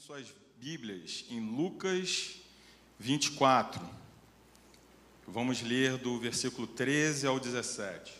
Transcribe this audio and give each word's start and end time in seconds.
suas 0.00 0.34
Bíblias 0.58 1.26
em 1.28 1.40
Lucas 1.40 2.40
24. 2.98 3.86
Vamos 5.26 5.60
ler 5.60 5.98
do 5.98 6.18
versículo 6.18 6.66
13 6.66 7.26
ao 7.26 7.38
17. 7.38 8.14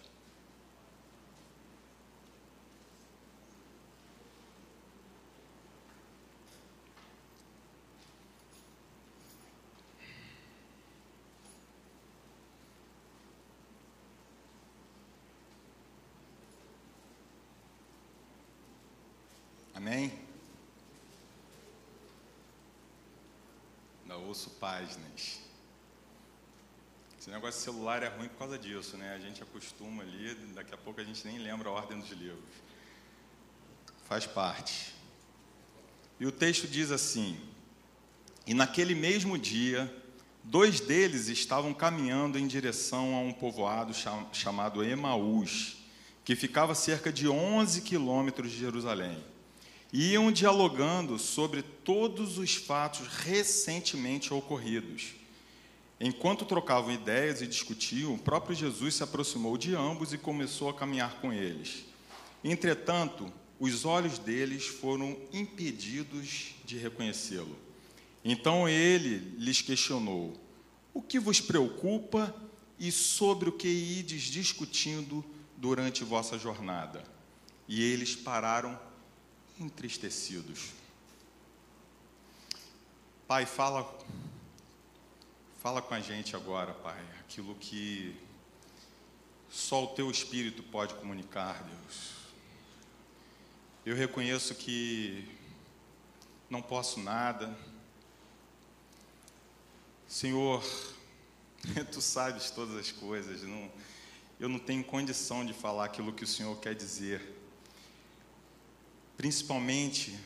Amém? 19.74 20.12
Não 24.10 24.19
ouço 24.30 24.50
páginas. 24.60 25.40
Esse 27.18 27.28
negócio 27.30 27.58
de 27.58 27.64
celular 27.64 28.00
é 28.04 28.08
ruim 28.08 28.28
por 28.28 28.38
causa 28.38 28.56
disso, 28.56 28.96
né? 28.96 29.12
A 29.12 29.18
gente 29.18 29.42
acostuma 29.42 30.04
ali, 30.04 30.36
daqui 30.54 30.72
a 30.72 30.78
pouco 30.78 31.00
a 31.00 31.04
gente 31.04 31.26
nem 31.26 31.38
lembra 31.38 31.68
a 31.68 31.72
ordem 31.72 31.98
dos 31.98 32.10
livros. 32.10 32.54
Faz 34.04 34.26
parte. 34.26 34.94
E 36.20 36.26
o 36.26 36.30
texto 36.30 36.68
diz 36.68 36.92
assim: 36.92 37.40
E 38.46 38.54
naquele 38.54 38.94
mesmo 38.94 39.36
dia, 39.36 39.92
dois 40.44 40.78
deles 40.78 41.26
estavam 41.26 41.74
caminhando 41.74 42.38
em 42.38 42.46
direção 42.46 43.16
a 43.16 43.18
um 43.18 43.32
povoado 43.32 43.92
chamado 44.32 44.84
Emaús, 44.84 45.78
que 46.24 46.36
ficava 46.36 46.76
cerca 46.76 47.12
de 47.12 47.28
11 47.28 47.82
quilômetros 47.82 48.52
de 48.52 48.58
Jerusalém 48.58 49.20
iam 49.92 50.30
dialogando 50.30 51.18
sobre 51.18 51.62
todos 51.62 52.38
os 52.38 52.54
fatos 52.54 53.06
recentemente 53.06 54.32
ocorridos. 54.32 55.14
Enquanto 56.00 56.44
trocavam 56.44 56.92
ideias 56.92 57.42
e 57.42 57.46
discutiam, 57.46 58.14
o 58.14 58.18
próprio 58.18 58.56
Jesus 58.56 58.94
se 58.94 59.02
aproximou 59.02 59.58
de 59.58 59.74
ambos 59.74 60.12
e 60.12 60.18
começou 60.18 60.68
a 60.68 60.74
caminhar 60.74 61.20
com 61.20 61.32
eles. 61.32 61.84
Entretanto, 62.42 63.30
os 63.58 63.84
olhos 63.84 64.18
deles 64.18 64.66
foram 64.66 65.16
impedidos 65.32 66.54
de 66.64 66.78
reconhecê-lo. 66.78 67.54
Então 68.24 68.66
ele 68.66 69.36
lhes 69.38 69.60
questionou: 69.60 70.32
O 70.94 71.02
que 71.02 71.18
vos 71.18 71.40
preocupa 71.40 72.34
e 72.78 72.90
sobre 72.90 73.50
o 73.50 73.52
que 73.52 73.68
ides 73.68 74.22
discutindo 74.22 75.22
durante 75.58 76.02
vossa 76.02 76.38
jornada? 76.38 77.04
E 77.68 77.82
eles 77.82 78.16
pararam 78.16 78.78
entristecidos. 79.60 80.70
Pai, 83.28 83.44
fala 83.44 83.86
fala 85.60 85.82
com 85.82 85.92
a 85.92 86.00
gente 86.00 86.34
agora, 86.34 86.72
Pai, 86.72 86.98
aquilo 87.20 87.54
que 87.56 88.16
só 89.50 89.84
o 89.84 89.88
teu 89.88 90.10
espírito 90.10 90.62
pode 90.62 90.94
comunicar, 90.94 91.62
Deus. 91.62 92.12
Eu 93.84 93.94
reconheço 93.94 94.54
que 94.54 95.28
não 96.48 96.62
posso 96.62 96.98
nada. 96.98 97.54
Senhor, 100.08 100.64
tu 101.92 102.00
sabes 102.00 102.50
todas 102.50 102.74
as 102.76 102.90
coisas, 102.90 103.42
não, 103.42 103.70
eu 104.40 104.48
não 104.48 104.58
tenho 104.58 104.82
condição 104.82 105.44
de 105.44 105.52
falar 105.52 105.84
aquilo 105.84 106.14
que 106.14 106.24
o 106.24 106.26
Senhor 106.26 106.58
quer 106.58 106.74
dizer 106.74 107.39
principalmente 109.20 110.18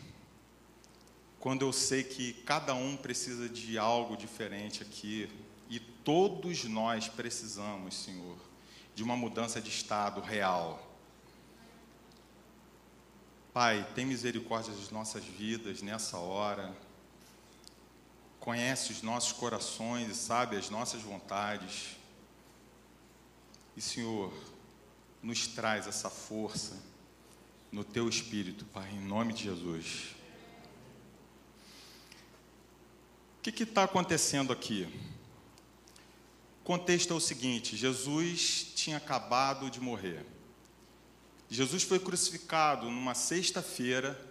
quando 1.41 1.63
eu 1.63 1.73
sei 1.73 2.05
que 2.05 2.33
cada 2.45 2.75
um 2.75 2.97
precisa 2.97 3.49
de 3.49 3.77
algo 3.77 4.17
diferente 4.17 4.85
aqui 4.85 5.29
e 5.69 5.81
todos 5.81 6.63
nós 6.63 7.09
precisamos, 7.09 7.97
Senhor, 8.05 8.37
de 8.95 9.03
uma 9.03 9.17
mudança 9.17 9.61
de 9.61 9.69
estado 9.69 10.21
real. 10.21 10.97
Pai, 13.53 13.85
tem 13.97 14.07
misericórdia 14.07 14.73
das 14.73 14.91
nossas 14.91 15.25
vidas 15.25 15.83
nessa 15.83 16.19
hora. 16.19 16.73
Conhece 18.39 18.93
os 18.93 19.03
nossos 19.03 19.33
corações 19.33 20.09
e 20.09 20.15
sabe 20.15 20.57
as 20.57 20.71
nossas 20.71 21.03
vontades. 21.03 21.97
E, 23.77 23.81
Senhor, 23.81 24.33
nos 25.21 25.49
traz 25.49 25.89
essa 25.89 26.09
força 26.09 26.94
no 27.75 27.83
teu 27.83 28.09
espírito, 28.09 28.65
Pai, 28.67 28.89
em 28.93 29.01
nome 29.01 29.33
de 29.33 29.43
Jesus. 29.43 30.15
O 33.37 33.43
que 33.43 33.65
está 33.65 33.83
acontecendo 33.83 34.53
aqui? 34.53 34.89
O 36.61 36.65
contexto 36.65 37.13
é 37.13 37.17
o 37.17 37.21
seguinte: 37.21 37.77
Jesus 37.77 38.71
tinha 38.77 38.99
acabado 38.99 39.69
de 39.69 39.81
morrer. 39.81 40.25
Jesus 41.51 41.83
foi 41.83 41.99
crucificado 41.99 42.89
numa 42.89 43.13
sexta-feira 43.13 44.25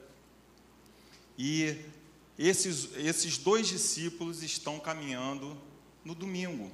e 1.38 1.84
esses, 2.40 2.96
esses 2.96 3.38
dois 3.38 3.68
discípulos 3.68 4.42
estão 4.42 4.80
caminhando 4.80 5.62
no 6.06 6.16
domingo. 6.16 6.72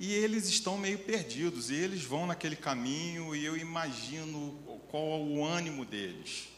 E 0.00 0.12
eles 0.12 0.48
estão 0.48 0.78
meio 0.78 0.98
perdidos, 0.98 1.70
e 1.70 1.74
eles 1.74 2.04
vão 2.04 2.26
naquele 2.26 2.54
caminho, 2.54 3.34
e 3.34 3.44
eu 3.44 3.56
imagino 3.56 4.56
qual 4.88 5.04
é 5.04 5.16
o 5.16 5.44
ânimo 5.44 5.84
deles. 5.84 6.48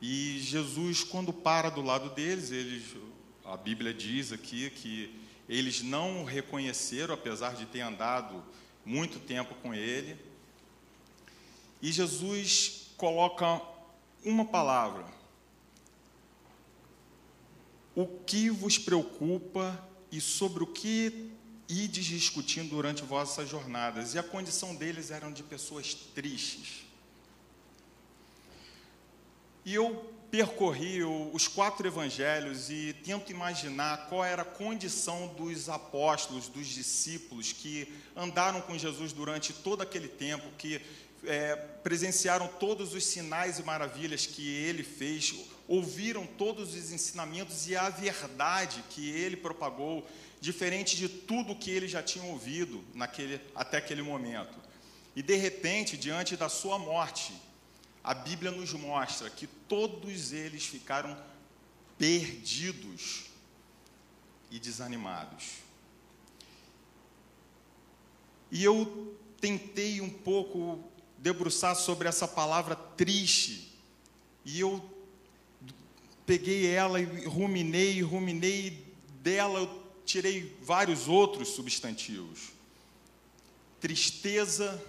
E 0.00 0.38
Jesus, 0.40 1.02
quando 1.02 1.32
para 1.32 1.70
do 1.70 1.80
lado 1.80 2.10
deles, 2.10 2.50
eles, 2.50 2.82
a 3.44 3.56
Bíblia 3.56 3.94
diz 3.94 4.30
aqui 4.30 4.68
que 4.68 5.10
eles 5.48 5.80
não 5.80 6.22
o 6.22 6.24
reconheceram, 6.24 7.14
apesar 7.14 7.54
de 7.54 7.64
ter 7.64 7.80
andado 7.80 8.44
muito 8.84 9.18
tempo 9.20 9.54
com 9.56 9.72
ele. 9.72 10.18
E 11.80 11.90
Jesus 11.90 12.90
coloca 12.96 13.62
uma 14.22 14.44
palavra: 14.44 15.06
O 17.94 18.06
que 18.06 18.50
vos 18.50 18.76
preocupa 18.76 19.82
e 20.12 20.20
sobre 20.20 20.62
o 20.62 20.66
que 20.66 21.30
ides 21.68 22.04
discutindo 22.04 22.70
durante 22.70 23.02
vossas 23.02 23.48
jornadas. 23.48 24.14
E 24.14 24.18
a 24.18 24.22
condição 24.22 24.74
deles 24.74 25.10
eram 25.10 25.32
de 25.32 25.42
pessoas 25.42 25.94
tristes. 25.94 26.86
E 29.64 29.74
eu 29.74 30.12
percorri 30.30 31.02
os 31.02 31.48
quatro 31.48 31.86
evangelhos 31.86 32.68
e 32.70 32.94
tento 33.04 33.30
imaginar 33.30 34.06
qual 34.08 34.24
era 34.24 34.42
a 34.42 34.44
condição 34.44 35.28
dos 35.28 35.68
apóstolos, 35.68 36.48
dos 36.48 36.66
discípulos 36.66 37.52
que 37.52 37.92
andaram 38.14 38.60
com 38.60 38.76
Jesus 38.76 39.12
durante 39.12 39.52
todo 39.52 39.82
aquele 39.82 40.08
tempo, 40.08 40.44
que 40.58 40.80
é, 41.24 41.56
presenciaram 41.56 42.46
todos 42.46 42.94
os 42.94 43.04
sinais 43.04 43.58
e 43.58 43.62
maravilhas 43.62 44.26
que 44.26 44.48
ele 44.48 44.82
fez, 44.82 45.34
ouviram 45.66 46.26
todos 46.26 46.74
os 46.74 46.92
ensinamentos 46.92 47.68
e 47.68 47.76
a 47.76 47.88
verdade 47.88 48.84
que 48.90 49.10
ele 49.10 49.36
propagou 49.36 50.06
diferente 50.46 50.96
de 50.96 51.08
tudo 51.08 51.56
que 51.56 51.72
eles 51.72 51.90
já 51.90 52.00
tinham 52.00 52.30
ouvido 52.30 52.84
naquele, 52.94 53.40
até 53.52 53.78
aquele 53.78 54.00
momento. 54.00 54.56
E 55.16 55.20
de 55.20 55.34
repente, 55.34 55.96
diante 55.96 56.36
da 56.36 56.48
sua 56.48 56.78
morte, 56.78 57.32
a 58.04 58.14
Bíblia 58.14 58.52
nos 58.52 58.72
mostra 58.72 59.28
que 59.28 59.48
todos 59.48 60.32
eles 60.32 60.64
ficaram 60.64 61.20
perdidos 61.98 63.24
e 64.48 64.60
desanimados. 64.60 65.46
E 68.48 68.62
eu 68.62 69.18
tentei 69.40 70.00
um 70.00 70.10
pouco 70.10 70.78
debruçar 71.18 71.74
sobre 71.74 72.06
essa 72.06 72.28
palavra 72.28 72.76
triste, 72.76 73.76
e 74.44 74.60
eu 74.60 74.80
peguei 76.24 76.68
ela 76.68 77.00
e 77.00 77.24
ruminei, 77.24 78.00
ruminei 78.00 78.94
dela, 79.20 79.58
eu 79.58 79.85
tirei 80.06 80.56
vários 80.62 81.08
outros 81.08 81.48
substantivos: 81.48 82.52
tristeza, 83.80 84.82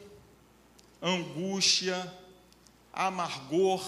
angústia, 1.01 2.13
amargor, 2.93 3.83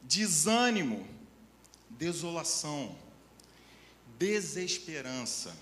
desânimo, 0.00 1.06
desolação, 1.90 2.96
desesperança, 4.18 5.54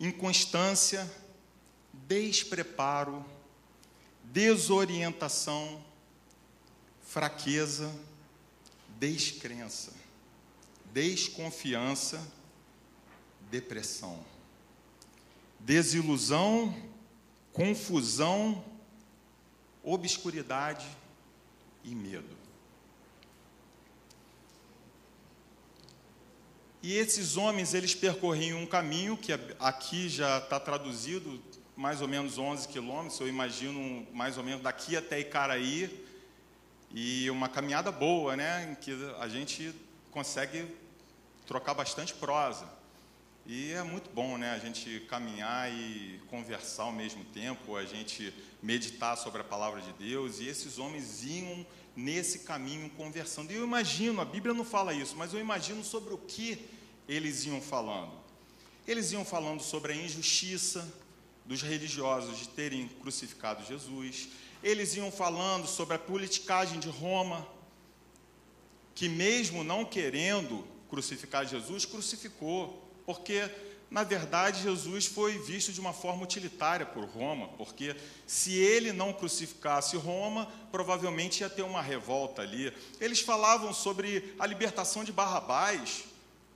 inconstância, 0.00 1.08
despreparo, 1.92 3.24
desorientação, 4.24 5.84
fraqueza, 7.02 7.94
descrença, 8.98 9.92
desconfiança 10.92 12.20
depressão, 13.54 14.18
desilusão, 15.60 16.74
confusão, 17.52 18.64
obscuridade 19.80 20.84
e 21.84 21.94
medo. 21.94 22.36
E 26.82 26.94
esses 26.94 27.36
homens, 27.36 27.74
eles 27.74 27.94
percorriam 27.94 28.58
um 28.58 28.66
caminho 28.66 29.16
que 29.16 29.32
aqui 29.60 30.08
já 30.08 30.38
está 30.38 30.58
traduzido, 30.58 31.40
mais 31.76 32.02
ou 32.02 32.08
menos 32.08 32.38
11 32.38 32.66
quilômetros, 32.66 33.20
eu 33.20 33.28
imagino 33.28 34.04
mais 34.12 34.36
ou 34.36 34.42
menos 34.42 34.62
daqui 34.62 34.96
até 34.96 35.20
Icaraí, 35.20 36.04
e 36.90 37.30
uma 37.30 37.48
caminhada 37.48 37.92
boa, 37.92 38.36
né, 38.36 38.72
em 38.72 38.74
que 38.74 38.90
a 39.20 39.28
gente 39.28 39.72
consegue 40.10 40.66
trocar 41.46 41.72
bastante 41.72 42.12
prosa. 42.14 42.83
E 43.46 43.72
é 43.72 43.82
muito 43.82 44.08
bom, 44.08 44.38
né, 44.38 44.52
a 44.52 44.58
gente 44.58 45.00
caminhar 45.00 45.70
e 45.70 46.18
conversar 46.28 46.84
ao 46.84 46.92
mesmo 46.92 47.22
tempo, 47.26 47.76
a 47.76 47.84
gente 47.84 48.32
meditar 48.62 49.18
sobre 49.18 49.42
a 49.42 49.44
palavra 49.44 49.82
de 49.82 49.92
Deus, 49.92 50.40
e 50.40 50.46
esses 50.46 50.78
homens 50.78 51.22
iam 51.24 51.66
nesse 51.94 52.38
caminho 52.40 52.88
conversando. 52.90 53.52
E 53.52 53.56
eu 53.56 53.62
imagino, 53.62 54.18
a 54.22 54.24
Bíblia 54.24 54.54
não 54.54 54.64
fala 54.64 54.94
isso, 54.94 55.14
mas 55.14 55.34
eu 55.34 55.40
imagino 55.40 55.84
sobre 55.84 56.14
o 56.14 56.18
que 56.18 56.58
eles 57.06 57.44
iam 57.44 57.60
falando. 57.60 58.12
Eles 58.88 59.12
iam 59.12 59.26
falando 59.26 59.60
sobre 59.60 59.92
a 59.92 59.96
injustiça 59.96 60.90
dos 61.44 61.60
religiosos 61.60 62.38
de 62.38 62.48
terem 62.48 62.88
crucificado 62.88 63.62
Jesus. 63.66 64.28
Eles 64.62 64.96
iam 64.96 65.12
falando 65.12 65.66
sobre 65.66 65.96
a 65.96 65.98
politicagem 65.98 66.80
de 66.80 66.88
Roma, 66.88 67.46
que 68.94 69.06
mesmo 69.06 69.62
não 69.62 69.84
querendo 69.84 70.66
crucificar 70.88 71.46
Jesus, 71.46 71.84
crucificou, 71.84 72.83
porque 73.04 73.50
na 73.94 74.02
verdade, 74.02 74.60
Jesus 74.60 75.06
foi 75.06 75.38
visto 75.38 75.72
de 75.72 75.78
uma 75.78 75.92
forma 75.92 76.24
utilitária 76.24 76.84
por 76.84 77.04
Roma, 77.04 77.46
porque 77.56 77.94
se 78.26 78.52
ele 78.52 78.92
não 78.92 79.12
crucificasse 79.12 79.96
Roma, 79.96 80.50
provavelmente 80.72 81.42
ia 81.42 81.48
ter 81.48 81.62
uma 81.62 81.80
revolta 81.80 82.42
ali. 82.42 82.72
Eles 83.00 83.20
falavam 83.20 83.72
sobre 83.72 84.34
a 84.36 84.48
libertação 84.48 85.04
de 85.04 85.12
Barrabás, 85.12 86.06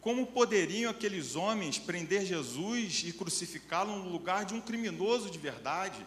como 0.00 0.27
poderiam 0.27 0.91
aqueles 0.91 1.37
homens 1.37 1.79
prender 1.79 2.27
Jesus 2.27 3.05
e 3.06 3.12
crucificá-lo 3.12 3.95
no 3.95 4.09
lugar 4.09 4.45
de 4.45 4.55
um 4.55 4.61
criminoso 4.61 5.31
de 5.31 5.39
verdade? 5.39 6.05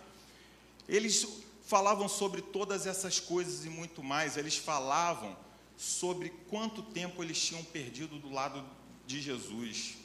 Eles 0.86 1.26
falavam 1.66 2.10
sobre 2.10 2.42
todas 2.42 2.86
essas 2.86 3.22
coisas 3.22 3.64
e 3.64 3.70
muito 3.70 4.04
mais. 4.04 4.36
Eles 4.36 4.58
falavam 4.58 5.38
sobre 5.78 6.30
quanto 6.50 6.82
tempo 6.82 7.24
eles 7.24 7.40
tinham 7.40 7.64
perdido 7.64 8.20
do 8.20 8.30
lado 8.30 8.62
de 9.08 9.22
Jesus. 9.22 10.01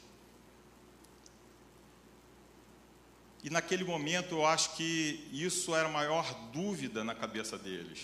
E 3.47 3.51
naquele 3.51 3.85
momento 3.85 4.35
eu 4.35 4.45
acho 4.45 4.75
que 4.75 5.25
isso 5.33 5.73
era 5.73 5.87
a 5.87 5.93
maior 5.93 6.35
dúvida 6.53 7.05
na 7.05 7.15
cabeça 7.15 7.57
deles. 7.57 8.01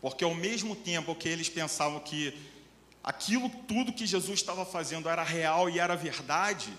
Porque 0.00 0.24
ao 0.24 0.34
mesmo 0.34 0.74
tempo 0.74 1.14
que 1.14 1.28
eles 1.28 1.48
pensavam 1.48 2.00
que 2.00 2.36
aquilo 3.00 3.48
tudo 3.68 3.92
que 3.92 4.04
Jesus 4.04 4.40
estava 4.40 4.66
fazendo 4.66 5.08
era 5.08 5.22
real 5.22 5.70
e 5.70 5.78
era 5.78 5.94
verdade, 5.94 6.72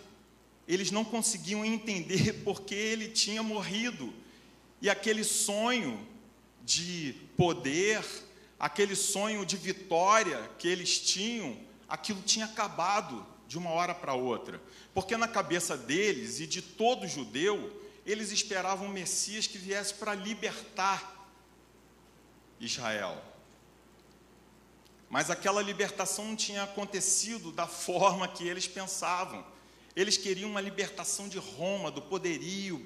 eles 0.68 0.92
não 0.92 1.06
conseguiam 1.06 1.64
entender 1.64 2.34
porque 2.44 2.76
ele 2.76 3.08
tinha 3.08 3.42
morrido. 3.42 4.14
E 4.82 4.90
aquele 4.90 5.24
sonho 5.24 6.06
de 6.66 7.16
poder, 7.38 8.04
aquele 8.60 8.94
sonho 8.98 9.46
de 9.46 9.56
vitória 9.56 10.52
que 10.60 10.68
eles 10.68 11.00
tinham, 11.00 11.58
aquilo 11.88 12.22
tinha 12.24 12.44
acabado 12.44 13.26
de 13.48 13.58
uma 13.58 13.70
hora 13.70 13.96
para 13.96 14.14
outra. 14.14 14.62
Porque 14.94 15.16
na 15.16 15.30
cabeça 15.30 15.78
deles 15.78 16.42
e 16.42 16.46
de 16.46 16.62
todo 16.62 17.08
judeu, 17.08 17.85
eles 18.06 18.32
esperavam 18.32 18.88
um 18.88 18.92
Messias 18.92 19.48
que 19.48 19.58
viesse 19.58 19.94
para 19.94 20.14
libertar 20.14 21.30
Israel. 22.60 23.22
Mas 25.10 25.30
aquela 25.30 25.62
libertação 25.62 26.26
não 26.26 26.36
tinha 26.36 26.64
acontecido 26.64 27.52
da 27.52 27.68
forma 27.68 28.28
que 28.28 28.48
eles 28.48 28.68
pensavam. 28.68 29.46
Eles 29.96 30.18
queriam 30.18 30.50
uma 30.50 30.62
libertação 30.62 31.28
de 31.28 31.38
Roma, 31.38 31.90
do 31.90 32.02
poderio, 32.02 32.86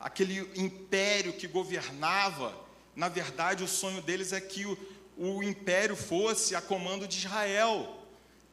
aquele 0.00 0.40
império 0.56 1.34
que 1.34 1.46
governava. 1.46 2.56
Na 2.96 3.08
verdade, 3.08 3.62
o 3.62 3.68
sonho 3.68 4.00
deles 4.00 4.32
é 4.32 4.40
que 4.40 4.64
o, 4.64 4.78
o 5.16 5.42
império 5.42 5.94
fosse 5.94 6.56
a 6.56 6.60
comando 6.60 7.06
de 7.06 7.18
Israel, 7.18 8.02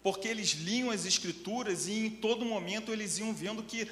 porque 0.03 0.27
eles 0.27 0.51
liam 0.51 0.92
as 0.92 1.06
Escrituras 1.06 1.88
e 1.88 2.06
em 2.06 2.09
todo 2.09 2.45
momento 2.45 2.92
eles 2.92 3.18
iam 3.18 3.33
vendo 3.33 3.63
que 3.63 3.89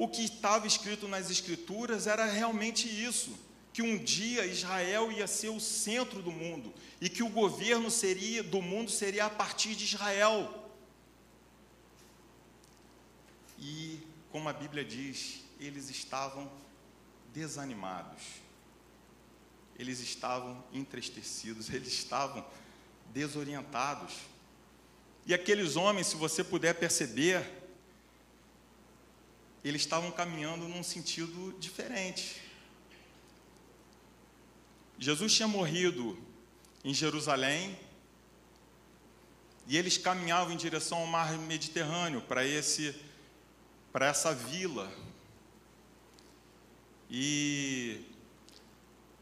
o 0.00 0.08
que 0.08 0.24
estava 0.24 0.66
escrito 0.66 1.06
nas 1.06 1.30
Escrituras 1.30 2.06
era 2.06 2.24
realmente 2.24 2.88
isso 2.88 3.38
que 3.70 3.82
um 3.82 3.98
dia 3.98 4.46
Israel 4.46 5.12
ia 5.12 5.26
ser 5.26 5.50
o 5.50 5.60
centro 5.60 6.22
do 6.22 6.32
mundo 6.32 6.72
e 7.02 7.10
que 7.10 7.22
o 7.22 7.28
governo 7.28 7.90
seria 7.90 8.42
do 8.42 8.62
mundo 8.62 8.90
seria 8.90 9.26
a 9.26 9.30
partir 9.30 9.74
de 9.74 9.84
Israel. 9.84 10.72
E 13.58 14.00
como 14.32 14.48
a 14.48 14.54
Bíblia 14.54 14.82
diz, 14.82 15.44
eles 15.60 15.90
estavam 15.90 16.50
desanimados. 17.34 18.22
Eles 19.78 20.00
estavam 20.00 20.64
entristecidos, 20.72 21.68
eles 21.74 21.92
estavam 21.92 22.42
desorientados. 23.12 24.14
E 25.26 25.34
aqueles 25.34 25.76
homens, 25.76 26.06
se 26.06 26.16
você 26.16 26.42
puder 26.42 26.72
perceber, 26.76 27.59
eles 29.64 29.82
estavam 29.82 30.10
caminhando 30.10 30.66
num 30.68 30.82
sentido 30.82 31.54
diferente. 31.58 32.40
Jesus 34.98 35.34
tinha 35.34 35.48
morrido 35.48 36.18
em 36.84 36.92
Jerusalém 36.94 37.78
e 39.66 39.76
eles 39.76 39.96
caminhavam 39.96 40.52
em 40.52 40.56
direção 40.56 40.98
ao 40.98 41.06
mar 41.06 41.36
Mediterrâneo, 41.38 42.20
para 42.22 42.44
esse 42.44 42.94
para 43.92 44.06
essa 44.06 44.34
vila. 44.34 44.90
E 47.10 48.00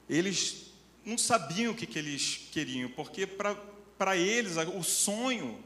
eles 0.09 0.73
não 1.05 1.17
sabiam 1.17 1.73
o 1.73 1.75
que, 1.75 1.87
que 1.87 1.99
eles 1.99 2.49
queriam, 2.53 2.91
porque 2.91 3.27
para 3.27 4.17
eles 4.17 4.57
o 4.57 4.83
sonho 4.83 5.63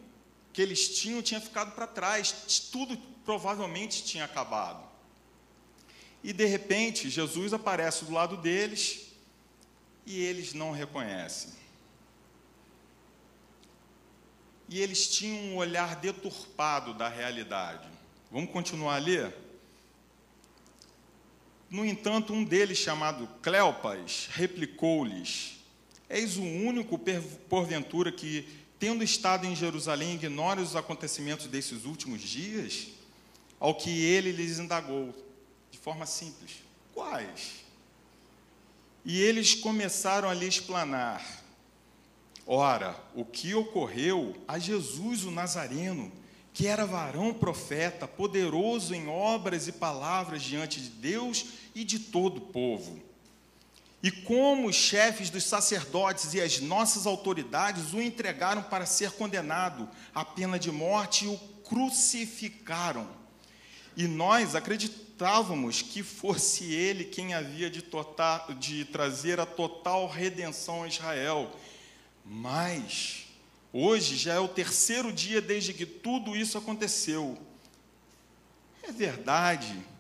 que 0.53 0.61
eles 0.61 0.97
tinham 0.99 1.23
tinha 1.23 1.41
ficado 1.41 1.73
para 1.73 1.87
trás, 1.87 2.33
tudo 2.71 2.97
provavelmente 3.25 4.05
tinha 4.05 4.25
acabado. 4.25 4.87
E 6.23 6.33
de 6.33 6.45
repente, 6.45 7.11
Jesus 7.11 7.53
aparece 7.53 8.05
do 8.05 8.13
lado 8.13 8.37
deles 8.37 9.09
e 10.07 10.23
eles 10.23 10.53
não 10.55 10.71
reconhecem. 10.71 11.53
E 14.69 14.81
eles 14.81 15.09
tinham 15.09 15.53
um 15.53 15.57
olhar 15.57 15.97
deturpado 15.97 16.95
da 16.95 17.09
realidade. 17.09 17.89
Vamos 18.31 18.51
continuar 18.51 18.97
a 18.97 18.99
ler? 18.99 19.37
No 21.69 21.85
entanto, 21.85 22.33
um 22.33 22.45
deles, 22.45 22.79
chamado 22.79 23.27
Cleopas, 23.43 24.29
replicou-lhes: 24.33 25.59
Eis 26.09 26.37
o 26.37 26.43
único, 26.43 26.99
porventura, 27.49 28.13
que, 28.13 28.47
tendo 28.83 29.05
estado 29.05 29.47
em 29.47 29.55
Jerusalém, 29.55 30.15
ignora 30.15 30.61
os 30.61 30.75
acontecimentos 30.75 31.47
desses 31.47 31.85
últimos 31.85 32.21
dias? 32.21 32.89
Ao 33.61 33.77
que 33.77 33.91
ele 33.91 34.33
lhes 34.33 34.59
indagou, 34.59 35.15
de 35.71 35.79
forma 35.79 36.05
simples: 36.05 36.65
Quais? 36.93 37.65
E 39.05 39.21
eles 39.21 39.55
começaram 39.55 40.29
a 40.29 40.35
lhe 40.35 40.49
explanar. 40.49 41.25
Ora, 42.45 43.01
o 43.15 43.25
que 43.25 43.55
ocorreu 43.55 44.35
a 44.49 44.59
Jesus 44.59 45.23
o 45.23 45.31
Nazareno, 45.31 46.11
que 46.53 46.67
era 46.67 46.85
varão 46.85 47.33
profeta, 47.33 48.09
poderoso 48.09 48.97
em 48.97 49.07
obras 49.07 49.69
e 49.69 49.73
palavras 49.73 50.43
diante 50.43 50.81
de 50.81 50.89
Deus 50.89 51.45
e 51.73 51.85
de 51.85 52.01
todo 52.01 52.39
o 52.39 52.47
povo. 52.53 53.01
E 54.03 54.11
como 54.11 54.67
os 54.67 54.75
chefes 54.75 55.31
dos 55.31 55.45
sacerdotes 55.45 56.35
e 56.35 56.41
as 56.41 56.61
nossas 56.61 57.07
autoridades 57.07 57.93
o 57.93 58.03
entregaram 58.03 58.63
para 58.63 58.85
ser 58.85 59.13
condenado 59.13 59.89
à 60.13 60.25
pena 60.25 60.59
de 60.59 60.73
morte 60.73 61.25
e 61.25 61.29
o 61.29 61.39
crucificaram. 61.63 63.09
E 63.97 64.09
nós 64.09 64.57
acreditávamos 64.57 65.83
que 65.83 66.03
fosse 66.03 66.65
ele 66.65 67.05
quem 67.05 67.33
havia 67.33 67.71
de, 67.71 67.81
total, 67.81 68.53
de 68.55 68.85
trazer 68.87 69.39
a 69.39 69.47
total 69.47 70.09
redenção 70.09 70.83
a 70.83 70.89
Israel. 70.89 71.55
Mas, 72.25 73.27
hoje 73.73 74.17
já 74.17 74.35
é 74.35 74.41
o 74.41 74.49
terceiro 74.49 75.13
dia 75.13 75.41
desde 75.41 75.73
que 75.73 75.87
tudo 75.87 76.35
isso 76.35 76.59
aconteceu. 76.59 77.39
É 78.83 78.91
verdade 78.91 79.92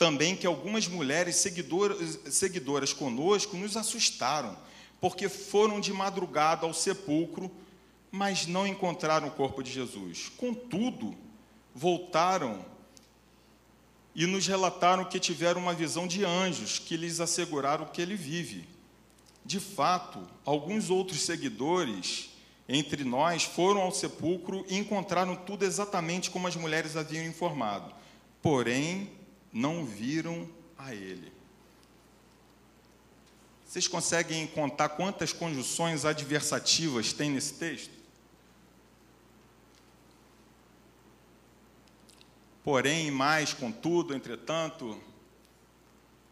também 0.00 0.34
que 0.34 0.46
algumas 0.46 0.88
mulheres 0.88 1.36
seguidoras, 1.36 2.18
seguidoras 2.30 2.90
conosco 2.90 3.54
nos 3.54 3.76
assustaram, 3.76 4.56
porque 4.98 5.28
foram 5.28 5.78
de 5.78 5.92
madrugada 5.92 6.64
ao 6.64 6.72
sepulcro, 6.72 7.50
mas 8.10 8.46
não 8.46 8.66
encontraram 8.66 9.28
o 9.28 9.30
corpo 9.30 9.62
de 9.62 9.70
Jesus. 9.70 10.32
Contudo, 10.38 11.14
voltaram 11.74 12.64
e 14.14 14.24
nos 14.24 14.46
relataram 14.46 15.04
que 15.04 15.20
tiveram 15.20 15.60
uma 15.60 15.74
visão 15.74 16.06
de 16.06 16.24
anjos 16.24 16.78
que 16.78 16.96
lhes 16.96 17.20
asseguraram 17.20 17.84
que 17.84 18.00
ele 18.00 18.16
vive. 18.16 18.66
De 19.44 19.60
fato, 19.60 20.26
alguns 20.46 20.88
outros 20.88 21.20
seguidores 21.20 22.30
entre 22.66 23.04
nós 23.04 23.42
foram 23.42 23.82
ao 23.82 23.92
sepulcro 23.92 24.64
e 24.66 24.78
encontraram 24.78 25.36
tudo 25.36 25.62
exatamente 25.62 26.30
como 26.30 26.48
as 26.48 26.56
mulheres 26.56 26.96
haviam 26.96 27.26
informado. 27.26 27.92
Porém, 28.40 29.19
não 29.52 29.84
viram 29.84 30.48
a 30.78 30.94
ele. 30.94 31.32
Vocês 33.70 33.86
conseguem 33.86 34.48
contar 34.48 34.88
quantas 34.90 35.32
conjunções 35.32 36.04
adversativas 36.04 37.12
tem 37.12 37.30
nesse 37.30 37.54
texto? 37.54 38.00
Porém, 42.64 43.10
mais, 43.10 43.54
contudo, 43.54 44.12
entretanto, 44.12 45.00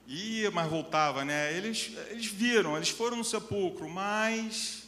ia, 0.06 0.50
mas 0.50 0.68
voltava, 0.68 1.24
né? 1.24 1.56
Eles, 1.56 1.92
eles 2.10 2.26
viram, 2.26 2.76
eles 2.76 2.88
foram 2.88 3.16
no 3.16 3.24
sepulcro, 3.24 3.88
mas 3.88 4.82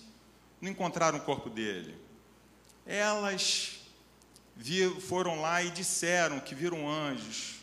não 0.60 0.70
encontraram 0.70 1.18
o 1.18 1.22
corpo 1.22 1.48
dele. 1.48 1.96
Elas 2.84 3.78
foram 5.08 5.40
lá 5.40 5.62
e 5.62 5.70
disseram 5.70 6.40
que 6.40 6.54
viram 6.54 6.90
anjos, 6.90 7.59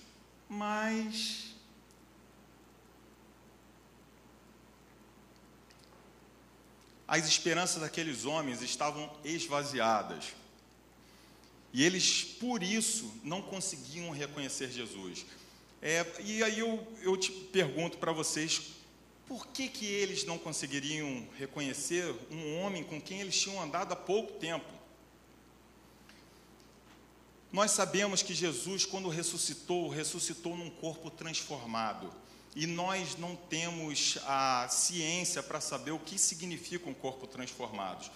mas 0.50 1.56
as 7.08 7.26
esperanças 7.28 7.82
daqueles 7.82 8.26
homens 8.26 8.62
estavam 8.62 9.10
esvaziadas. 9.24 10.34
E 11.74 11.84
eles, 11.84 12.24
por 12.24 12.64
isso, 12.64 13.14
não 13.24 13.42
conseguiam 13.42 14.10
reconhecer 14.12 14.70
Jesus. 14.72 15.26
É, 15.82 16.06
e 16.24 16.44
aí 16.44 16.60
eu, 16.60 16.86
eu 17.02 17.16
te 17.16 17.32
pergunto 17.32 17.98
para 17.98 18.12
vocês, 18.12 18.74
por 19.28 19.48
que, 19.48 19.68
que 19.68 19.86
eles 19.86 20.26
não 20.26 20.38
conseguiriam 20.38 21.28
reconhecer 21.38 22.16
um 22.32 22.62
homem 22.62 22.84
com 22.84 23.00
quem 23.00 23.22
eles 23.22 23.40
tinham 23.40 23.62
andado 23.62 23.92
há 23.92 23.96
pouco 23.96 24.34
tempo? 24.40 24.77
Nós 27.52 27.72
sabemos 27.72 28.22
que 28.22 28.34
Jesus, 28.34 28.86
quando 28.86 29.08
ressuscitou, 29.08 29.88
ressuscitou 29.88 30.58
num 30.58 30.70
corpo 30.70 31.10
transformado. 31.10 32.14
E 32.56 32.66
nós 32.66 33.16
não 33.18 33.36
temos 33.36 34.18
a 34.26 34.68
ciência 34.68 35.42
para 35.44 35.62
saber 35.62 35.92
o 35.92 36.00
que 36.00 36.18
significa 36.18 36.90
um 36.90 36.94
corpo 36.94 37.28
transformado, 37.28 38.10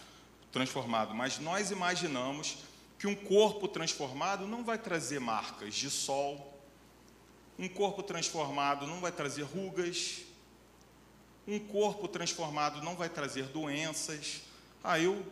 transformado, 0.51 1.13
mas 1.13 1.38
nós 1.38 1.69
imaginamos 1.69 2.57
que 2.97 3.05
um 3.05 3.15
corpo 3.15 3.67
transformado 3.67 4.47
não 4.47 4.63
vai 4.63 4.79
trazer 4.79 5.19
marcas 5.19 5.75
de 5.75 5.89
sol, 5.91 6.59
um 7.57 7.69
corpo 7.69 8.01
transformado 8.01 8.88
não 8.88 9.00
vai 9.00 9.11
trazer 9.11 9.43
rugas, 9.43 10.21
um 11.47 11.59
corpo 11.59 12.07
transformado 12.07 12.81
não 12.81 12.95
vai 12.95 13.09
trazer 13.09 13.43
doenças. 13.43 14.41
Ah, 14.83 15.00
eu 15.00 15.23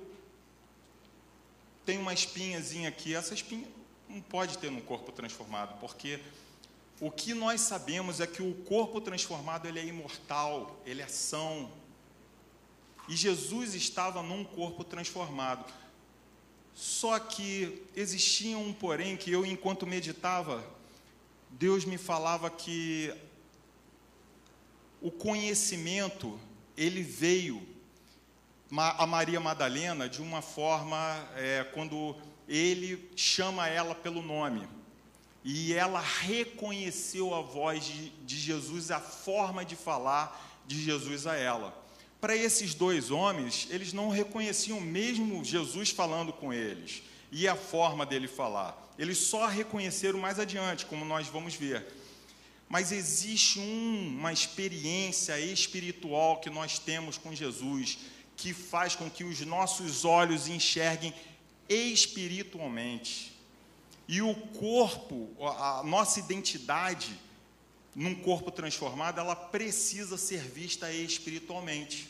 tenho 1.83 2.01
uma 2.01 2.13
espinhazinha 2.13 2.89
aqui, 2.89 3.15
essa 3.15 3.33
espinha 3.33 3.67
não 4.09 4.19
pode 4.21 4.57
ter 4.57 4.71
num 4.71 4.81
corpo 4.81 5.11
transformado, 5.11 5.79
porque 5.79 6.19
o 6.99 7.11
que 7.11 7.33
nós 7.33 7.61
sabemos 7.61 8.19
é 8.19 8.25
que 8.25 8.41
o 8.41 8.53
corpo 8.65 8.99
transformado 8.99 9.67
ele 9.67 9.79
é 9.79 9.85
imortal, 9.85 10.81
ele 10.85 11.01
é 11.01 11.07
são. 11.07 11.71
E 13.07 13.15
Jesus 13.15 13.75
estava 13.75 14.23
num 14.23 14.43
corpo 14.43 14.83
transformado. 14.83 15.71
Só 16.73 17.19
que 17.19 17.83
existia 17.95 18.57
um 18.57 18.73
porém 18.73 19.15
que 19.15 19.31
eu, 19.31 19.45
enquanto 19.45 19.85
meditava, 19.85 20.65
Deus 21.51 21.85
me 21.85 21.97
falava 21.97 22.49
que 22.49 23.13
o 25.01 25.11
conhecimento 25.11 26.39
ele 26.75 27.03
veio 27.03 27.65
a 28.77 29.05
Maria 29.07 29.39
Madalena 29.39 30.07
de 30.07 30.21
uma 30.21 30.41
forma 30.41 31.27
é, 31.35 31.63
quando 31.73 32.15
ele 32.49 33.09
chama 33.15 33.67
ela 33.67 33.93
pelo 33.93 34.23
nome 34.23 34.67
e 35.43 35.73
ela 35.73 36.01
reconheceu 36.01 37.33
a 37.33 37.41
voz 37.41 37.85
de, 37.85 38.09
de 38.25 38.37
Jesus, 38.37 38.89
a 38.89 38.99
forma 38.99 39.63
de 39.63 39.75
falar 39.75 40.63
de 40.67 40.83
Jesus 40.83 41.27
a 41.27 41.35
ela. 41.35 41.73
Para 42.19 42.35
esses 42.35 42.73
dois 42.73 43.11
homens, 43.11 43.67
eles 43.69 43.93
não 43.93 44.09
reconheciam 44.09 44.81
mesmo 44.81 45.45
Jesus 45.45 45.91
falando 45.91 46.33
com 46.33 46.51
eles 46.51 47.03
e 47.31 47.47
a 47.47 47.55
forma 47.55 48.05
dele 48.05 48.27
falar. 48.27 48.77
Eles 48.97 49.17
só 49.19 49.45
reconheceram 49.45 50.19
mais 50.19 50.39
adiante, 50.39 50.85
como 50.85 51.05
nós 51.05 51.27
vamos 51.27 51.53
ver. 51.53 51.85
Mas 52.67 52.91
existe 52.91 53.59
um, 53.59 54.17
uma 54.19 54.33
experiência 54.33 55.39
espiritual 55.39 56.41
que 56.41 56.49
nós 56.49 56.77
temos 56.77 57.17
com 57.17 57.33
Jesus, 57.33 57.99
que 58.35 58.53
faz 58.53 58.95
com 58.95 59.09
que 59.09 59.23
os 59.23 59.39
nossos 59.41 60.03
olhos 60.03 60.47
enxerguem 60.47 61.13
espiritualmente. 61.69 63.37
E 64.07 64.21
o 64.21 64.33
corpo, 64.33 65.29
a 65.39 65.83
nossa 65.83 66.19
identidade 66.19 67.17
num 67.95 68.15
corpo 68.15 68.51
transformado, 68.51 69.19
ela 69.19 69.35
precisa 69.35 70.17
ser 70.17 70.41
vista 70.41 70.91
espiritualmente. 70.91 72.09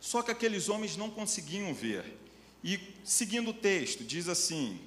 Só 0.00 0.22
que 0.22 0.30
aqueles 0.30 0.68
homens 0.68 0.96
não 0.96 1.10
conseguiam 1.10 1.74
ver. 1.74 2.16
E 2.62 2.78
seguindo 3.04 3.50
o 3.50 3.54
texto, 3.54 4.04
diz 4.04 4.28
assim: 4.28 4.80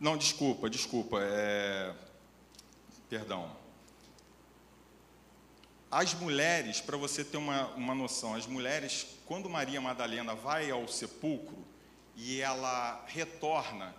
não, 0.00 0.16
desculpa, 0.16 0.70
desculpa. 0.70 1.18
É... 1.20 1.94
Perdão. 3.10 3.54
As 5.90 6.14
mulheres, 6.14 6.80
para 6.80 6.96
você 6.96 7.24
ter 7.24 7.36
uma, 7.36 7.66
uma 7.74 7.94
noção, 7.94 8.34
as 8.34 8.46
mulheres, 8.46 9.06
quando 9.26 9.50
Maria 9.50 9.80
Madalena 9.80 10.36
vai 10.36 10.70
ao 10.70 10.86
sepulcro 10.86 11.58
e 12.14 12.40
ela 12.40 13.04
retorna, 13.08 13.92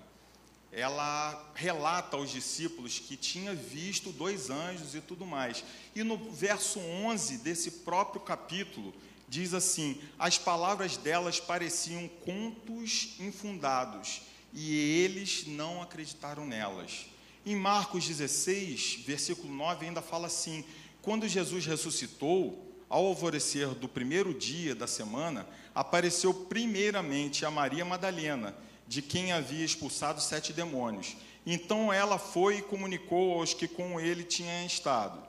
ela 0.72 1.52
relata 1.54 2.16
aos 2.16 2.32
discípulos 2.32 2.98
que 2.98 3.18
tinha 3.18 3.54
visto 3.54 4.14
dois 4.14 4.50
anjos 4.50 4.96
e 4.96 5.02
tudo 5.02 5.26
mais. 5.26 5.66
E 5.94 6.02
no 6.02 6.18
verso 6.32 6.80
11 6.80 7.40
desse 7.40 7.72
próprio 7.72 8.22
capítulo, 8.22 8.94
diz 9.28 9.54
assim: 9.54 10.02
As 10.18 10.38
palavras 10.38 10.96
delas 10.96 11.42
pareciam 11.42 12.08
contos 12.24 13.16
infundados 13.20 14.22
e 14.54 14.74
eles 15.04 15.46
não 15.46 15.82
acreditaram 15.82 16.46
nelas. 16.46 17.08
Em 17.46 17.56
Marcos 17.56 18.08
16, 18.08 19.00
versículo 19.06 19.52
9, 19.52 19.88
ainda 19.88 20.02
fala 20.02 20.28
assim: 20.28 20.64
Quando 21.02 21.28
Jesus 21.28 21.66
ressuscitou, 21.66 22.72
ao 22.92 23.06
alvorecer 23.06 23.70
do 23.70 23.88
primeiro 23.88 24.34
dia 24.34 24.76
da 24.76 24.86
semana, 24.86 25.48
apareceu 25.74 26.34
primeiramente 26.34 27.46
a 27.46 27.50
Maria 27.50 27.86
Madalena, 27.86 28.54
de 28.86 29.02
quem 29.02 29.32
havia 29.32 29.64
expulsado 29.64 30.20
sete 30.22 30.52
demônios. 30.52 31.16
Então 31.46 31.92
ela 31.92 32.20
foi 32.20 32.58
e 32.58 32.62
comunicou 32.62 33.40
aos 33.40 33.54
que 33.54 33.66
com 33.66 33.98
ele 33.98 34.26
tinham 34.26 34.66
estado. 34.66 35.24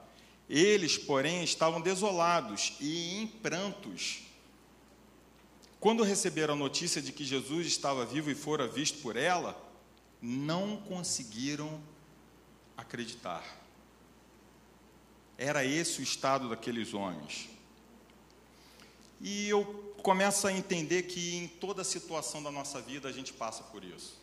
Eles, 0.49 0.97
porém, 0.97 1.41
estavam 1.41 1.79
desolados 1.79 2.73
e 2.81 3.21
em 3.21 3.27
prantos. 3.27 4.23
Quando 5.79 6.03
receberam 6.03 6.53
a 6.55 6.57
notícia 6.57 7.01
de 7.01 7.13
que 7.13 7.23
Jesus 7.23 7.65
estava 7.65 8.05
vivo 8.05 8.29
e 8.29 8.35
fora 8.35 8.67
visto 8.67 8.99
por 8.99 9.15
ela, 9.15 9.57
não 10.21 10.75
conseguiram 10.77 11.81
acreditar. 12.75 13.62
Era 15.37 15.65
esse 15.65 15.99
o 15.99 16.03
estado 16.03 16.49
daqueles 16.49 16.93
homens. 16.93 17.49
E 19.21 19.47
eu 19.47 19.63
começo 20.03 20.45
a 20.47 20.51
entender 20.51 21.03
que 21.03 21.35
em 21.35 21.47
toda 21.47 21.83
situação 21.83 22.43
da 22.43 22.51
nossa 22.51 22.81
vida 22.81 23.07
a 23.07 23.11
gente 23.11 23.31
passa 23.31 23.63
por 23.63 23.83
isso. 23.83 24.21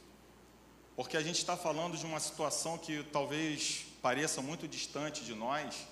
Porque 0.94 1.16
a 1.16 1.22
gente 1.22 1.38
está 1.38 1.56
falando 1.56 1.96
de 1.96 2.04
uma 2.04 2.20
situação 2.20 2.76
que 2.76 3.02
talvez 3.04 3.86
pareça 4.02 4.42
muito 4.42 4.68
distante 4.68 5.24
de 5.24 5.34
nós, 5.34 5.86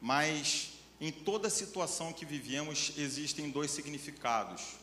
mas 0.00 0.72
em 1.00 1.10
toda 1.10 1.48
situação 1.48 2.12
que 2.12 2.26
vivemos 2.26 2.92
existem 2.98 3.50
dois 3.50 3.70
significados, 3.70 4.74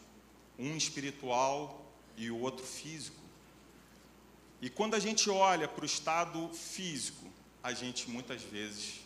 um 0.58 0.76
espiritual 0.76 1.86
e 2.18 2.32
o 2.32 2.40
outro 2.40 2.66
físico. 2.66 3.22
E 4.60 4.70
quando 4.70 4.96
a 4.96 5.00
gente 5.00 5.30
olha 5.30 5.68
para 5.68 5.84
o 5.84 5.86
estado 5.86 6.50
físico, 6.50 7.28
a 7.62 7.74
gente 7.74 8.10
muitas 8.10 8.42
vezes, 8.42 9.02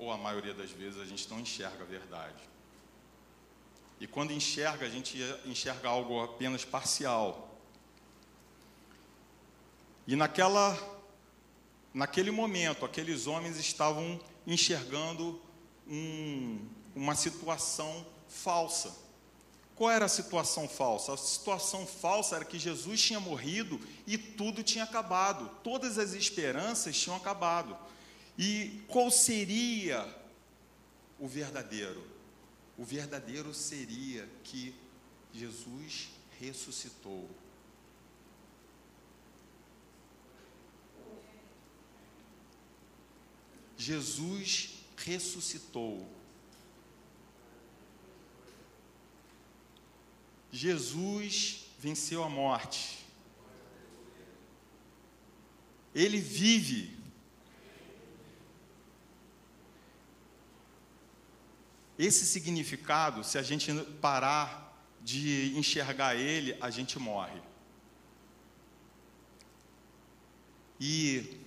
ou 0.00 0.10
a 0.10 0.16
maioria 0.16 0.54
das 0.54 0.70
vezes, 0.70 0.98
a 0.98 1.04
gente 1.04 1.28
não 1.28 1.38
enxerga 1.38 1.84
a 1.84 1.86
verdade. 1.86 2.42
E 4.00 4.06
quando 4.06 4.32
enxerga, 4.32 4.86
a 4.86 4.88
gente 4.88 5.18
enxerga 5.44 5.90
algo 5.90 6.22
apenas 6.22 6.64
parcial. 6.64 7.54
E 10.06 10.16
naquela, 10.16 10.74
naquele 11.92 12.30
momento, 12.30 12.86
aqueles 12.86 13.26
homens 13.26 13.58
estavam 13.58 14.18
enxergando 14.46 15.38
um, 15.86 16.66
uma 16.96 17.14
situação 17.14 18.06
falsa. 18.26 18.96
Qual 19.76 19.90
era 19.90 20.06
a 20.06 20.08
situação 20.08 20.66
falsa? 20.66 21.12
A 21.12 21.16
situação 21.18 21.86
falsa 21.86 22.36
era 22.36 22.44
que 22.46 22.58
Jesus 22.58 23.02
tinha 23.02 23.20
morrido 23.20 23.78
e 24.06 24.16
tudo 24.16 24.62
tinha 24.62 24.84
acabado, 24.84 25.50
todas 25.62 25.98
as 25.98 26.14
esperanças 26.14 26.98
tinham 26.98 27.16
acabado. 27.16 27.76
E 28.40 28.82
qual 28.88 29.08
seria 29.10 30.02
o 31.18 31.28
verdadeiro? 31.28 32.10
o 32.80 32.84
verdadeiro 32.84 33.52
seria 33.52 34.26
que 34.42 34.74
Jesus 35.34 36.08
ressuscitou. 36.40 37.28
Jesus 43.76 44.78
ressuscitou. 44.96 46.08
Jesus 50.50 51.66
venceu 51.78 52.24
a 52.24 52.30
morte. 52.30 53.04
Ele 55.94 56.18
vive. 56.18 56.98
Esse 62.00 62.24
significado, 62.24 63.22
se 63.22 63.36
a 63.36 63.42
gente 63.42 63.70
parar 64.00 64.74
de 65.02 65.52
enxergar 65.54 66.16
ele, 66.16 66.56
a 66.58 66.70
gente 66.70 66.98
morre. 66.98 67.38
E 70.80 71.38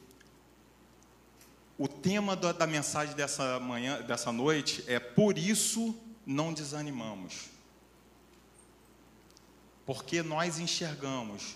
o 1.76 1.88
tema 1.88 2.36
da, 2.36 2.52
da, 2.52 2.68
mensagem 2.68 3.16
dessa 3.16 3.60
manhã, 3.60 4.00
dessa 4.04 4.32
noite 4.32 4.84
é 4.86 5.00
por 5.00 5.40
isso 5.40 6.00
não 6.24 6.54
desanimamos. 6.54 7.50
Porque 9.88 10.22
nós 10.22 10.60
enxergamos, 10.60 11.56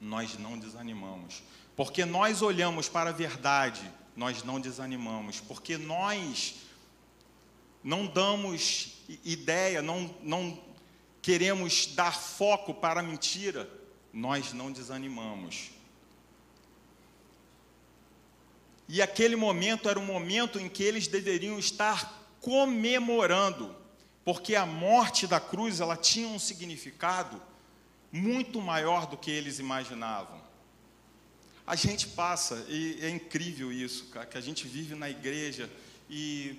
nós 0.00 0.38
não 0.38 0.58
desanimamos. 0.58 1.42
Porque 1.76 2.06
nós 2.06 2.40
olhamos 2.40 2.88
para 2.88 3.10
a 3.10 3.12
verdade, 3.12 3.82
nós 4.16 4.42
não 4.42 4.58
desanimamos. 4.58 5.38
Porque 5.38 5.76
nós 5.76 6.69
não 7.82 8.06
damos 8.06 9.02
ideia, 9.24 9.80
não, 9.80 10.14
não 10.22 10.60
queremos 11.22 11.86
dar 11.86 12.14
foco 12.14 12.74
para 12.74 13.00
a 13.00 13.02
mentira, 13.02 13.68
nós 14.12 14.52
não 14.52 14.70
desanimamos. 14.70 15.70
E 18.88 19.00
aquele 19.00 19.36
momento 19.36 19.88
era 19.88 19.98
um 19.98 20.04
momento 20.04 20.58
em 20.58 20.68
que 20.68 20.82
eles 20.82 21.06
deveriam 21.06 21.58
estar 21.58 22.28
comemorando, 22.40 23.74
porque 24.24 24.56
a 24.56 24.66
morte 24.66 25.26
da 25.26 25.38
cruz 25.38 25.80
ela 25.80 25.96
tinha 25.96 26.26
um 26.26 26.38
significado 26.38 27.40
muito 28.10 28.60
maior 28.60 29.06
do 29.06 29.16
que 29.16 29.30
eles 29.30 29.58
imaginavam. 29.58 30.40
A 31.66 31.76
gente 31.76 32.08
passa, 32.08 32.66
e 32.68 32.98
é 33.00 33.08
incrível 33.08 33.72
isso, 33.72 34.06
cara, 34.06 34.26
que 34.26 34.36
a 34.36 34.40
gente 34.40 34.66
vive 34.66 34.96
na 34.96 35.08
igreja 35.08 35.70
e 36.08 36.58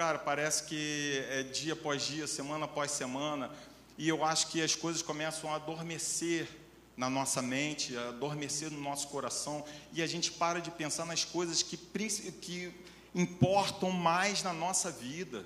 Cara, 0.00 0.18
parece 0.18 0.64
que 0.64 1.22
é 1.28 1.42
dia 1.42 1.74
após 1.74 2.00
dia, 2.00 2.26
semana 2.26 2.64
após 2.64 2.90
semana, 2.90 3.50
e 3.98 4.08
eu 4.08 4.24
acho 4.24 4.46
que 4.46 4.62
as 4.62 4.74
coisas 4.74 5.02
começam 5.02 5.52
a 5.52 5.56
adormecer 5.56 6.48
na 6.96 7.10
nossa 7.10 7.42
mente, 7.42 7.94
a 7.94 8.08
adormecer 8.08 8.70
no 8.70 8.80
nosso 8.80 9.08
coração, 9.08 9.62
e 9.92 10.00
a 10.00 10.06
gente 10.06 10.32
para 10.32 10.58
de 10.58 10.70
pensar 10.70 11.04
nas 11.04 11.22
coisas 11.22 11.62
que, 11.62 11.76
que 11.76 12.72
importam 13.14 13.90
mais 13.90 14.42
na 14.42 14.54
nossa 14.54 14.90
vida. 14.90 15.44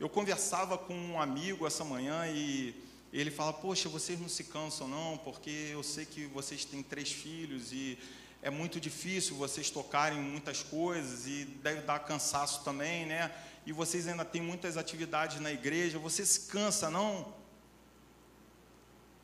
Eu 0.00 0.08
conversava 0.08 0.78
com 0.78 0.94
um 0.94 1.20
amigo 1.20 1.66
essa 1.66 1.84
manhã 1.84 2.26
e 2.28 2.74
ele 3.12 3.30
fala: 3.30 3.52
Poxa, 3.52 3.86
vocês 3.86 4.18
não 4.18 4.30
se 4.30 4.44
cansam, 4.44 4.88
não, 4.88 5.18
porque 5.18 5.68
eu 5.70 5.82
sei 5.82 6.06
que 6.06 6.24
vocês 6.24 6.64
têm 6.64 6.82
três 6.82 7.12
filhos 7.12 7.70
e 7.70 7.98
é 8.42 8.50
muito 8.50 8.80
difícil 8.80 9.36
vocês 9.36 9.70
tocarem 9.70 10.18
muitas 10.18 10.64
coisas 10.64 11.28
e 11.28 11.44
deve 11.44 11.82
dar 11.82 12.00
cansaço 12.00 12.64
também, 12.64 13.06
né? 13.06 13.32
E 13.64 13.72
vocês 13.72 14.08
ainda 14.08 14.24
têm 14.24 14.42
muitas 14.42 14.76
atividades 14.76 15.40
na 15.40 15.52
igreja, 15.52 15.96
você 15.96 16.26
se 16.26 16.48
cansa, 16.48 16.90
não? 16.90 17.32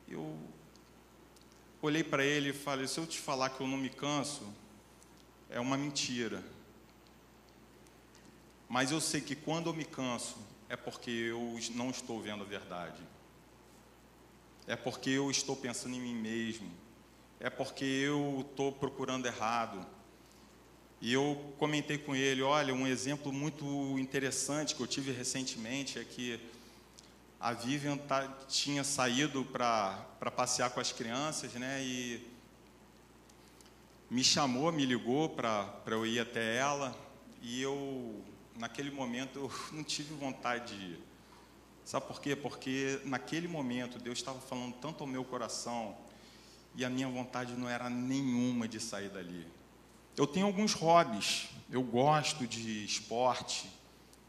Eu 0.07 0.39
olhei 1.81 2.01
para 2.01 2.23
ele 2.23 2.51
e 2.51 2.53
falei: 2.53 2.87
se 2.87 2.97
eu 2.97 3.05
te 3.05 3.19
falar 3.19 3.49
que 3.49 3.59
eu 3.59 3.67
não 3.67 3.77
me 3.77 3.89
canso, 3.89 4.47
é 5.49 5.59
uma 5.59 5.77
mentira. 5.77 6.41
Mas 8.69 8.89
eu 8.89 9.01
sei 9.01 9.19
que 9.19 9.35
quando 9.35 9.69
eu 9.69 9.73
me 9.73 9.83
canso, 9.83 10.37
é 10.69 10.77
porque 10.77 11.11
eu 11.11 11.59
não 11.75 11.89
estou 11.89 12.21
vendo 12.21 12.43
a 12.43 12.47
verdade. 12.47 13.01
É 14.65 14.77
porque 14.77 15.09
eu 15.09 15.29
estou 15.29 15.57
pensando 15.57 15.95
em 15.95 15.99
mim 15.99 16.15
mesmo 16.15 16.71
é 17.39 17.49
porque 17.49 17.85
eu 17.85 18.45
estou 18.49 18.71
procurando 18.71 19.25
errado. 19.25 19.85
E 21.01 21.13
eu 21.13 21.53
comentei 21.57 21.97
com 21.97 22.13
ele, 22.13 22.41
olha, 22.41 22.73
um 22.73 22.85
exemplo 22.85 23.31
muito 23.31 23.65
interessante 23.97 24.75
que 24.75 24.81
eu 24.81 24.87
tive 24.87 25.11
recentemente 25.13 25.97
é 25.97 26.03
que 26.03 26.39
a 27.39 27.53
Vivian 27.53 27.95
tá, 27.95 28.27
tinha 28.49 28.83
saído 28.83 29.45
para 29.45 30.05
passear 30.35 30.69
com 30.71 30.81
as 30.81 30.91
crianças, 30.91 31.53
né? 31.53 31.81
E 31.81 32.27
me 34.09 34.23
chamou, 34.25 34.73
me 34.73 34.85
ligou 34.85 35.29
para 35.29 35.81
eu 35.87 36.05
ir 36.05 36.19
até 36.19 36.57
ela. 36.57 36.93
E 37.41 37.61
eu, 37.61 38.21
naquele 38.57 38.91
momento, 38.91 39.39
eu 39.39 39.51
não 39.71 39.85
tive 39.85 40.13
vontade 40.15 40.75
de 40.75 40.83
ir. 40.83 40.99
Sabe 41.85 42.05
por 42.07 42.19
quê? 42.19 42.35
Porque 42.35 42.99
naquele 43.05 43.47
momento 43.47 43.97
Deus 43.97 44.19
estava 44.19 44.41
falando 44.41 44.73
tanto 44.75 45.01
ao 45.01 45.07
meu 45.07 45.23
coração 45.23 45.97
e 46.75 46.85
a 46.85 46.89
minha 46.89 47.07
vontade 47.07 47.53
não 47.53 47.67
era 47.67 47.89
nenhuma 47.89 48.67
de 48.67 48.79
sair 48.79 49.09
dali. 49.09 49.47
Eu 50.15 50.27
tenho 50.27 50.45
alguns 50.45 50.73
hobbies, 50.73 51.49
eu 51.69 51.81
gosto 51.81 52.45
de 52.45 52.83
esporte, 52.83 53.69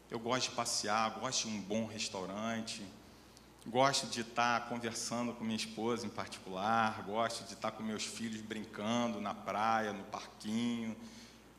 eu 0.09 0.19
gosto 0.19 0.49
de 0.49 0.55
passear, 0.55 1.19
gosto 1.19 1.47
de 1.47 1.55
um 1.55 1.61
bom 1.61 1.85
restaurante, 1.85 2.81
gosto 3.65 4.07
de 4.07 4.21
estar 4.21 4.67
conversando 4.67 5.33
com 5.33 5.43
minha 5.43 5.55
esposa 5.55 6.05
em 6.05 6.09
particular, 6.09 7.03
gosto 7.03 7.45
de 7.45 7.53
estar 7.53 7.71
com 7.71 7.83
meus 7.83 8.05
filhos 8.05 8.41
brincando 8.41 9.21
na 9.21 9.33
praia, 9.33 9.93
no 9.93 10.03
parquinho. 10.05 10.95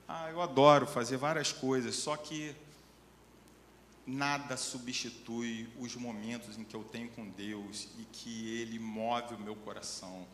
Ah, 0.08 0.28
eu 0.30 0.40
adoro 0.42 0.86
fazer 0.86 1.16
várias 1.16 1.52
coisas, 1.52 1.94
só 1.94 2.16
que 2.16 2.54
nada 4.06 4.56
substitui 4.56 5.68
os 5.78 5.94
momentos 5.94 6.58
em 6.58 6.64
que 6.64 6.74
eu 6.74 6.84
tenho 6.84 7.08
com 7.10 7.28
Deus 7.28 7.88
e 7.98 8.04
que 8.12 8.60
Ele 8.60 8.78
move 8.78 9.34
o 9.34 9.38
meu 9.38 9.54
coração. 9.54 10.26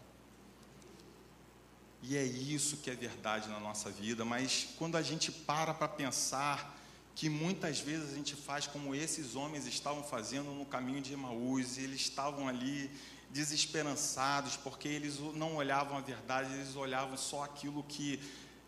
E 2.02 2.16
é 2.16 2.24
isso 2.24 2.76
que 2.78 2.90
é 2.90 2.94
verdade 2.94 3.48
na 3.48 3.58
nossa 3.58 3.90
vida, 3.90 4.24
mas 4.24 4.68
quando 4.78 4.96
a 4.96 5.02
gente 5.02 5.32
para 5.32 5.74
para 5.74 5.88
pensar 5.88 6.76
que 7.14 7.28
muitas 7.28 7.80
vezes 7.80 8.12
a 8.12 8.14
gente 8.14 8.37
faz 8.37 8.66
como 8.66 8.94
esses 8.94 9.34
homens 9.34 9.66
estavam 9.66 10.04
fazendo 10.04 10.52
no 10.52 10.64
caminho 10.64 11.00
de 11.00 11.12
Emaús, 11.12 11.76
e 11.76 11.82
eles 11.82 12.02
estavam 12.02 12.46
ali 12.46 12.88
desesperançados, 13.30 14.56
porque 14.56 14.87
eles 14.87 15.18
não 15.34 15.56
olhavam 15.56 15.98
a 15.98 16.00
verdade, 16.00 16.54
eles 16.54 16.76
olhavam 16.76 17.16
só 17.16 17.42
aquilo 17.42 17.82
que 17.82 18.20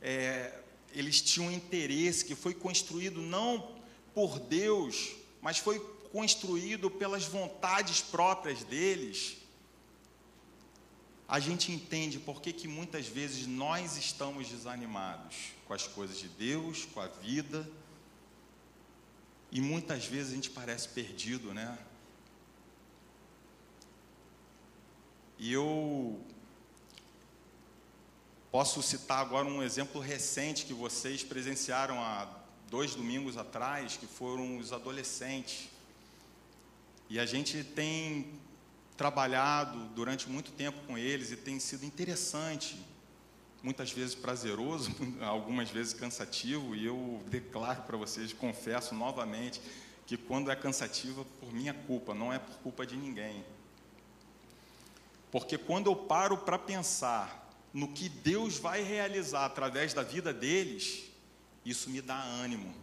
é, 0.03 0.61
eles 0.93 1.21
tinham 1.21 1.51
interesse, 1.53 2.25
que 2.25 2.35
foi 2.35 2.53
construído 2.53 3.21
não 3.21 3.77
por 4.13 4.41
Deus, 4.41 5.13
mas 5.41 5.59
foi 5.59 5.79
construído 6.13 6.91
pelas 6.91 7.25
vontades 7.25 8.03
próprias 8.03 8.65
deles 8.65 9.40
a 11.31 11.39
gente 11.39 11.71
entende 11.71 12.19
por 12.19 12.43
que, 12.43 12.67
muitas 12.67 13.07
vezes 13.07 13.47
nós 13.47 13.97
estamos 13.97 14.49
desanimados 14.49 15.53
com 15.65 15.73
as 15.73 15.87
coisas 15.87 16.19
de 16.19 16.27
Deus, 16.27 16.85
com 16.87 16.99
a 16.99 17.07
vida, 17.07 17.71
e 19.53 19.61
muitas 19.61 20.07
vezes 20.07 20.33
a 20.33 20.35
gente 20.35 20.51
parece 20.51 20.89
perdido, 20.89 21.55
né? 21.55 21.79
E 25.39 25.53
eu 25.53 26.21
posso 28.51 28.83
citar 28.83 29.21
agora 29.21 29.47
um 29.47 29.63
exemplo 29.63 30.01
recente 30.01 30.67
que 30.67 30.75
vocês 30.75 31.23
presenciaram 31.23 32.01
há 32.01 32.29
dois 32.69 32.97
domingos 32.97 33.37
atrás, 33.37 33.97
que 33.97 34.07
foram 34.07 34.59
os 34.59 34.73
adolescentes. 34.73 35.69
E 37.09 37.21
a 37.21 37.25
gente 37.25 37.63
tem 37.63 38.41
trabalhado 39.01 39.79
durante 39.95 40.29
muito 40.29 40.53
tempo 40.53 40.79
com 40.87 40.99
eles 40.99 41.31
e 41.31 41.37
tem 41.37 41.59
sido 41.59 41.87
interessante, 41.87 42.79
muitas 43.63 43.91
vezes 43.91 44.15
prazeroso, 44.15 44.91
algumas 45.25 45.71
vezes 45.71 45.95
cansativo, 45.95 46.77
e 46.77 46.85
eu 46.85 47.23
declaro 47.29 47.81
para 47.85 47.97
vocês, 47.97 48.31
confesso 48.35 48.95
novamente, 48.95 49.59
que 50.07 50.19
quando 50.19 50.51
é 50.51 50.55
cansativo 50.55 51.23
é 51.23 51.41
por 51.41 51.51
minha 51.51 51.73
culpa, 51.73 52.13
não 52.13 52.31
é 52.31 52.39
por 52.39 52.55
culpa 52.57 52.85
de 52.85 52.95
ninguém. 52.95 53.43
Porque 55.31 55.57
quando 55.57 55.87
eu 55.87 55.97
paro 55.97 56.37
para 56.37 56.59
pensar 56.59 57.51
no 57.73 57.89
que 57.89 58.07
Deus 58.07 58.59
vai 58.59 58.83
realizar 58.83 59.47
através 59.47 59.95
da 59.95 60.03
vida 60.03 60.31
deles, 60.31 61.05
isso 61.65 61.89
me 61.89 62.03
dá 62.03 62.23
ânimo 62.23 62.75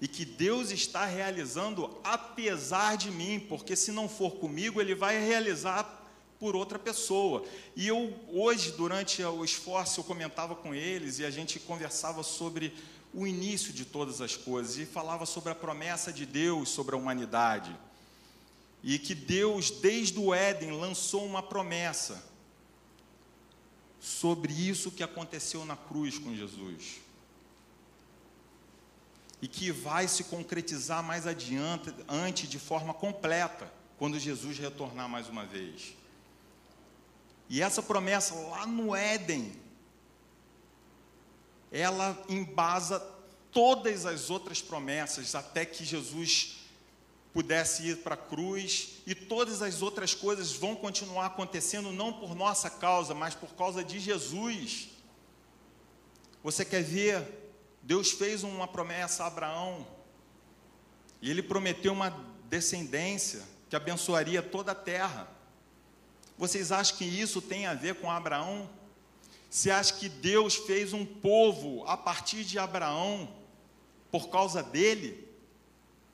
e 0.00 0.08
que 0.08 0.24
Deus 0.24 0.70
está 0.70 1.04
realizando 1.04 1.98
apesar 2.02 2.96
de 2.96 3.10
mim, 3.10 3.38
porque 3.38 3.76
se 3.76 3.92
não 3.92 4.08
for 4.08 4.36
comigo, 4.36 4.80
Ele 4.80 4.94
vai 4.94 5.18
realizar 5.22 5.98
por 6.38 6.56
outra 6.56 6.78
pessoa. 6.78 7.44
E 7.76 7.86
eu, 7.86 8.18
hoje, 8.32 8.72
durante 8.72 9.22
o 9.22 9.44
esforço, 9.44 10.00
eu 10.00 10.04
comentava 10.04 10.54
com 10.54 10.74
eles 10.74 11.18
e 11.18 11.24
a 11.24 11.30
gente 11.30 11.60
conversava 11.60 12.22
sobre 12.22 12.72
o 13.12 13.26
início 13.26 13.72
de 13.72 13.84
todas 13.84 14.20
as 14.20 14.36
coisas 14.36 14.78
e 14.78 14.86
falava 14.86 15.26
sobre 15.26 15.52
a 15.52 15.54
promessa 15.54 16.12
de 16.12 16.24
Deus 16.24 16.70
sobre 16.70 16.94
a 16.94 16.98
humanidade. 16.98 17.76
E 18.82 18.98
que 18.98 19.14
Deus, 19.14 19.70
desde 19.70 20.18
o 20.18 20.32
Éden, 20.32 20.72
lançou 20.72 21.26
uma 21.26 21.42
promessa 21.42 22.24
sobre 24.00 24.52
isso 24.52 24.90
que 24.90 25.02
aconteceu 25.02 25.66
na 25.66 25.76
cruz 25.76 26.18
com 26.18 26.34
Jesus. 26.34 27.00
E 29.40 29.48
que 29.48 29.70
vai 29.70 30.06
se 30.06 30.24
concretizar 30.24 31.02
mais 31.02 31.26
adiante, 31.26 31.94
ante, 32.08 32.46
de 32.46 32.58
forma 32.58 32.92
completa, 32.92 33.72
quando 33.98 34.18
Jesus 34.18 34.58
retornar 34.58 35.08
mais 35.08 35.28
uma 35.28 35.46
vez. 35.46 35.94
E 37.48 37.60
essa 37.60 37.82
promessa 37.82 38.34
lá 38.34 38.66
no 38.66 38.94
Éden, 38.94 39.52
ela 41.72 42.22
embasa 42.28 43.00
todas 43.50 44.06
as 44.06 44.30
outras 44.30 44.62
promessas 44.62 45.34
até 45.34 45.64
que 45.64 45.84
Jesus 45.84 46.60
pudesse 47.32 47.88
ir 47.88 47.98
para 47.98 48.14
a 48.14 48.18
cruz 48.18 49.00
e 49.06 49.14
todas 49.14 49.62
as 49.62 49.82
outras 49.82 50.14
coisas 50.14 50.52
vão 50.52 50.74
continuar 50.74 51.26
acontecendo 51.26 51.92
não 51.92 52.12
por 52.12 52.34
nossa 52.34 52.68
causa, 52.68 53.14
mas 53.14 53.34
por 53.34 53.54
causa 53.54 53.84
de 53.84 54.00
Jesus. 54.00 54.88
Você 56.42 56.64
quer 56.64 56.82
ver? 56.82 57.39
Deus 57.82 58.12
fez 58.12 58.42
uma 58.42 58.68
promessa 58.68 59.24
a 59.24 59.26
Abraão 59.26 59.86
e 61.22 61.30
ele 61.30 61.42
prometeu 61.42 61.92
uma 61.92 62.10
descendência 62.48 63.42
que 63.68 63.76
abençoaria 63.76 64.42
toda 64.42 64.72
a 64.72 64.74
terra. 64.74 65.28
Vocês 66.36 66.72
acham 66.72 66.96
que 66.96 67.04
isso 67.04 67.40
tem 67.40 67.66
a 67.66 67.74
ver 67.74 67.96
com 67.96 68.10
Abraão? 68.10 68.68
Você 69.48 69.70
acha 69.70 69.94
que 69.94 70.08
Deus 70.08 70.54
fez 70.54 70.92
um 70.92 71.04
povo 71.04 71.84
a 71.86 71.96
partir 71.96 72.44
de 72.44 72.58
Abraão 72.58 73.28
por 74.10 74.28
causa 74.28 74.62
dele? 74.62 75.28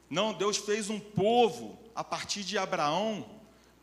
Não, 0.08 0.32
Deus 0.32 0.56
fez 0.56 0.88
um 0.88 0.98
povo 0.98 1.78
a 1.94 2.04
partir 2.04 2.44
de 2.44 2.58
Abraão, 2.58 3.28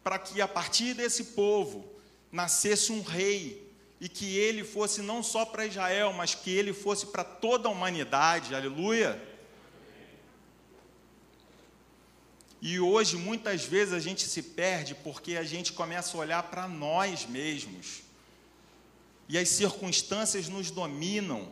para 0.04 0.19
que 0.19 0.41
a 0.41 0.48
partir 0.48 0.93
desse 0.93 1.24
povo 1.26 1.86
nascesse 2.32 2.91
um 2.91 3.02
rei 3.02 3.62
e 4.04 4.10
que 4.10 4.38
ele 4.38 4.66
fosse 4.66 5.02
não 5.02 5.24
só 5.24 5.46
para 5.46 5.66
Israel, 5.66 6.12
mas 6.12 6.36
que 6.36 6.52
ele 6.52 6.74
fosse 6.74 7.06
para 7.06 7.24
toda 7.24 7.70
a 7.70 7.72
humanidade. 7.72 8.54
Aleluia. 8.54 9.18
E 12.62 12.82
hoje, 12.82 13.16
muitas 13.16 13.63
vezes, 13.63 13.94
a 13.94 14.02
gente 14.02 14.28
se 14.28 14.44
perde 14.44 14.94
porque 14.94 15.38
a 15.38 15.44
gente 15.46 15.72
começa 15.72 16.18
a 16.18 16.20
olhar 16.20 16.44
para 16.44 16.68
nós 16.68 17.26
mesmos. 17.26 18.02
E 19.30 19.38
as 19.38 19.48
circunstâncias 19.48 20.50
nos 20.50 20.70
dominam. 20.70 21.50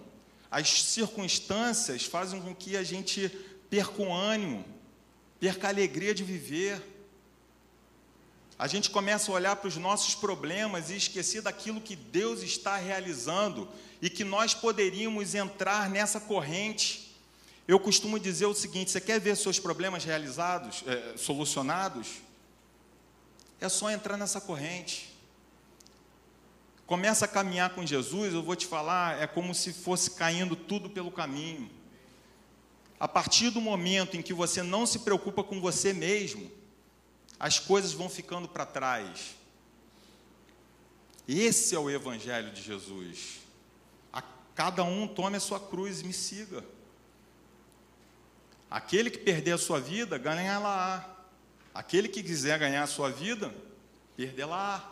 As 0.51 0.83
circunstâncias 0.83 2.03
fazem 2.03 2.41
com 2.41 2.53
que 2.53 2.75
a 2.75 2.83
gente 2.83 3.29
perca 3.69 4.01
o 4.01 4.13
ânimo, 4.13 4.65
perca 5.39 5.67
a 5.67 5.69
alegria 5.69 6.13
de 6.13 6.25
viver. 6.25 6.81
A 8.61 8.67
gente 8.67 8.91
começa 8.91 9.31
a 9.31 9.33
olhar 9.33 9.55
para 9.55 9.67
os 9.67 9.77
nossos 9.77 10.13
problemas 10.13 10.91
e 10.91 10.95
esquecer 10.95 11.41
daquilo 11.41 11.81
que 11.81 11.95
Deus 11.95 12.43
está 12.43 12.77
realizando 12.77 13.67
e 13.99 14.07
que 14.07 14.23
nós 14.23 14.53
poderíamos 14.53 15.33
entrar 15.33 15.89
nessa 15.89 16.19
corrente. 16.19 17.17
Eu 17.67 17.79
costumo 17.79 18.19
dizer 18.19 18.45
o 18.45 18.53
seguinte: 18.53 18.91
você 18.91 19.01
quer 19.01 19.19
ver 19.19 19.35
seus 19.35 19.57
problemas 19.57 20.03
realizados, 20.03 20.83
é, 20.85 21.17
solucionados? 21.17 22.21
É 23.59 23.67
só 23.67 23.89
entrar 23.89 24.15
nessa 24.15 24.39
corrente. 24.39 25.11
Começa 26.85 27.25
a 27.25 27.27
caminhar 27.27 27.71
com 27.71 27.83
Jesus, 27.83 28.31
eu 28.31 28.43
vou 28.43 28.55
te 28.55 28.67
falar, 28.67 29.19
é 29.19 29.25
como 29.25 29.55
se 29.55 29.73
fosse 29.73 30.11
caindo 30.11 30.55
tudo 30.55 30.87
pelo 30.87 31.09
caminho. 31.09 31.67
A 32.99 33.07
partir 33.07 33.49
do 33.49 33.59
momento 33.59 34.15
em 34.15 34.21
que 34.21 34.35
você 34.35 34.61
não 34.61 34.85
se 34.85 34.99
preocupa 34.99 35.43
com 35.43 35.59
você 35.59 35.93
mesmo, 35.93 36.60
as 37.41 37.57
coisas 37.57 37.91
vão 37.91 38.07
ficando 38.07 38.47
para 38.47 38.67
trás. 38.67 39.35
Esse 41.27 41.73
é 41.73 41.79
o 41.79 41.89
Evangelho 41.89 42.51
de 42.51 42.61
Jesus. 42.61 43.39
A 44.13 44.21
cada 44.53 44.83
um 44.83 45.07
tome 45.07 45.37
a 45.37 45.39
sua 45.39 45.59
cruz 45.59 46.01
e 46.01 46.03
me 46.05 46.13
siga. 46.13 46.63
Aquele 48.69 49.09
que 49.09 49.17
perder 49.17 49.53
a 49.53 49.57
sua 49.57 49.79
vida, 49.79 50.19
ganha-la. 50.19 51.17
Aquele 51.73 52.07
que 52.07 52.21
quiser 52.21 52.59
ganhar 52.59 52.83
a 52.83 52.87
sua 52.87 53.09
vida, 53.09 53.51
perder-la. 54.15 54.87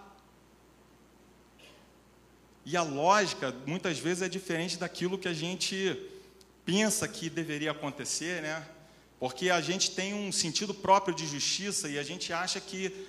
E 2.66 2.76
a 2.76 2.82
lógica, 2.82 3.56
muitas 3.68 4.00
vezes, 4.00 4.24
é 4.24 4.28
diferente 4.28 4.76
daquilo 4.76 5.20
que 5.20 5.28
a 5.28 5.34
gente 5.34 6.02
pensa 6.66 7.08
que 7.08 7.30
deveria 7.30 7.70
acontecer, 7.70 8.42
né? 8.42 8.68
Porque 9.20 9.50
a 9.50 9.60
gente 9.60 9.92
tem 9.92 10.14
um 10.14 10.32
sentido 10.32 10.74
próprio 10.74 11.14
de 11.14 11.28
justiça 11.28 11.90
e 11.90 12.00
a 12.00 12.04
gente 12.04 12.32
acha 12.32 12.60
que 12.62 13.08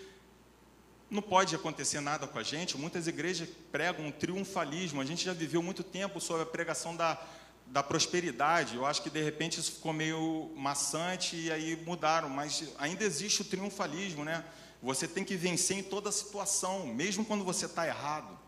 não 1.08 1.22
pode 1.22 1.54
acontecer 1.54 2.00
nada 2.00 2.26
com 2.26 2.38
a 2.38 2.42
gente. 2.42 2.76
Muitas 2.76 3.06
igrejas 3.06 3.48
pregam 3.70 4.06
um 4.06 4.12
triunfalismo. 4.12 5.00
A 5.00 5.04
gente 5.04 5.24
já 5.24 5.32
viveu 5.32 5.62
muito 5.62 5.82
tempo 5.82 6.20
sobre 6.20 6.42
a 6.42 6.46
pregação 6.46 6.96
da, 6.96 7.20
da 7.66 7.82
prosperidade. 7.82 8.76
Eu 8.76 8.86
acho 8.86 9.02
que 9.02 9.10
de 9.10 9.22
repente 9.22 9.60
isso 9.60 9.72
ficou 9.72 9.92
meio 9.92 10.52
maçante 10.56 11.36
e 11.36 11.50
aí 11.50 11.76
mudaram, 11.76 12.28
mas 12.28 12.64
ainda 12.78 13.04
existe 13.04 13.42
o 13.42 13.44
triunfalismo, 13.44 14.24
né? 14.24 14.44
Você 14.82 15.06
tem 15.06 15.24
que 15.24 15.36
vencer 15.36 15.78
em 15.78 15.82
toda 15.82 16.10
situação, 16.10 16.86
mesmo 16.86 17.24
quando 17.24 17.44
você 17.44 17.66
está 17.66 17.86
errado. 17.86 18.38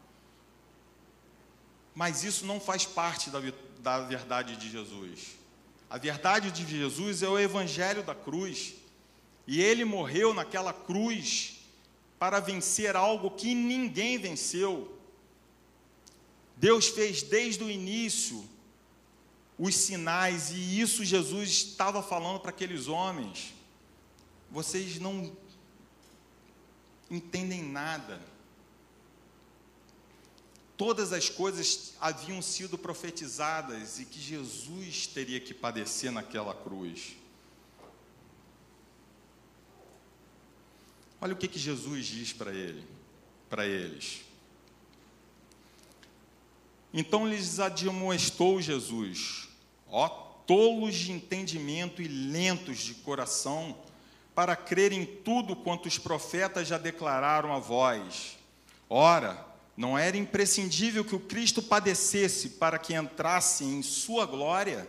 Mas 1.94 2.24
isso 2.24 2.46
não 2.46 2.58
faz 2.58 2.84
parte 2.84 3.28
da, 3.28 3.40
da 3.80 4.00
verdade 4.00 4.56
de 4.56 4.70
Jesus. 4.70 5.41
A 5.92 5.98
verdade 5.98 6.50
de 6.50 6.66
Jesus 6.66 7.22
é 7.22 7.28
o 7.28 7.38
evangelho 7.38 8.02
da 8.02 8.14
cruz. 8.14 8.72
E 9.46 9.60
ele 9.60 9.84
morreu 9.84 10.32
naquela 10.32 10.72
cruz 10.72 11.58
para 12.18 12.40
vencer 12.40 12.96
algo 12.96 13.32
que 13.32 13.54
ninguém 13.54 14.16
venceu. 14.16 14.98
Deus 16.56 16.88
fez 16.88 17.22
desde 17.22 17.62
o 17.62 17.70
início 17.70 18.42
os 19.58 19.74
sinais, 19.74 20.50
e 20.50 20.80
isso 20.80 21.04
Jesus 21.04 21.50
estava 21.50 22.02
falando 22.02 22.40
para 22.40 22.48
aqueles 22.48 22.88
homens. 22.88 23.52
Vocês 24.50 24.98
não 24.98 25.30
entendem 27.10 27.62
nada 27.62 28.18
todas 30.82 31.12
as 31.12 31.28
coisas 31.28 31.94
haviam 32.00 32.42
sido 32.42 32.76
profetizadas 32.76 34.00
e 34.00 34.04
que 34.04 34.20
Jesus 34.20 35.06
teria 35.06 35.38
que 35.38 35.54
padecer 35.54 36.10
naquela 36.10 36.52
cruz. 36.52 37.16
Olha 41.20 41.34
o 41.34 41.36
que, 41.36 41.46
que 41.46 41.60
Jesus 41.60 42.06
diz 42.06 42.32
para 42.32 42.52
ele, 42.52 42.84
para 43.48 43.64
eles. 43.64 44.22
Então 46.92 47.28
lhes 47.28 47.60
admoestou 47.60 48.60
Jesus, 48.60 49.48
ó 49.88 50.08
tolos 50.48 50.96
de 50.96 51.12
entendimento 51.12 52.02
e 52.02 52.08
lentos 52.08 52.78
de 52.78 52.94
coração, 52.94 53.78
para 54.34 54.56
crer 54.56 54.90
em 54.90 55.06
tudo 55.06 55.54
quanto 55.54 55.86
os 55.86 55.96
profetas 55.96 56.66
já 56.66 56.76
declararam 56.76 57.52
a 57.52 57.60
vós. 57.60 58.36
Ora, 58.90 59.51
não 59.76 59.96
era 59.96 60.16
imprescindível 60.16 61.04
que 61.04 61.14
o 61.14 61.20
Cristo 61.20 61.62
padecesse 61.62 62.50
para 62.50 62.78
que 62.78 62.94
entrasse 62.94 63.64
em 63.64 63.82
sua 63.82 64.26
glória? 64.26 64.88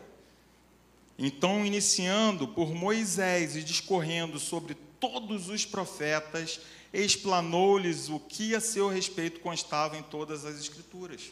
Então, 1.17 1.65
iniciando 1.65 2.48
por 2.48 2.74
Moisés 2.74 3.56
e 3.56 3.63
discorrendo 3.63 4.39
sobre 4.39 4.76
todos 5.00 5.50
os 5.50 5.65
profetas, 5.65 6.60
explanou-lhes 6.91 8.10
o 8.10 8.19
que 8.19 8.56
a 8.56 8.62
seu 8.62 8.88
respeito 8.89 9.39
constava 9.39 9.98
em 9.98 10.04
todas 10.04 10.46
as 10.46 10.60
Escrituras. 10.60 11.32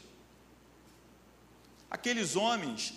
Aqueles 1.90 2.36
homens, 2.36 2.94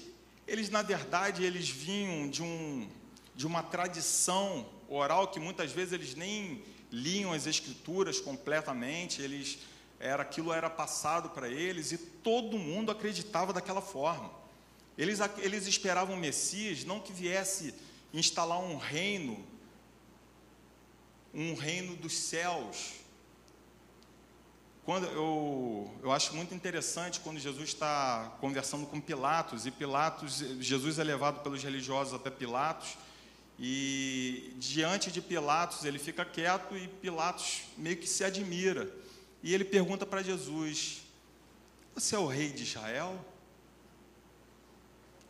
eles 0.47 0.71
na 0.71 0.83
verdade 0.83 1.45
eles 1.45 1.69
vinham 1.69 2.29
de, 2.29 2.43
um, 2.43 2.89
de 3.35 3.47
uma 3.47 3.63
tradição 3.63 4.67
oral 4.89 5.29
que 5.29 5.41
muitas 5.41 5.73
vezes 5.73 5.93
eles 5.93 6.15
nem 6.15 6.63
liam 6.93 7.33
as 7.33 7.47
Escrituras 7.47 8.21
completamente, 8.21 9.21
eles 9.21 9.59
era 10.05 10.23
aquilo 10.23 10.53
era 10.53 10.69
passado 10.69 11.31
para 11.31 11.49
eles 11.49 11.91
e 11.91 11.97
todo 11.97 12.59
mundo 12.59 12.91
acreditava 12.91 13.55
daquela 13.55 13.81
forma. 13.81 14.31
Eles, 14.99 15.19
eles 15.39 15.67
esperavam 15.67 16.15
o 16.15 16.19
Messias 16.19 16.85
não 16.85 17.01
que 17.01 17.11
viesse 17.11 17.75
instalar 18.13 18.61
um 18.61 18.77
reino, 18.77 19.43
um 21.33 21.55
reino 21.55 21.97
dos 21.97 22.13
céus. 22.13 22.97
Quando 24.85 25.07
eu, 25.07 25.91
eu 26.03 26.13
acho 26.13 26.37
muito 26.37 26.55
interessante 26.55 27.21
quando 27.21 27.41
Jesus 27.41 27.71
está 27.71 28.37
conversando 28.43 28.87
com 28.87 29.01
Pilatos 29.01 29.65
e 29.65 29.71
Pilatos, 29.71 30.45
Jesus 30.61 30.99
é 30.99 31.03
levado 31.03 31.43
pelos 31.43 31.63
religiosos 31.63 32.13
até 32.13 32.29
Pilatos 32.29 32.99
e 33.59 34.53
diante 34.59 35.11
de 35.11 35.23
Pilatos 35.23 35.83
ele 35.87 35.99
fica 35.99 36.27
quieto 36.27 36.77
e 36.77 36.89
Pilatos 36.89 37.63
meio 37.79 37.97
que 37.97 38.07
se 38.07 38.23
admira. 38.23 39.03
E 39.45 39.53
ele 39.53 39.63
pergunta 39.63 40.07
para 40.07 40.23
Jesus: 40.23 41.03
Você 41.95 42.17
é 42.17 42.19
o 42.19 42.27
rei 42.27 42.51
de 42.51 42.63
Israel? 42.63 43.23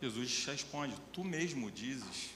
Jesus 0.01 0.45
responde: 0.45 0.95
Tu 1.11 1.21
mesmo 1.21 1.69
dizes. 1.69 2.29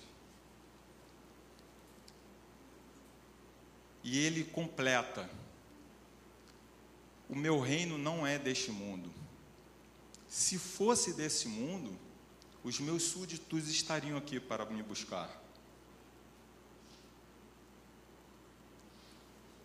E 4.04 4.20
ele 4.20 4.44
completa: 4.44 5.30
O 7.30 7.36
meu 7.36 7.62
reino 7.62 7.98
não 7.98 8.28
é 8.28 8.38
deste 8.38 8.72
mundo. 8.72 9.10
Se 10.28 10.60
fosse 10.60 11.14
desse 11.14 11.48
mundo, 11.48 11.98
os 12.62 12.78
meus 12.82 13.04
súditos 13.04 13.70
estariam 13.70 14.18
aqui 14.18 14.38
para 14.38 14.66
me 14.66 14.84
buscar. 14.84 15.39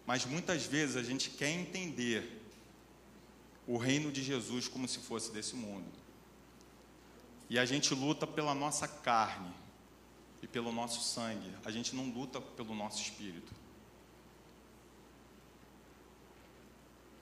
Mas 0.06 0.24
muitas 0.26 0.66
vezes 0.66 0.96
a 0.96 1.02
gente 1.02 1.30
quer 1.30 1.50
entender 1.50 2.42
o 3.66 3.76
reino 3.78 4.12
de 4.12 4.22
Jesus 4.22 4.68
como 4.68 4.86
se 4.86 4.98
fosse 4.98 5.32
desse 5.32 5.54
mundo. 5.54 5.90
E 7.48 7.58
a 7.58 7.64
gente 7.64 7.94
luta 7.94 8.26
pela 8.26 8.54
nossa 8.54 8.86
carne 8.86 9.52
e 10.42 10.46
pelo 10.46 10.72
nosso 10.72 11.02
sangue, 11.02 11.50
a 11.64 11.70
gente 11.70 11.94
não 11.96 12.10
luta 12.10 12.40
pelo 12.40 12.74
nosso 12.74 13.00
espírito. 13.00 13.52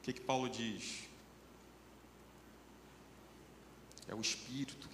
O 0.01 0.03
que, 0.03 0.13
que 0.13 0.21
Paulo 0.21 0.49
diz? 0.49 1.05
É 4.09 4.15
o 4.15 4.21
espírito. 4.21 4.89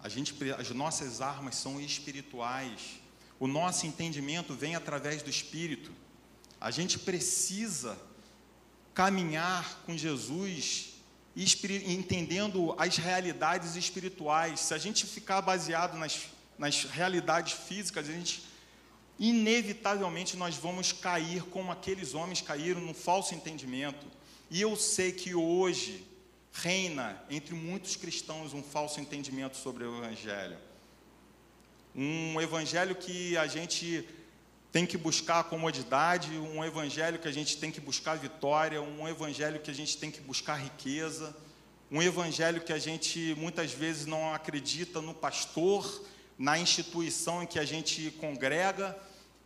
A 0.00 0.08
gente, 0.08 0.32
as 0.52 0.70
nossas 0.70 1.20
armas 1.20 1.56
são 1.56 1.80
espirituais. 1.80 3.00
O 3.40 3.48
nosso 3.48 3.84
entendimento 3.86 4.54
vem 4.54 4.76
através 4.76 5.22
do 5.22 5.30
espírito. 5.30 5.92
A 6.60 6.70
gente 6.70 6.98
precisa 6.98 7.98
caminhar 8.94 9.80
com 9.86 9.96
Jesus 9.96 10.94
entendendo 11.36 12.74
as 12.76 12.96
realidades 12.96 13.76
espirituais. 13.76 14.58
Se 14.58 14.74
a 14.74 14.78
gente 14.78 15.06
ficar 15.06 15.40
baseado 15.40 15.96
nas, 15.96 16.26
nas 16.58 16.82
realidades 16.82 17.52
físicas, 17.52 18.08
a 18.08 18.12
gente 18.12 18.42
inevitavelmente 19.18 20.36
nós 20.36 20.56
vamos 20.56 20.92
cair 20.92 21.42
como 21.44 21.70
aqueles 21.70 22.14
homens 22.14 22.40
caíram 22.40 22.80
no 22.80 22.92
falso 22.92 23.34
entendimento. 23.34 24.04
E 24.50 24.60
eu 24.60 24.74
sei 24.74 25.12
que 25.12 25.34
hoje 25.34 26.04
reina 26.52 27.22
entre 27.30 27.54
muitos 27.54 27.94
cristãos 27.94 28.52
um 28.52 28.62
falso 28.62 29.00
entendimento 29.00 29.56
sobre 29.56 29.84
o 29.84 29.98
evangelho. 29.98 30.56
Um 31.94 32.40
evangelho 32.40 32.96
que 32.96 33.36
a 33.36 33.46
gente 33.46 34.08
tem 34.70 34.84
que 34.84 34.98
buscar 34.98 35.44
comodidade, 35.44 36.36
um 36.36 36.64
evangelho 36.64 37.18
que 37.18 37.28
a 37.28 37.32
gente 37.32 37.56
tem 37.56 37.70
que 37.70 37.80
buscar 37.80 38.16
vitória, 38.16 38.82
um 38.82 39.08
evangelho 39.08 39.60
que 39.60 39.70
a 39.70 39.74
gente 39.74 39.96
tem 39.96 40.10
que 40.10 40.20
buscar 40.20 40.56
riqueza, 40.56 41.34
um 41.90 42.02
evangelho 42.02 42.60
que 42.60 42.72
a 42.72 42.78
gente 42.78 43.34
muitas 43.38 43.72
vezes 43.72 44.04
não 44.04 44.34
acredita 44.34 45.00
no 45.00 45.14
pastor, 45.14 46.04
na 46.38 46.58
instituição 46.58 47.42
em 47.42 47.46
que 47.46 47.58
a 47.58 47.64
gente 47.64 48.10
congrega, 48.20 48.96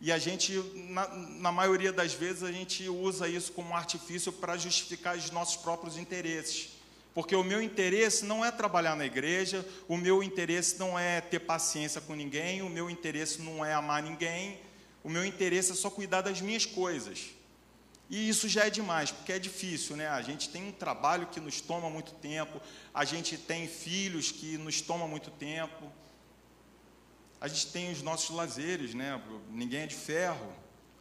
e 0.01 0.11
a 0.11 0.17
gente, 0.17 0.53
na, 0.89 1.07
na 1.07 1.51
maioria 1.51 1.93
das 1.93 2.13
vezes, 2.13 2.43
a 2.43 2.51
gente 2.51 2.89
usa 2.89 3.25
isso 3.25 3.53
como 3.53 3.73
artifício 3.73 4.33
para 4.33 4.57
justificar 4.57 5.15
os 5.15 5.31
nossos 5.31 5.55
próprios 5.55 5.97
interesses. 5.97 6.71
Porque 7.13 7.33
o 7.33 7.43
meu 7.43 7.61
interesse 7.61 8.25
não 8.25 8.43
é 8.43 8.51
trabalhar 8.51 8.97
na 8.97 9.05
igreja, 9.05 9.65
o 9.87 9.95
meu 9.95 10.21
interesse 10.21 10.77
não 10.77 10.99
é 10.99 11.21
ter 11.21 11.39
paciência 11.39 12.01
com 12.01 12.15
ninguém, 12.15 12.61
o 12.61 12.69
meu 12.69 12.89
interesse 12.89 13.41
não 13.41 13.63
é 13.63 13.73
amar 13.73 14.03
ninguém, 14.03 14.59
o 15.03 15.09
meu 15.09 15.25
interesse 15.25 15.71
é 15.71 15.75
só 15.75 15.89
cuidar 15.89 16.21
das 16.21 16.39
minhas 16.39 16.65
coisas. 16.65 17.31
E 18.09 18.29
isso 18.29 18.47
já 18.47 18.65
é 18.65 18.69
demais, 18.69 19.11
porque 19.11 19.33
é 19.33 19.39
difícil, 19.39 19.95
né? 19.95 20.07
A 20.07 20.21
gente 20.21 20.49
tem 20.49 20.67
um 20.67 20.71
trabalho 20.71 21.27
que 21.27 21.39
nos 21.39 21.59
toma 21.61 21.89
muito 21.89 22.13
tempo, 22.13 22.61
a 22.93 23.03
gente 23.03 23.37
tem 23.37 23.67
filhos 23.67 24.31
que 24.31 24.57
nos 24.57 24.81
toma 24.81 25.07
muito 25.07 25.31
tempo. 25.31 25.91
A 27.41 27.47
gente 27.47 27.67
tem 27.67 27.91
os 27.91 28.01
nossos 28.01 28.29
lazeres, 28.35 28.93
né? 28.93 29.21
Ninguém 29.49 29.81
é 29.81 29.87
de 29.87 29.95
ferro. 29.95 30.53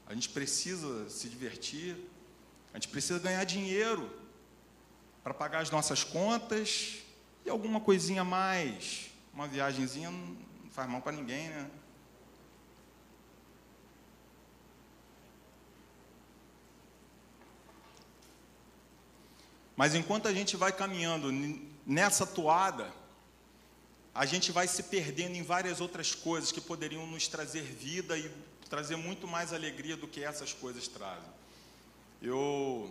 A 0.07 0.15
gente 0.15 0.29
precisa 0.29 1.09
se 1.09 1.29
divertir. 1.29 1.97
A 2.73 2.79
gente 2.79 2.89
precisa 2.89 3.19
ganhar 3.19 3.45
dinheiro 3.45 4.11
para 5.23 5.33
pagar 5.33 5.61
as 5.61 5.71
nossas 5.71 6.03
contas 6.03 6.97
e 7.45 7.51
alguma 7.51 7.81
coisinha 7.81 8.23
a 8.23 8.25
mais. 8.25 9.11
Uma 9.33 9.47
viagemzinha 9.47 10.11
não 10.11 10.37
faz 10.71 10.91
mal 10.91 11.01
para 11.01 11.13
ninguém, 11.13 11.49
né? 11.49 11.71
Mas 19.77 19.95
enquanto 19.95 20.29
a 20.29 20.33
gente 20.33 20.57
vai 20.57 20.73
caminhando 20.73 21.33
nessa 21.87 22.27
toada, 22.27 22.93
a 24.15 24.27
gente 24.27 24.53
vai 24.53 24.69
se 24.69 24.83
perdendo 24.85 25.37
em 25.37 25.43
várias 25.43 25.81
outras 25.81 26.15
coisas 26.15 26.53
que 26.53 26.61
poderiam 26.61 27.07
nos 27.07 27.27
trazer 27.29 27.63
vida 27.63 28.17
e 28.19 28.31
trazer 28.69 28.97
muito 28.97 29.27
mais 29.27 29.53
alegria 29.53 29.97
do 29.97 30.07
que 30.07 30.23
essas 30.23 30.53
coisas 30.53 30.87
trazem. 30.87 31.31
Eu 32.21 32.91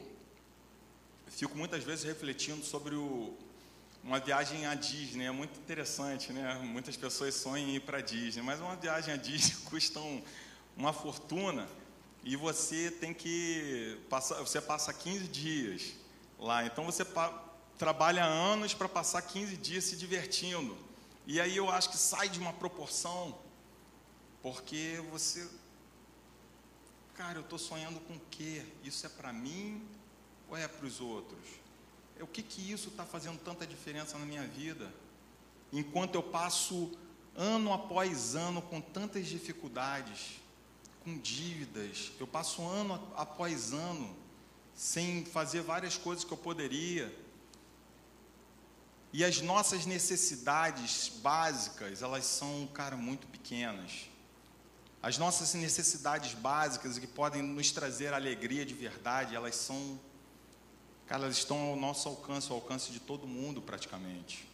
fico 1.28 1.56
muitas 1.56 1.84
vezes 1.84 2.04
refletindo 2.04 2.66
sobre 2.66 2.96
o, 2.96 3.36
uma 4.04 4.20
viagem 4.20 4.66
à 4.66 4.74
Disney, 4.74 5.26
é 5.26 5.32
muito 5.32 5.60
interessante, 5.60 6.34
né? 6.34 6.60
Muitas 6.64 6.98
pessoas 6.98 7.36
sonham 7.36 7.70
em 7.70 7.76
ir 7.76 7.82
para 7.82 8.00
a 8.00 8.02
Disney, 8.02 8.42
mas 8.42 8.60
uma 8.60 8.76
viagem 8.76 9.14
à 9.14 9.18
Disney 9.18 9.56
custa 9.70 10.00
um, 10.00 10.24
uma 10.76 10.92
fortuna 10.92 11.68
e 12.24 12.36
você 12.36 12.90
tem 12.90 13.14
que 13.14 13.98
passar, 14.10 14.40
você 14.40 14.60
passa 14.60 14.92
15 14.92 15.28
dias 15.28 16.01
lá. 16.42 16.66
Então 16.66 16.84
você 16.84 17.06
trabalha 17.78 18.26
anos 18.26 18.74
para 18.74 18.90
passar 18.90 19.22
15 19.22 19.56
dias 19.58 19.84
se 19.86 19.96
divertindo. 19.96 20.76
E 21.26 21.40
aí 21.40 21.56
eu 21.56 21.70
acho 21.70 21.92
que 21.92 21.98
sai 21.98 22.28
de 22.28 22.40
uma 22.40 22.52
proporção, 22.52 23.38
porque 24.42 25.02
você. 25.12 25.48
Cara, 27.14 27.38
eu 27.38 27.44
estou 27.44 27.60
sonhando 27.60 28.00
com 28.02 28.16
o 28.16 28.22
quê? 28.32 28.66
Isso 28.84 29.06
é 29.06 29.10
para 29.10 29.32
mim 29.32 29.88
ou 30.50 30.58
é 30.58 30.68
para 30.68 30.86
os 30.86 31.00
outros? 31.00 31.62
O 32.20 32.28
que, 32.28 32.42
que 32.42 32.72
isso 32.72 32.90
está 32.90 33.06
fazendo 33.06 33.40
tanta 33.40 33.66
diferença 33.66 34.18
na 34.18 34.26
minha 34.26 34.46
vida? 34.46 34.92
Enquanto 35.72 36.16
eu 36.16 36.24
passo 36.24 36.92
ano 37.36 37.72
após 37.72 38.36
ano 38.36 38.62
com 38.62 38.82
tantas 38.82 39.28
dificuldades, 39.28 40.40
com 41.04 41.18
dívidas, 41.18 42.12
eu 42.20 42.28
passo 42.28 42.62
ano 42.64 43.02
após 43.16 43.72
ano 43.74 44.16
sem 44.82 45.24
fazer 45.24 45.62
várias 45.62 45.96
coisas 45.96 46.24
que 46.24 46.32
eu 46.32 46.38
poderia. 46.38 47.16
E 49.14 49.24
as 49.24 49.40
nossas 49.40 49.86
necessidades 49.86 51.12
básicas, 51.22 52.02
elas 52.02 52.26
são, 52.26 52.68
cara, 52.74 52.98
muito 52.98 53.28
pequenas. 53.28 54.10
As 55.00 55.20
nossas 55.20 55.54
necessidades 55.54 56.34
básicas 56.34 56.98
que 56.98 57.06
podem 57.06 57.44
nos 57.44 57.70
trazer 57.70 58.12
alegria 58.12 58.66
de 58.66 58.74
verdade, 58.74 59.36
elas 59.36 59.56
são, 59.56 60.00
cara, 61.06 61.26
elas 61.26 61.38
estão 61.38 61.60
ao 61.60 61.76
nosso 61.76 62.10
alcance, 62.10 62.50
ao 62.50 62.56
alcance 62.56 62.92
de 62.92 63.00
todo 63.00 63.28
mundo 63.28 63.62
praticamente. 63.62 64.50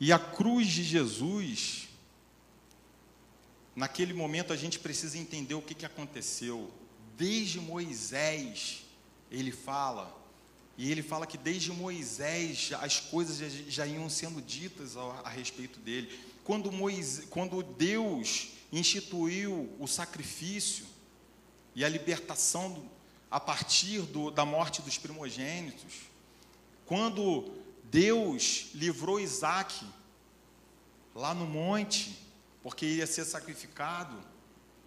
E 0.00 0.10
a 0.10 0.18
cruz 0.18 0.68
de 0.68 0.82
Jesus, 0.82 1.91
Naquele 3.74 4.12
momento 4.12 4.52
a 4.52 4.56
gente 4.56 4.78
precisa 4.78 5.16
entender 5.16 5.54
o 5.54 5.62
que, 5.62 5.74
que 5.74 5.86
aconteceu. 5.86 6.70
Desde 7.16 7.58
Moisés, 7.58 8.84
ele 9.30 9.50
fala, 9.50 10.14
e 10.76 10.90
ele 10.90 11.02
fala 11.02 11.26
que 11.26 11.38
desde 11.38 11.72
Moisés 11.72 12.70
as 12.80 13.00
coisas 13.00 13.38
já, 13.38 13.48
já 13.68 13.86
iam 13.86 14.08
sendo 14.10 14.42
ditas 14.42 14.96
a, 14.96 15.02
a 15.24 15.28
respeito 15.30 15.78
dele. 15.80 16.12
Quando, 16.44 16.70
Moisés, 16.70 17.26
quando 17.30 17.62
Deus 17.62 18.50
instituiu 18.70 19.74
o 19.78 19.86
sacrifício 19.86 20.86
e 21.74 21.84
a 21.84 21.88
libertação 21.88 22.72
do, 22.72 22.90
a 23.30 23.40
partir 23.40 24.02
do, 24.02 24.30
da 24.30 24.44
morte 24.44 24.82
dos 24.82 24.98
primogênitos, 24.98 25.94
quando 26.84 27.54
Deus 27.84 28.66
livrou 28.74 29.18
Isaac 29.20 29.86
lá 31.14 31.34
no 31.34 31.46
monte, 31.46 32.18
porque 32.62 32.86
ia 32.86 33.06
ser 33.06 33.24
sacrificado. 33.24 34.16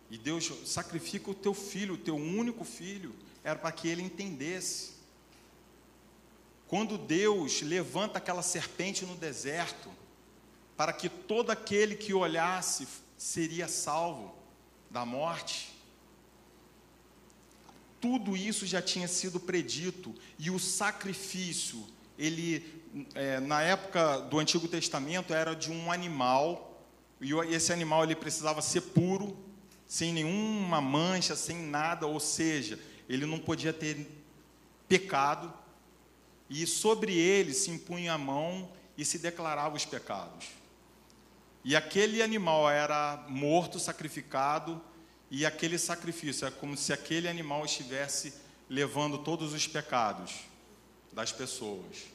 E 0.09 0.17
Deus 0.17 0.51
sacrifica 0.65 1.31
o 1.31 1.35
teu 1.35 1.53
filho, 1.53 1.95
o 1.95 1.97
teu 1.97 2.15
único 2.15 2.63
filho, 2.63 3.15
era 3.43 3.57
para 3.57 3.71
que 3.71 3.87
ele 3.87 4.01
entendesse. 4.01 4.93
Quando 6.67 6.97
Deus 6.97 7.61
levanta 7.61 8.17
aquela 8.17 8.41
serpente 8.41 9.05
no 9.05 9.15
deserto, 9.15 9.89
para 10.75 10.91
que 10.91 11.09
todo 11.09 11.51
aquele 11.51 11.95
que 11.95 12.13
olhasse 12.13 12.87
seria 13.17 13.67
salvo 13.67 14.35
da 14.89 15.05
morte, 15.05 15.73
tudo 18.01 18.35
isso 18.35 18.65
já 18.65 18.81
tinha 18.81 19.07
sido 19.07 19.39
predito, 19.39 20.13
e 20.37 20.51
o 20.51 20.59
sacrifício, 20.59 21.83
ele, 22.17 22.83
é, 23.15 23.39
na 23.39 23.61
época 23.61 24.19
do 24.19 24.37
Antigo 24.37 24.67
Testamento, 24.67 25.33
era 25.33 25.55
de 25.55 25.71
um 25.71 25.91
animal 25.91 26.64
e 27.21 27.33
esse 27.53 27.71
animal 27.71 28.03
ele 28.03 28.15
precisava 28.15 28.61
ser 28.61 28.81
puro, 28.81 29.37
sem 29.87 30.13
nenhuma 30.13 30.81
mancha, 30.81 31.35
sem 31.35 31.57
nada, 31.57 32.07
ou 32.07 32.19
seja, 32.19 32.79
ele 33.07 33.25
não 33.25 33.39
podia 33.39 33.73
ter 33.73 34.07
pecado. 34.87 35.53
e 36.47 36.67
sobre 36.67 37.17
ele 37.17 37.55
se 37.55 37.71
impunha 37.71 38.13
a 38.13 38.17
mão 38.19 38.71
e 38.95 39.03
se 39.03 39.17
declarava 39.17 39.75
os 39.75 39.83
pecados. 39.83 40.45
E 41.63 41.75
aquele 41.75 42.21
animal 42.21 42.69
era 42.69 43.25
morto, 43.27 43.79
sacrificado, 43.79 44.79
e 45.31 45.43
aquele 45.43 45.79
sacrifício 45.79 46.47
é 46.47 46.51
como 46.51 46.77
se 46.77 46.93
aquele 46.93 47.27
animal 47.27 47.65
estivesse 47.65 48.33
levando 48.69 49.17
todos 49.17 49.53
os 49.53 49.67
pecados 49.67 50.41
das 51.11 51.31
pessoas. 51.31 52.14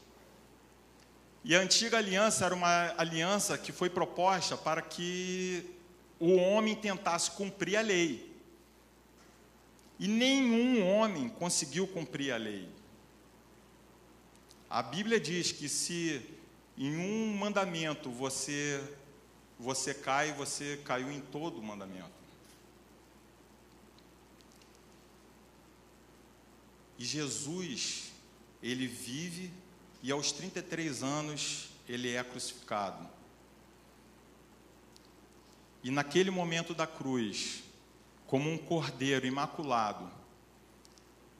E 1.43 1.57
a 1.57 1.61
antiga 1.61 1.97
aliança 1.99 2.45
era 2.45 2.55
uma 2.55 2.95
aliança 2.99 3.57
que 3.57 3.73
foi 3.73 3.89
proposta 3.89 4.57
para 4.57 4.83
que 4.83 5.65
o 6.19 6.35
homem 6.37 6.77
tentasse 6.77 7.31
cumprir 7.31 7.77
a 7.77 7.81
lei. 7.81 8.31
E 9.99 10.07
nenhum 10.07 10.87
homem 10.87 11.29
conseguiu 11.29 11.87
cumprir 11.87 12.33
a 12.33 12.37
lei. 12.37 12.69
A 14.69 14.83
Bíblia 14.83 15.19
diz 15.19 15.51
que 15.51 15.69
se 15.69 16.21
em 16.77 16.97
um 16.97 17.37
mandamento 17.37 18.11
você 18.11 18.83
você 19.59 19.93
cai, 19.93 20.33
você 20.33 20.81
caiu 20.85 21.13
em 21.13 21.21
todo 21.21 21.59
o 21.59 21.63
mandamento. 21.63 22.11
E 26.99 27.05
Jesus, 27.05 28.11
ele 28.63 28.87
vive 28.87 29.51
e 30.03 30.11
aos 30.11 30.33
33 30.33 31.03
anos 31.03 31.71
ele 31.89 32.15
é 32.15 32.23
crucificado. 32.23 33.09
E 35.83 35.91
naquele 35.91 36.31
momento 36.31 36.75
da 36.75 36.87
cruz, 36.87 37.63
como 38.27 38.51
um 38.51 38.59
cordeiro 38.59 39.27
imaculado, 39.27 40.11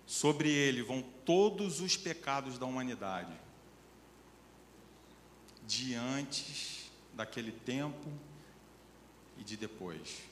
sobre 0.07 0.51
ele 0.51 0.83
vão 0.83 1.03
todos 1.25 1.81
os 1.81 1.97
pecados 1.97 2.59
da 2.59 2.67
humanidade. 2.67 3.33
De 5.67 5.95
antes 5.95 6.91
daquele 7.15 7.53
tempo 7.53 8.11
e 9.39 9.45
de 9.45 9.57
depois. 9.57 10.23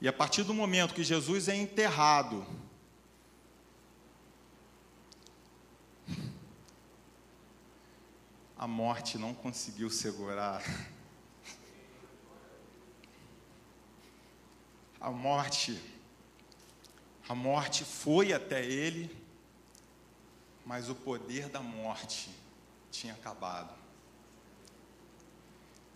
E 0.00 0.08
a 0.08 0.12
partir 0.12 0.44
do 0.44 0.54
momento 0.54 0.94
que 0.94 1.02
Jesus 1.02 1.48
é 1.48 1.56
enterrado, 1.56 2.46
a 8.60 8.66
morte 8.66 9.16
não 9.16 9.32
conseguiu 9.32 9.88
segurar. 9.88 10.62
A 15.00 15.10
morte, 15.10 15.80
a 17.26 17.34
morte 17.34 17.86
foi 17.86 18.34
até 18.34 18.62
ele, 18.62 19.16
mas 20.66 20.90
o 20.90 20.94
poder 20.94 21.48
da 21.48 21.62
morte 21.62 22.28
tinha 22.90 23.14
acabado. 23.14 23.74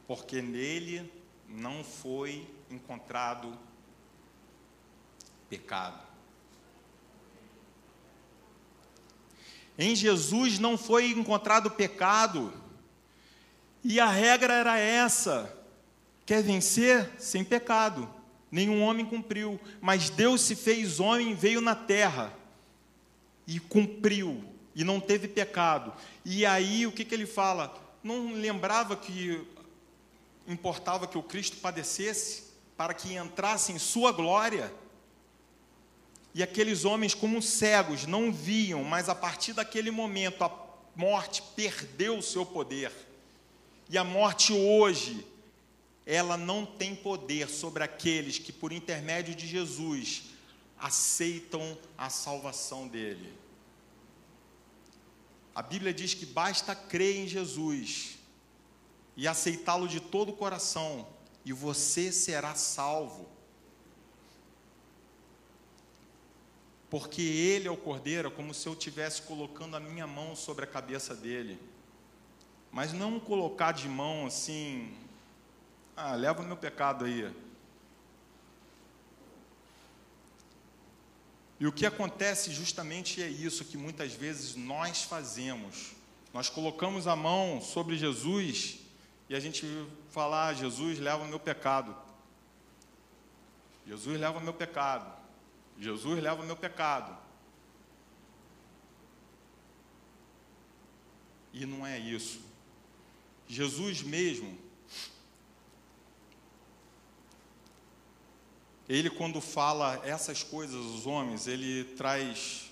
Porque 0.07 0.41
nele 0.41 1.13
não 1.47 1.85
foi 1.85 2.51
encontrado 2.71 3.59
pecado. 5.51 6.03
Em 9.79 9.95
Jesus 9.95 10.59
não 10.59 10.79
foi 10.79 11.11
encontrado 11.11 11.71
pecado. 11.71 12.53
E 13.83 13.99
a 13.99 14.07
regra 14.07 14.55
era 14.55 14.79
essa: 14.79 15.53
quer 16.25 16.43
vencer 16.43 17.11
sem 17.19 17.45
pecado. 17.45 18.09
Nenhum 18.51 18.83
homem 18.83 19.05
cumpriu, 19.05 19.61
mas 19.81 20.11
Deus 20.11 20.41
se 20.43 20.55
fez 20.55 21.01
homem, 21.01 21.35
veio 21.35 21.61
na 21.61 21.75
terra 21.75 22.33
e 23.47 23.59
cumpriu 23.59 24.45
e 24.75 24.85
não 24.85 25.01
teve 25.01 25.27
pecado. 25.27 25.93
E 26.25 26.47
aí 26.47 26.87
o 26.87 26.93
que, 26.93 27.05
que 27.05 27.15
ele 27.15 27.27
fala? 27.27 27.75
Não 28.03 28.33
lembrava 28.33 28.97
que 28.97 29.45
importava 30.47 31.07
que 31.07 31.19
o 31.19 31.23
Cristo 31.23 31.57
padecesse 31.57 32.45
para 32.77 32.95
que 32.95 33.17
entrasse 33.17 33.73
em 33.73 33.79
sua 33.79 34.13
glória? 34.13 34.73
E 36.35 36.43
aqueles 36.43 36.85
homens, 36.85 37.15
como 37.15 37.41
cegos, 37.41 38.07
não 38.07 38.33
viam, 38.33 38.83
mas 38.83 39.09
a 39.09 39.15
partir 39.15 39.53
daquele 39.53 39.93
momento 39.93 40.43
a 40.43 40.51
morte 40.97 41.43
perdeu 41.55 42.19
o 42.19 42.23
seu 42.23 42.45
poder. 42.45 42.91
E 43.89 43.97
a 43.97 44.03
morte 44.03 44.53
hoje, 44.53 45.25
ela 46.05 46.37
não 46.37 46.67
tem 46.67 46.95
poder 46.95 47.49
sobre 47.49 47.85
aqueles 47.85 48.39
que, 48.39 48.53
por 48.53 48.73
intermédio 48.73 49.35
de 49.35 49.47
Jesus, 49.47 50.25
aceitam 50.77 51.79
a 51.97 52.11
salvação 52.11 52.89
dele. 52.89 53.33
A 55.55 55.63
Bíblia 55.63 55.95
diz 55.95 56.15
que 56.15 56.27
basta 56.27 56.75
crer 56.75 57.17
em 57.17 57.29
Jesus 57.29 58.19
e 59.17 59.29
aceitá-lo 59.29 59.87
de 59.87 60.01
todo 60.01 60.31
o 60.31 60.37
coração, 60.37 61.07
e 61.45 61.53
você 61.53 62.11
será 62.11 62.57
salvo. 62.57 63.29
Porque 66.95 67.23
ele 67.23 67.67
é 67.67 67.71
o 67.73 67.77
cordeiro, 67.77 68.31
como 68.31 68.55
se 68.55 68.69
eu 68.69 68.73
estivesse 68.73 69.23
colocando 69.23 69.75
a 69.75 69.81
minha 69.81 70.07
mão 70.07 70.37
sobre 70.37 70.63
a 70.63 70.69
cabeça 70.69 71.13
dele. 71.13 71.59
Mas 72.71 72.93
não 72.93 73.19
colocar 73.19 73.73
de 73.73 73.89
mão 73.89 74.27
assim, 74.27 74.97
ah, 75.97 76.15
leva 76.15 76.41
o 76.41 76.47
meu 76.47 76.57
pecado 76.57 77.05
aí. 77.05 77.35
E 81.59 81.67
o 81.67 81.73
que 81.73 81.85
acontece 81.85 82.53
justamente 82.53 83.21
é 83.21 83.27
isso 83.27 83.65
que 83.65 83.77
muitas 83.77 84.13
vezes 84.13 84.55
nós 84.55 85.03
fazemos. 85.03 85.97
Nós 86.33 86.49
colocamos 86.49 87.09
a 87.09 87.17
mão 87.17 87.61
sobre 87.61 87.97
Jesus 87.97 88.79
e 89.29 89.35
a 89.35 89.41
gente 89.41 89.67
fala: 90.13 90.47
ah, 90.47 90.55
Jesus 90.55 91.01
leva 91.01 91.25
o 91.25 91.29
meu 91.29 91.41
pecado. 91.41 91.93
Jesus 93.85 94.21
leva 94.21 94.39
o 94.39 94.41
meu 94.41 94.55
pecado. 94.55 95.24
Jesus 95.79 96.23
leva 96.23 96.43
o 96.43 96.47
meu 96.47 96.57
pecado. 96.57 97.17
E 101.53 101.65
não 101.67 101.87
é 101.87 101.99
isso. 101.99 102.41
Jesus 103.47 104.03
mesmo, 104.03 104.59
ele 108.89 109.09
quando 109.11 109.41
fala 109.41 110.01
essas 110.05 110.43
coisas 110.43 110.77
aos 110.77 111.07
homens, 111.07 111.47
ele 111.47 111.85
traz 111.97 112.71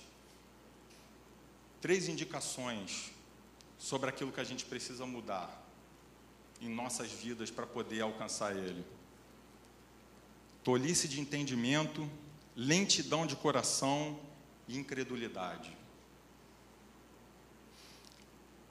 três 1.79 2.07
indicações 2.07 3.11
sobre 3.77 4.09
aquilo 4.09 4.31
que 4.31 4.39
a 4.39 4.43
gente 4.45 4.65
precisa 4.65 5.05
mudar 5.05 5.61
em 6.61 6.69
nossas 6.69 7.11
vidas 7.11 7.51
para 7.51 7.67
poder 7.67 8.01
alcançar 8.01 8.55
ele. 8.55 8.85
Tolice 10.63 11.07
de 11.07 11.19
entendimento, 11.19 12.09
lentidão 12.55 13.25
de 13.25 13.35
coração 13.35 14.19
e 14.67 14.77
incredulidade. 14.77 15.75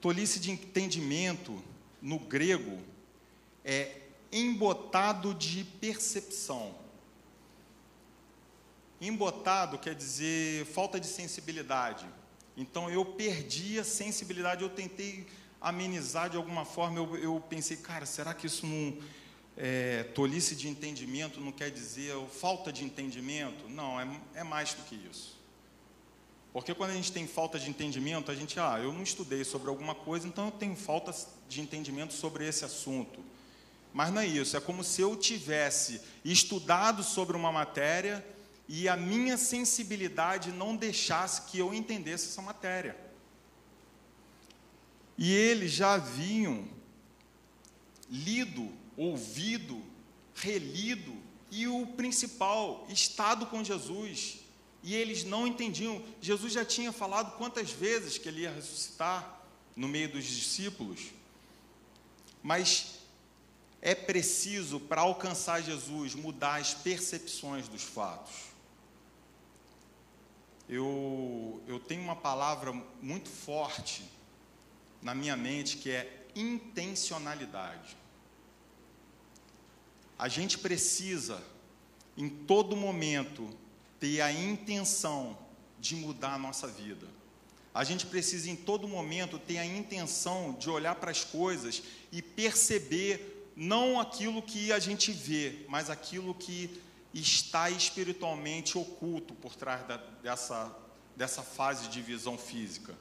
Tolice 0.01 0.39
de 0.39 0.51
entendimento, 0.51 1.61
no 2.01 2.19
grego, 2.19 2.81
é 3.63 4.01
embotado 4.31 5.33
de 5.33 5.63
percepção. 5.63 6.75
Embotado 8.99 9.77
quer 9.77 9.95
dizer 9.95 10.65
falta 10.65 10.99
de 10.99 11.07
sensibilidade. 11.07 12.05
Então 12.55 12.89
eu 12.89 13.05
perdi 13.05 13.79
a 13.79 13.83
sensibilidade, 13.83 14.63
eu 14.63 14.69
tentei 14.69 15.25
amenizar 15.59 16.29
de 16.29 16.37
alguma 16.37 16.65
forma, 16.65 16.97
eu, 16.97 17.15
eu 17.17 17.43
pensei, 17.49 17.77
cara, 17.77 18.05
será 18.05 18.33
que 18.33 18.47
isso 18.47 18.65
não 18.65 18.97
é, 19.55 20.03
tolice 20.15 20.55
de 20.55 20.67
entendimento 20.67 21.39
não 21.39 21.51
quer 21.51 21.69
dizer 21.69 22.15
falta 22.27 22.71
de 22.71 22.83
entendimento. 22.83 23.69
Não, 23.69 23.99
é, 23.99 24.07
é 24.35 24.43
mais 24.43 24.73
do 24.73 24.83
que 24.83 24.95
isso. 24.95 25.37
Porque 26.51 26.73
quando 26.73 26.91
a 26.91 26.93
gente 26.93 27.11
tem 27.11 27.25
falta 27.27 27.57
de 27.57 27.69
entendimento, 27.69 28.29
a 28.29 28.35
gente, 28.35 28.59
ah, 28.59 28.79
eu 28.81 28.93
não 28.93 29.01
estudei 29.01 29.43
sobre 29.43 29.69
alguma 29.69 29.95
coisa, 29.95 30.27
então 30.27 30.45
eu 30.45 30.51
tenho 30.51 30.75
falta 30.75 31.13
de 31.49 31.61
entendimento 31.61 32.13
sobre 32.13 32.47
esse 32.47 32.63
assunto. 32.63 33.19
Mas 33.91 34.11
não 34.13 34.21
é 34.21 34.27
isso, 34.27 34.55
é 34.55 34.61
como 34.61 34.83
se 34.83 35.01
eu 35.01 35.15
tivesse 35.15 36.01
estudado 36.23 37.03
sobre 37.03 37.35
uma 37.35 37.51
matéria 37.51 38.25
e 38.67 38.87
a 38.87 38.95
minha 38.95 39.37
sensibilidade 39.37 40.51
não 40.51 40.75
deixasse 40.75 41.43
que 41.43 41.59
eu 41.59 41.73
entendesse 41.73 42.27
essa 42.27 42.41
matéria. 42.41 42.95
E 45.17 45.31
eles 45.31 45.71
já 45.71 45.93
haviam 45.93 46.67
lido 48.09 48.71
ouvido, 48.97 49.81
relido 50.35 51.15
e 51.51 51.67
o 51.67 51.85
principal, 51.87 52.85
estado 52.89 53.45
com 53.45 53.63
Jesus. 53.63 54.39
E 54.81 54.95
eles 54.95 55.23
não 55.23 55.47
entendiam. 55.47 56.03
Jesus 56.21 56.53
já 56.53 56.65
tinha 56.65 56.91
falado 56.91 57.37
quantas 57.37 57.71
vezes 57.71 58.17
que 58.17 58.27
ele 58.27 58.41
ia 58.41 58.51
ressuscitar 58.51 59.41
no 59.75 59.87
meio 59.87 60.11
dos 60.11 60.25
discípulos. 60.25 61.11
Mas 62.41 62.99
é 63.81 63.95
preciso, 63.95 64.79
para 64.79 65.01
alcançar 65.01 65.61
Jesus, 65.61 66.15
mudar 66.15 66.59
as 66.59 66.73
percepções 66.73 67.67
dos 67.67 67.83
fatos. 67.83 68.33
eu, 70.67 71.61
eu 71.67 71.79
tenho 71.79 72.01
uma 72.01 72.15
palavra 72.15 72.73
muito 73.01 73.29
forte 73.29 74.03
na 75.01 75.13
minha 75.13 75.35
mente 75.35 75.77
que 75.77 75.91
é 75.91 76.25
intencionalidade. 76.35 77.97
A 80.17 80.27
gente 80.27 80.57
precisa, 80.57 81.41
em 82.15 82.29
todo 82.29 82.75
momento, 82.75 83.49
ter 83.99 84.21
a 84.21 84.31
intenção 84.31 85.37
de 85.79 85.95
mudar 85.95 86.35
a 86.35 86.37
nossa 86.37 86.67
vida. 86.67 87.07
A 87.73 87.83
gente 87.83 88.05
precisa, 88.05 88.49
em 88.49 88.55
todo 88.55 88.87
momento, 88.87 89.39
ter 89.39 89.57
a 89.57 89.65
intenção 89.65 90.55
de 90.59 90.69
olhar 90.69 90.95
para 90.95 91.09
as 91.09 91.23
coisas 91.23 91.81
e 92.11 92.21
perceber 92.21 93.51
não 93.55 93.99
aquilo 93.99 94.41
que 94.41 94.71
a 94.71 94.79
gente 94.79 95.11
vê, 95.11 95.65
mas 95.67 95.89
aquilo 95.89 96.33
que 96.35 96.81
está 97.13 97.69
espiritualmente 97.69 98.77
oculto 98.77 99.33
por 99.35 99.55
trás 99.55 99.87
da, 99.87 99.97
dessa, 99.97 100.75
dessa 101.15 101.41
fase 101.41 101.87
de 101.89 102.01
visão 102.01 102.37
física. 102.37 102.95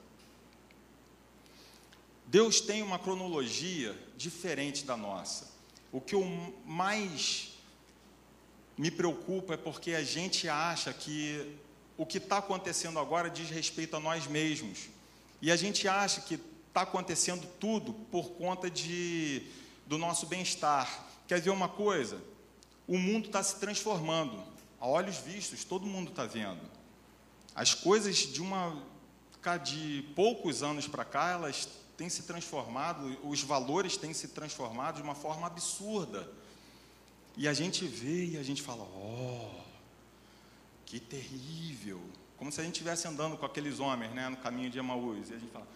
Deus 2.27 2.61
tem 2.61 2.83
uma 2.83 2.99
cronologia 2.99 3.95
diferente 4.17 4.85
da 4.85 4.97
nossa. 4.97 5.52
O 5.93 6.01
que 6.01 6.14
eu 6.14 6.24
mais 6.64 7.53
me 8.76 8.90
preocupa 8.90 9.55
é 9.55 9.57
porque 9.57 9.93
a 9.93 10.03
gente 10.03 10.49
acha 10.49 10.93
que 10.93 11.57
o 11.97 12.05
que 12.05 12.18
está 12.18 12.38
acontecendo 12.38 12.99
agora 12.99 13.30
diz 13.30 13.51
respeito 13.51 13.95
a 13.95 14.01
nós 14.01 14.26
mesmos. 14.26 14.88
E 15.40 15.53
a 15.53 15.57
gente 15.57 15.86
acha 15.86 16.22
que 16.22 16.40
está 16.68 16.80
acontecendo 16.80 17.47
tudo 17.61 17.93
por 18.11 18.30
conta 18.30 18.70
de, 18.70 19.43
do 19.86 19.99
nosso 19.99 20.26
bem-estar. 20.26 21.07
Quer 21.28 21.40
ver 21.40 21.51
uma 21.51 21.68
coisa? 21.68 22.32
o 22.86 22.99
mundo 22.99 23.26
está 23.26 23.43
se 23.43 23.59
transformando. 23.59 24.43
A 24.80 24.86
olhos 24.86 25.16
vistos, 25.18 25.64
todo 25.64 25.86
mundo 25.86 26.11
está 26.11 26.26
vendo. 26.26 26.61
As 27.55 27.74
coisas 27.74 28.16
de 28.16 28.43
uma 28.43 28.82
de 29.64 30.05
poucos 30.14 30.62
anos 30.62 30.86
para 30.86 31.05
cá, 31.05 31.30
elas 31.30 31.68
têm 32.03 32.09
se 32.09 32.25
transformado, 32.25 33.17
os 33.23 33.43
valores 33.43 33.97
têm 33.97 34.13
se 34.13 34.29
transformado 34.29 34.97
de 34.97 35.03
uma 35.03 35.15
forma 35.15 35.47
absurda. 35.47 36.29
E 37.37 37.47
a 37.47 37.55
gente 37.55 37.87
vê 37.87 38.27
e 38.27 38.37
a 38.37 38.43
gente 38.43 38.61
fala: 38.61 38.83
"Oh, 38.83 39.61
que 40.85 40.99
terrível!" 40.99 42.01
Como 42.37 42.51
se 42.51 42.61
a 42.61 42.65
gente 42.65 42.75
estivesse 42.75 43.07
andando 43.07 43.37
com 43.37 43.47
aqueles 43.47 43.79
homens, 43.79 44.13
né, 44.13 44.29
no 44.29 44.37
caminho 44.37 44.69
de 44.69 44.81
Emaús. 44.81 45.31
E 45.31 45.35
a 45.35 45.39
gente 45.39 45.53
fala: 45.53 45.69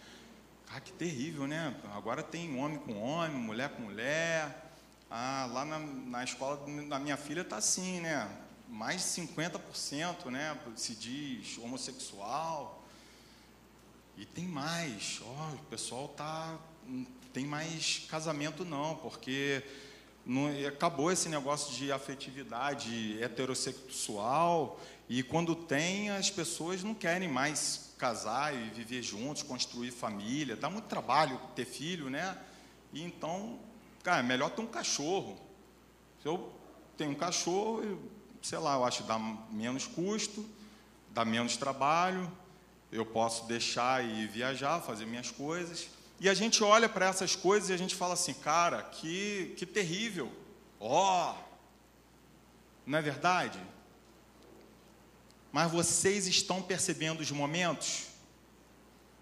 "Ah, 0.69 0.81
que 0.81 0.91
terrível, 0.91 1.47
né? 1.47 1.73
Agora 1.95 2.21
tem 2.21 2.59
homem 2.59 2.77
com 2.77 3.01
homem, 3.01 3.37
mulher 3.37 3.69
com 3.69 3.83
mulher." 3.83 4.65
Ah, 5.09 5.47
lá 5.49 5.63
na, 5.63 5.79
na 5.79 6.23
escola 6.25 6.57
da 6.89 6.99
minha 6.99 7.15
filha 7.15 7.39
está 7.39 7.55
assim, 7.55 8.01
né? 8.01 8.29
Mais 8.67 9.01
de 9.01 9.21
50%, 9.21 10.25
né? 10.25 10.59
Se 10.75 10.93
diz 10.93 11.57
homossexual. 11.57 12.76
E 14.17 14.25
tem 14.25 14.47
mais. 14.47 15.21
Oh, 15.21 15.53
o 15.55 15.65
pessoal 15.69 16.07
tá 16.09 16.57
tem 17.33 17.45
mais 17.45 18.05
casamento 18.09 18.65
não, 18.65 18.95
porque 18.95 19.61
não, 20.25 20.47
acabou 20.67 21.11
esse 21.11 21.29
negócio 21.29 21.75
de 21.75 21.91
afetividade 21.91 23.21
heterossexual 23.21 24.79
e 25.07 25.21
quando 25.21 25.53
tem 25.53 26.09
as 26.09 26.31
pessoas 26.31 26.83
não 26.83 26.95
querem 26.95 27.29
mais 27.29 27.93
casar 27.97 28.55
e 28.55 28.69
viver 28.69 29.03
juntos, 29.03 29.43
construir 29.43 29.91
família. 29.91 30.55
Dá 30.55 30.69
muito 30.69 30.85
trabalho 30.85 31.39
ter 31.55 31.65
filho, 31.65 32.09
né? 32.09 32.37
E 32.91 33.03
então 33.03 33.59
Cara, 34.07 34.21
é 34.21 34.23
melhor 34.23 34.49
ter 34.51 34.61
um 34.61 34.67
cachorro. 34.67 35.37
Se 36.21 36.29
eu 36.29 36.49
tenho 36.95 37.11
um 37.11 37.15
cachorro, 37.15 37.83
eu, 37.83 38.01
sei 38.41 38.57
lá, 38.57 38.75
eu 38.75 38.85
acho 38.85 39.01
que 39.01 39.07
dá 39.09 39.19
menos 39.51 39.85
custo, 39.85 40.45
dá 41.09 41.25
menos 41.25 41.57
trabalho, 41.57 42.31
eu 42.91 43.05
posso 43.05 43.45
deixar 43.45 44.03
e 44.03 44.27
viajar, 44.27 44.81
fazer 44.81 45.05
minhas 45.05 45.31
coisas. 45.31 45.87
E 46.19 46.27
a 46.27 46.33
gente 46.33 46.63
olha 46.63 46.89
para 46.89 47.07
essas 47.07 47.35
coisas 47.35 47.69
e 47.69 47.73
a 47.73 47.77
gente 47.77 47.95
fala 47.95 48.13
assim, 48.13 48.33
cara, 48.33 48.81
que, 48.81 49.53
que 49.57 49.65
terrível. 49.65 50.31
Ó, 50.79 51.31
oh, 51.31 51.35
não 52.85 52.97
é 52.97 53.01
verdade? 53.01 53.59
Mas 55.51 55.71
vocês 55.71 56.27
estão 56.27 56.61
percebendo 56.61 57.21
os 57.21 57.31
momentos? 57.31 58.07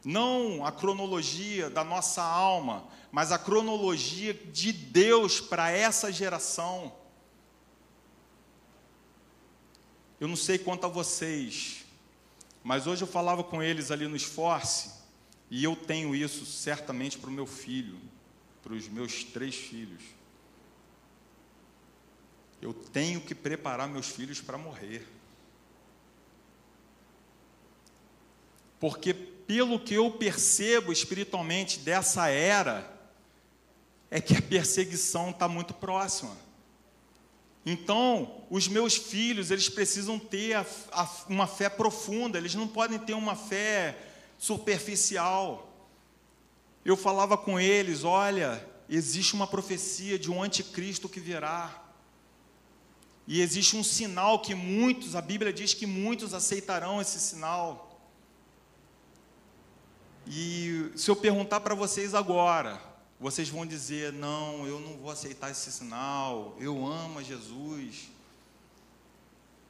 Não 0.03 0.66
a 0.66 0.72
cronologia 0.72 1.70
da 1.70 1.84
nossa 1.84 2.22
alma, 2.22 2.88
mas 3.11 3.32
a 3.32 3.39
cronologia 3.39 4.34
de 4.34 4.72
Deus 4.72 5.41
para 5.41 5.72
essa 5.72 6.11
geração. 6.11 6.93
Eu 10.20 10.28
não 10.28 10.36
sei 10.36 10.57
quanto 10.57 10.86
a 10.86 10.89
vocês, 10.89 11.84
mas 12.66 12.88
hoje 12.88 13.03
eu 13.03 13.07
falava 13.07 13.43
com 13.43 13.61
eles 13.61 13.91
ali 13.91 14.07
no 14.07 14.16
Esforce, 14.16 14.89
e 15.51 15.63
eu 15.63 15.76
tenho 15.76 16.16
isso 16.16 16.47
certamente 16.47 17.16
para 17.16 17.30
o 17.30 17.32
meu 17.34 17.45
filho, 17.45 18.01
para 18.63 18.74
os 18.74 18.89
meus 18.89 19.24
três 19.24 19.53
filhos. 19.53 20.01
Eu 22.59 22.74
tenho 22.74 23.22
que 23.22 23.36
preparar 23.36 23.88
meus 23.88 24.07
filhos 24.07 24.41
para 24.41 24.57
morrer. 24.57 25.07
Porque, 28.80 29.13
pelo 29.13 29.80
que 29.80 29.93
eu 29.93 30.09
percebo 30.09 30.91
espiritualmente 30.91 31.78
dessa 31.78 32.30
era, 32.30 32.91
é 34.09 34.20
que 34.20 34.36
a 34.36 34.41
perseguição 34.41 35.30
está 35.30 35.47
muito 35.47 35.76
próxima. 35.76 36.36
Então, 37.66 38.43
os 38.49 38.68
meus 38.68 38.95
filhos, 38.95 39.49
eles 39.49 39.68
precisam 39.68 40.20
ter 40.20 40.53
a, 40.53 40.66
a, 40.91 41.09
uma 41.28 41.47
fé 41.47 41.68
profunda, 41.68 42.38
eles 42.38 42.53
não 42.53 42.68
podem 42.68 42.99
ter 42.99 43.16
uma 43.16 43.36
fé 43.36 43.97
superficial. 44.38 45.74
Eu 46.84 46.95
falava 46.95 47.36
com 47.36 47.59
eles: 47.59 48.03
olha, 48.03 48.63
existe 48.88 49.34
uma 49.34 49.47
profecia 49.47 50.20
de 50.20 50.30
um 50.30 50.43
anticristo 50.43 51.09
que 51.09 51.20
virá. 51.20 51.82
E 53.28 53.41
existe 53.41 53.76
um 53.76 53.84
sinal 53.84 54.39
que 54.39 54.53
muitos, 54.53 55.16
a 55.16 55.22
Bíblia 55.22 55.51
diz 55.51 55.74
que 55.74 55.88
muitos 55.88 56.36
aceitarão 56.36 57.01
esse 57.01 57.20
sinal. 57.20 57.99
E 60.28 60.91
se 60.95 61.09
eu 61.09 61.16
perguntar 61.16 61.61
para 61.61 61.74
vocês 61.74 62.13
agora, 62.13 62.80
vocês 63.26 63.49
vão 63.49 63.65
dizer: 63.65 64.13
não, 64.13 64.67
eu 64.67 64.80
não 64.80 64.97
vou 64.97 65.09
aceitar 65.09 65.49
esse 65.49 65.71
sinal, 65.71 66.55
eu 66.59 66.86
amo 66.86 67.17
a 67.17 67.23
Jesus. 67.23 68.11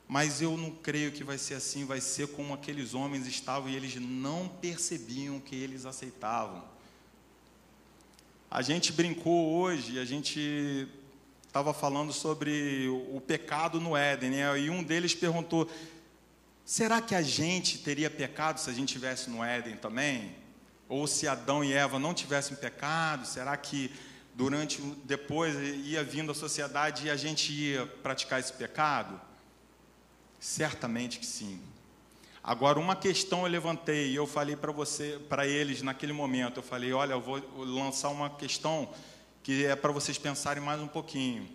Mas 0.09 0.41
eu 0.41 0.57
não 0.57 0.71
creio 0.71 1.13
que 1.13 1.23
vai 1.23 1.37
ser 1.37 1.53
assim, 1.53 1.85
vai 1.85 2.01
ser 2.01 2.27
como 2.27 2.53
aqueles 2.53 2.93
homens 2.93 3.25
estavam 3.25 3.69
e 3.69 3.75
eles 3.75 3.95
não 3.95 4.49
percebiam 4.49 5.39
que 5.39 5.55
eles 5.55 5.85
aceitavam. 5.85 6.65
A 8.51 8.61
gente 8.61 8.91
brincou 8.91 9.53
hoje, 9.53 9.99
a 9.99 10.05
gente 10.05 10.89
estava 11.47 11.73
falando 11.73 12.11
sobre 12.11 12.89
o 13.13 13.21
pecado 13.21 13.79
no 13.79 13.95
Éden, 13.95 14.31
né? 14.31 14.59
e 14.59 14.69
um 14.69 14.83
deles 14.83 15.15
perguntou: 15.15 15.71
será 16.65 17.01
que 17.01 17.15
a 17.15 17.21
gente 17.21 17.77
teria 17.77 18.09
pecado 18.09 18.59
se 18.59 18.69
a 18.69 18.73
gente 18.73 18.89
estivesse 18.89 19.29
no 19.29 19.41
Éden 19.41 19.77
também? 19.77 20.43
Ou 20.87 21.07
se 21.07 21.27
Adão 21.27 21.63
e 21.63 21.73
Eva 21.73 21.97
não 21.97 22.13
tivessem 22.13 22.55
pecado, 22.55 23.25
será 23.25 23.55
que 23.57 23.91
durante 24.33 24.81
depois 25.03 25.55
ia 25.85 26.03
vindo 26.03 26.31
a 26.31 26.35
sociedade 26.35 27.07
e 27.07 27.09
a 27.09 27.15
gente 27.15 27.51
ia 27.51 27.87
praticar 28.03 28.39
esse 28.39 28.53
pecado? 28.53 29.19
Certamente 30.39 31.19
que 31.19 31.25
sim. 31.25 31.59
Agora 32.43 32.79
uma 32.79 32.95
questão 32.95 33.41
eu 33.41 33.47
levantei 33.47 34.11
e 34.11 34.15
eu 34.15 34.27
falei 34.27 34.55
para 34.55 34.71
você, 34.71 35.19
para 35.27 35.47
eles 35.47 35.81
naquele 35.81 36.13
momento, 36.13 36.57
eu 36.57 36.63
falei, 36.63 36.93
olha, 36.93 37.13
eu 37.13 37.21
vou 37.21 37.41
lançar 37.57 38.09
uma 38.09 38.29
questão 38.29 38.93
que 39.41 39.65
é 39.65 39.75
para 39.75 39.91
vocês 39.91 40.17
pensarem 40.17 40.61
mais 40.61 40.79
um 40.79 40.87
pouquinho. 40.87 41.49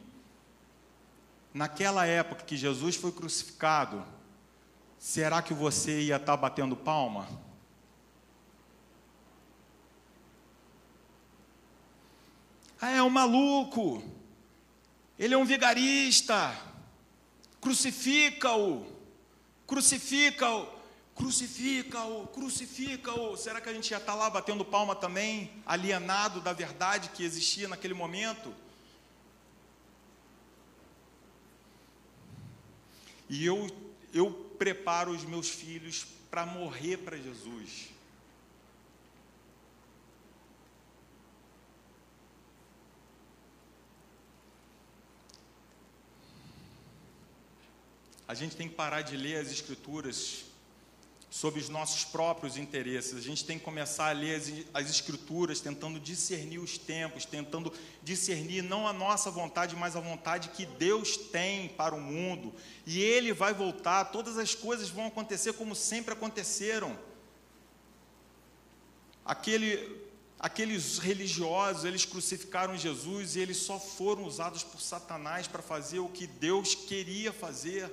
Naquela 1.54 2.06
época 2.06 2.44
que 2.44 2.56
Jesus 2.56 2.96
foi 2.96 3.12
crucificado, 3.12 4.04
será 4.98 5.40
que 5.42 5.54
você 5.54 6.00
ia 6.00 6.16
estar 6.16 6.32
tá 6.32 6.36
batendo 6.36 6.74
palma? 6.74 7.28
Ah, 12.80 12.90
é 12.90 13.02
um 13.02 13.10
maluco. 13.10 14.02
Ele 15.18 15.34
é 15.34 15.38
um 15.38 15.44
vigarista. 15.44 16.56
Crucifica-o. 17.60 18.86
Crucifica-o. 19.66 20.66
Crucifica-o. 21.14 22.26
Crucifica-o. 22.28 23.36
Será 23.36 23.60
que 23.60 23.68
a 23.68 23.74
gente 23.74 23.90
já 23.90 23.98
está 23.98 24.14
lá 24.14 24.30
batendo 24.30 24.64
palma 24.64 24.96
também, 24.96 25.50
alienado 25.66 26.40
da 26.40 26.54
verdade 26.54 27.10
que 27.10 27.22
existia 27.22 27.68
naquele 27.68 27.92
momento? 27.92 28.54
E 33.28 33.44
eu, 33.44 33.70
eu 34.14 34.32
preparo 34.58 35.12
os 35.12 35.24
meus 35.24 35.50
filhos 35.50 36.06
para 36.30 36.46
morrer 36.46 36.96
para 36.96 37.18
Jesus. 37.18 37.90
A 48.30 48.34
gente 48.34 48.54
tem 48.54 48.68
que 48.68 48.76
parar 48.76 49.02
de 49.02 49.16
ler 49.16 49.38
as 49.38 49.50
Escrituras 49.50 50.44
sobre 51.28 51.58
os 51.58 51.68
nossos 51.68 52.04
próprios 52.04 52.56
interesses. 52.56 53.16
A 53.16 53.20
gente 53.20 53.44
tem 53.44 53.58
que 53.58 53.64
começar 53.64 54.08
a 54.08 54.12
ler 54.12 54.36
as, 54.36 54.52
as, 54.72 54.88
Escrituras, 54.88 55.58
tentando 55.58 55.98
discernir 55.98 56.60
os 56.60 56.78
tempos, 56.78 57.24
tentando 57.24 57.72
discernir 58.04 58.62
não 58.62 58.86
a 58.86 58.92
nossa 58.92 59.32
vontade, 59.32 59.74
mas 59.74 59.96
a 59.96 60.00
vontade 60.00 60.50
que 60.50 60.64
Deus 60.64 61.16
tem 61.16 61.70
para 61.70 61.92
o 61.92 62.00
mundo. 62.00 62.54
E 62.86 63.02
Ele 63.02 63.32
vai 63.32 63.52
voltar, 63.52 64.04
todas 64.12 64.38
as 64.38 64.54
coisas 64.54 64.88
vão 64.88 65.08
acontecer 65.08 65.54
como 65.54 65.74
sempre 65.74 66.14
aconteceram. 66.14 66.96
Aquele, 69.24 70.06
aqueles 70.38 70.98
religiosos, 70.98 71.84
eles 71.84 72.04
crucificaram 72.04 72.76
Jesus 72.76 73.34
e 73.34 73.40
eles 73.40 73.56
só 73.56 73.80
foram 73.80 74.22
usados 74.22 74.62
por 74.62 74.80
Satanás 74.80 75.48
para 75.48 75.62
fazer 75.62 75.98
o 75.98 76.08
que 76.08 76.28
Deus 76.28 76.76
queria 76.76 77.32
fazer. 77.32 77.90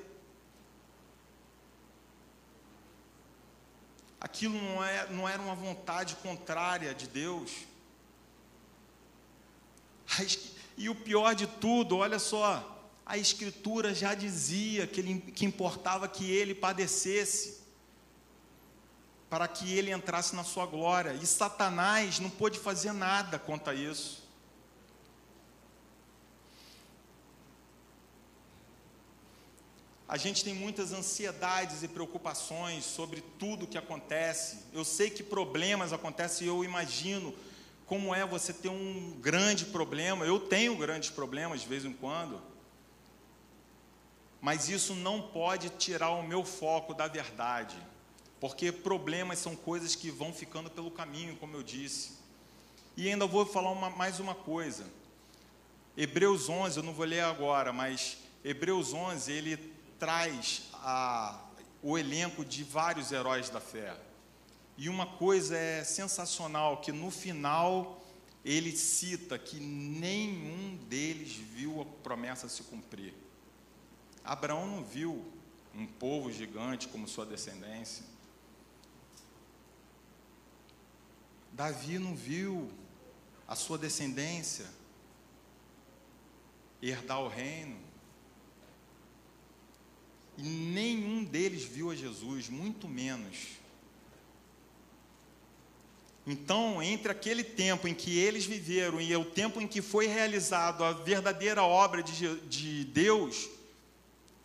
Aquilo 4.19 4.59
não, 4.61 4.83
é, 4.83 5.07
não 5.09 5.27
era 5.27 5.41
uma 5.41 5.55
vontade 5.55 6.15
contrária 6.15 6.93
de 6.93 7.07
Deus. 7.07 7.51
E 10.77 10.89
o 10.89 10.95
pior 10.95 11.33
de 11.33 11.47
tudo, 11.47 11.97
olha 11.97 12.19
só, 12.19 12.77
a 13.05 13.17
Escritura 13.17 13.95
já 13.95 14.13
dizia 14.13 14.85
que, 14.85 14.99
ele, 14.99 15.19
que 15.31 15.45
importava 15.45 16.07
que 16.07 16.29
ele 16.29 16.53
padecesse, 16.53 17.61
para 19.29 19.47
que 19.47 19.73
ele 19.73 19.91
entrasse 19.91 20.35
na 20.35 20.43
sua 20.43 20.65
glória, 20.65 21.13
e 21.13 21.25
Satanás 21.25 22.19
não 22.19 22.29
pôde 22.29 22.59
fazer 22.59 22.93
nada 22.93 23.39
quanto 23.39 23.69
a 23.69 23.73
isso. 23.73 24.26
A 30.07 30.15
gente 30.15 30.43
tem 30.43 30.53
muitas 30.53 30.93
ansiedades 30.93 31.83
e 31.83 31.87
preocupações 31.87 32.85
sobre 32.85 33.21
tudo 33.37 33.67
que 33.67 33.77
acontece. 33.77 34.59
Eu 34.71 34.85
sei 34.85 35.09
que 35.09 35.21
problemas 35.21 35.91
acontecem 35.91 36.47
e 36.47 36.49
eu 36.49 36.63
imagino 36.63 37.35
como 37.85 38.15
é 38.15 38.25
você 38.25 38.53
ter 38.53 38.69
um 38.69 39.17
grande 39.19 39.65
problema. 39.65 40.25
Eu 40.25 40.39
tenho 40.39 40.77
grandes 40.77 41.09
problemas 41.09 41.61
de 41.61 41.67
vez 41.67 41.83
em 41.83 41.91
quando. 41.91 42.41
Mas 44.39 44.69
isso 44.69 44.95
não 44.95 45.21
pode 45.21 45.69
tirar 45.71 46.11
o 46.11 46.23
meu 46.23 46.45
foco 46.45 46.93
da 46.93 47.07
verdade. 47.07 47.75
Porque 48.39 48.71
problemas 48.71 49.39
são 49.39 49.57
coisas 49.57 49.93
que 49.93 50.09
vão 50.09 50.31
ficando 50.31 50.69
pelo 50.69 50.89
caminho, 50.89 51.35
como 51.35 51.57
eu 51.57 51.63
disse. 51.63 52.13
E 52.95 53.09
ainda 53.09 53.27
vou 53.27 53.45
falar 53.45 53.71
uma, 53.71 53.89
mais 53.89 54.21
uma 54.21 54.35
coisa. 54.35 54.85
Hebreus 55.97 56.47
11, 56.47 56.77
eu 56.77 56.83
não 56.83 56.93
vou 56.93 57.05
ler 57.05 57.21
agora, 57.21 57.73
mas 57.73 58.17
Hebreus 58.43 58.93
11, 58.93 59.31
ele 59.31 59.76
traz 59.99 60.63
a, 60.73 61.39
o 61.81 61.97
elenco 61.97 62.43
de 62.43 62.63
vários 62.63 63.11
heróis 63.11 63.49
da 63.49 63.59
fé. 63.59 63.95
E 64.77 64.89
uma 64.89 65.05
coisa 65.05 65.57
é 65.57 65.83
sensacional, 65.83 66.77
que 66.77 66.91
no 66.91 67.09
final 67.09 68.01
ele 68.45 68.71
cita 68.75 69.37
que 69.37 69.59
nenhum 69.59 70.77
deles 70.87 71.33
viu 71.33 71.81
a 71.81 71.85
promessa 72.03 72.47
se 72.47 72.63
cumprir. 72.63 73.13
Abraão 74.23 74.67
não 74.67 74.83
viu 74.83 75.25
um 75.73 75.85
povo 75.85 76.31
gigante 76.31 76.87
como 76.87 77.07
sua 77.07 77.25
descendência. 77.25 78.05
Davi 81.51 81.97
não 81.97 82.15
viu 82.15 82.71
a 83.47 83.55
sua 83.55 83.77
descendência 83.77 84.67
herdar 86.81 87.21
o 87.21 87.27
reino. 87.27 87.86
E 90.37 90.43
nenhum 90.43 91.23
deles 91.23 91.63
viu 91.63 91.89
a 91.89 91.95
Jesus, 91.95 92.47
muito 92.47 92.87
menos. 92.87 93.57
Então, 96.27 96.83
entre 96.83 97.11
aquele 97.11 97.43
tempo 97.43 97.87
em 97.87 97.93
que 97.93 98.19
eles 98.19 98.45
viveram 98.45 98.99
e 98.99 99.15
o 99.15 99.25
tempo 99.25 99.61
em 99.61 99.67
que 99.67 99.81
foi 99.81 100.07
realizado 100.07 100.83
a 100.83 100.91
verdadeira 100.91 101.63
obra 101.63 102.03
de, 102.03 102.35
de 102.41 102.83
Deus, 102.83 103.49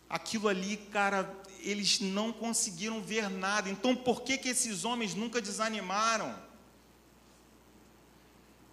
aquilo 0.09 0.47
ali, 0.47 0.77
cara, 0.77 1.29
eles 1.59 1.99
não 1.99 2.31
conseguiram 2.31 3.01
ver 3.01 3.29
nada. 3.29 3.69
Então, 3.69 3.95
por 3.95 4.21
que, 4.21 4.37
que 4.37 4.49
esses 4.49 4.85
homens 4.85 5.13
nunca 5.13 5.41
desanimaram? 5.41 6.33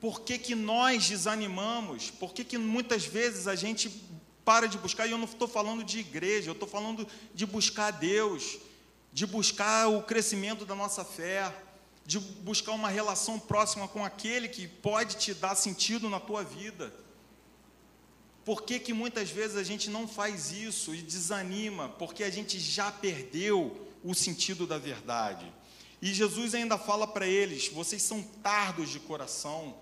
Por 0.00 0.20
que, 0.20 0.38
que 0.38 0.54
nós 0.54 1.08
desanimamos? 1.08 2.10
Por 2.10 2.32
que, 2.32 2.44
que 2.44 2.56
muitas 2.56 3.04
vezes 3.04 3.46
a 3.46 3.54
gente 3.54 3.90
para 4.44 4.66
de 4.66 4.78
buscar, 4.78 5.06
e 5.06 5.10
eu 5.10 5.18
não 5.18 5.24
estou 5.24 5.48
falando 5.48 5.84
de 5.84 5.98
igreja, 5.98 6.50
eu 6.50 6.54
estou 6.54 6.68
falando 6.68 7.06
de 7.34 7.46
buscar 7.46 7.90
Deus, 7.90 8.58
de 9.12 9.26
buscar 9.26 9.88
o 9.88 10.02
crescimento 10.02 10.64
da 10.64 10.74
nossa 10.74 11.04
fé, 11.04 11.54
de 12.04 12.18
buscar 12.18 12.72
uma 12.72 12.88
relação 12.88 13.38
próxima 13.38 13.86
com 13.86 14.04
aquele 14.04 14.48
que 14.48 14.66
pode 14.66 15.16
te 15.16 15.34
dar 15.34 15.54
sentido 15.54 16.08
na 16.08 16.18
tua 16.18 16.42
vida. 16.42 16.92
Por 18.44 18.62
que, 18.62 18.78
que 18.78 18.92
muitas 18.92 19.30
vezes 19.30 19.56
a 19.56 19.62
gente 19.62 19.90
não 19.90 20.08
faz 20.08 20.50
isso 20.50 20.94
e 20.94 21.02
desanima? 21.02 21.88
Porque 21.90 22.24
a 22.24 22.30
gente 22.30 22.58
já 22.58 22.90
perdeu 22.90 23.86
o 24.02 24.14
sentido 24.14 24.66
da 24.66 24.78
verdade. 24.78 25.46
E 26.00 26.12
Jesus 26.12 26.54
ainda 26.54 26.78
fala 26.78 27.06
para 27.06 27.26
eles: 27.26 27.68
vocês 27.68 28.02
são 28.02 28.22
tardos 28.42 28.88
de 28.88 28.98
coração 28.98 29.76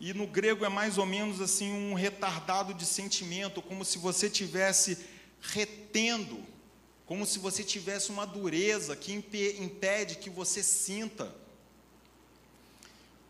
e 0.00 0.12
no 0.12 0.26
grego 0.26 0.64
é 0.64 0.68
mais 0.68 0.98
ou 0.98 1.06
menos 1.06 1.40
assim 1.40 1.72
um 1.72 1.94
retardado 1.94 2.74
de 2.74 2.84
sentimento, 2.84 3.62
como 3.62 3.84
se 3.84 3.98
você 3.98 4.28
tivesse 4.28 4.98
retendo, 5.40 6.42
como 7.06 7.24
se 7.26 7.38
você 7.38 7.62
tivesse 7.62 8.10
uma 8.10 8.26
dureza 8.26 8.96
que 8.96 9.12
impede 9.12 10.16
que 10.16 10.30
você 10.30 10.62
sinta. 10.62 11.34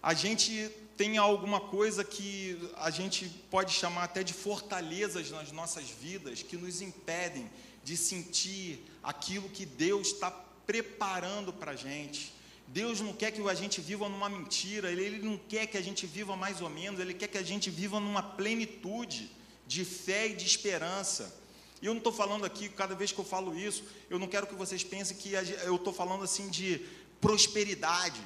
A 0.02 0.14
gente 0.14 0.70
tem 0.96 1.18
alguma 1.18 1.60
coisa 1.60 2.04
que 2.04 2.58
a 2.76 2.90
gente 2.90 3.28
pode 3.50 3.72
chamar 3.72 4.04
até 4.04 4.22
de 4.22 4.32
fortalezas 4.32 5.30
nas 5.30 5.50
nossas 5.50 5.88
vidas 5.88 6.42
que 6.42 6.56
nos 6.56 6.80
impedem 6.80 7.50
de 7.82 7.96
sentir 7.96 8.84
aquilo 9.02 9.48
que 9.48 9.66
Deus 9.66 10.08
está 10.08 10.30
preparando 10.30 11.52
para 11.52 11.72
a 11.72 11.76
gente. 11.76 12.32
Deus 12.66 13.00
não 13.00 13.12
quer 13.12 13.30
que 13.30 13.40
a 13.46 13.54
gente 13.54 13.80
viva 13.80 14.08
numa 14.08 14.28
mentira, 14.28 14.90
ele, 14.90 15.04
ele 15.04 15.18
não 15.22 15.36
quer 15.36 15.66
que 15.66 15.76
a 15.76 15.82
gente 15.82 16.06
viva 16.06 16.34
mais 16.34 16.60
ou 16.60 16.68
menos, 16.68 16.98
Ele 16.98 17.14
quer 17.14 17.28
que 17.28 17.38
a 17.38 17.42
gente 17.42 17.70
viva 17.70 18.00
numa 18.00 18.22
plenitude 18.22 19.30
de 19.66 19.84
fé 19.84 20.28
e 20.28 20.34
de 20.34 20.46
esperança. 20.46 21.34
E 21.80 21.86
eu 21.86 21.92
não 21.92 21.98
estou 21.98 22.12
falando 22.12 22.44
aqui, 22.44 22.68
cada 22.68 22.94
vez 22.94 23.12
que 23.12 23.18
eu 23.18 23.24
falo 23.24 23.56
isso, 23.56 23.84
eu 24.08 24.18
não 24.18 24.26
quero 24.26 24.46
que 24.46 24.54
vocês 24.54 24.82
pensem 24.82 25.16
que 25.16 25.32
eu 25.32 25.76
estou 25.76 25.92
falando 25.92 26.24
assim 26.24 26.48
de 26.48 26.80
prosperidade. 27.20 28.20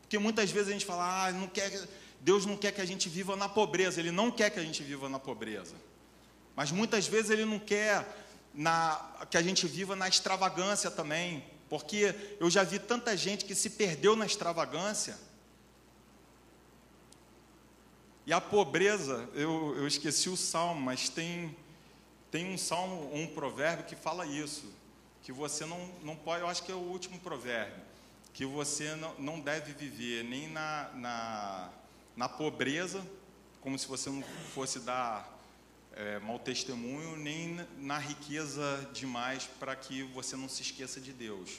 Porque 0.00 0.18
muitas 0.18 0.50
vezes 0.50 0.68
a 0.68 0.72
gente 0.72 0.86
fala, 0.86 1.26
ah, 1.26 1.32
não 1.32 1.46
quer, 1.46 1.86
Deus 2.20 2.46
não 2.46 2.56
quer 2.56 2.72
que 2.72 2.80
a 2.80 2.84
gente 2.84 3.08
viva 3.08 3.36
na 3.36 3.48
pobreza, 3.48 4.00
Ele 4.00 4.10
não 4.10 4.30
quer 4.30 4.50
que 4.50 4.58
a 4.58 4.64
gente 4.64 4.82
viva 4.82 5.08
na 5.08 5.18
pobreza. 5.18 5.74
Mas 6.54 6.72
muitas 6.72 7.06
vezes 7.06 7.30
Ele 7.30 7.44
não 7.44 7.58
quer 7.58 8.24
na, 8.54 9.26
que 9.30 9.36
a 9.36 9.42
gente 9.42 9.66
viva 9.66 9.94
na 9.94 10.08
extravagância 10.08 10.90
também, 10.90 11.44
porque 11.68 12.14
eu 12.38 12.48
já 12.50 12.62
vi 12.62 12.78
tanta 12.78 13.16
gente 13.16 13.44
que 13.44 13.54
se 13.54 13.70
perdeu 13.70 14.14
na 14.14 14.26
extravagância. 14.26 15.18
E 18.24 18.32
a 18.32 18.40
pobreza, 18.40 19.28
eu, 19.34 19.74
eu 19.76 19.86
esqueci 19.86 20.28
o 20.28 20.36
salmo, 20.36 20.80
mas 20.80 21.08
tem, 21.08 21.56
tem 22.30 22.52
um 22.52 22.58
salmo, 22.58 23.10
um 23.14 23.26
provérbio 23.26 23.86
que 23.86 23.96
fala 23.96 24.26
isso. 24.26 24.72
Que 25.22 25.32
você 25.32 25.64
não, 25.64 25.90
não 26.02 26.16
pode, 26.16 26.42
eu 26.42 26.48
acho 26.48 26.62
que 26.62 26.70
é 26.70 26.74
o 26.74 26.78
último 26.78 27.18
provérbio. 27.18 27.82
Que 28.32 28.44
você 28.44 28.94
não, 28.96 29.14
não 29.18 29.40
deve 29.40 29.72
viver 29.72 30.24
nem 30.24 30.48
na, 30.48 30.90
na, 30.94 31.70
na 32.16 32.28
pobreza, 32.28 33.04
como 33.60 33.78
se 33.78 33.86
você 33.86 34.10
não 34.10 34.22
fosse 34.52 34.80
dar 34.80 35.35
é, 35.96 36.18
mau 36.18 36.38
testemunho, 36.38 37.16
nem 37.16 37.58
na 37.78 37.98
riqueza 37.98 38.88
demais 38.92 39.48
para 39.58 39.74
que 39.74 40.02
você 40.02 40.36
não 40.36 40.48
se 40.48 40.60
esqueça 40.60 41.00
de 41.00 41.12
Deus. 41.12 41.58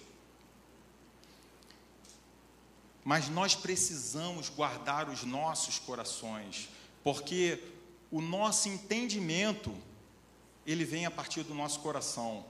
Mas 3.03 3.29
nós 3.29 3.55
precisamos 3.55 4.49
guardar 4.49 5.09
os 5.09 5.23
nossos 5.23 5.79
corações, 5.79 6.69
porque 7.03 7.63
o 8.11 8.21
nosso 8.21 8.69
entendimento 8.69 9.75
ele 10.65 10.85
vem 10.85 11.05
a 11.05 11.11
partir 11.11 11.43
do 11.43 11.55
nosso 11.55 11.79
coração. 11.79 12.45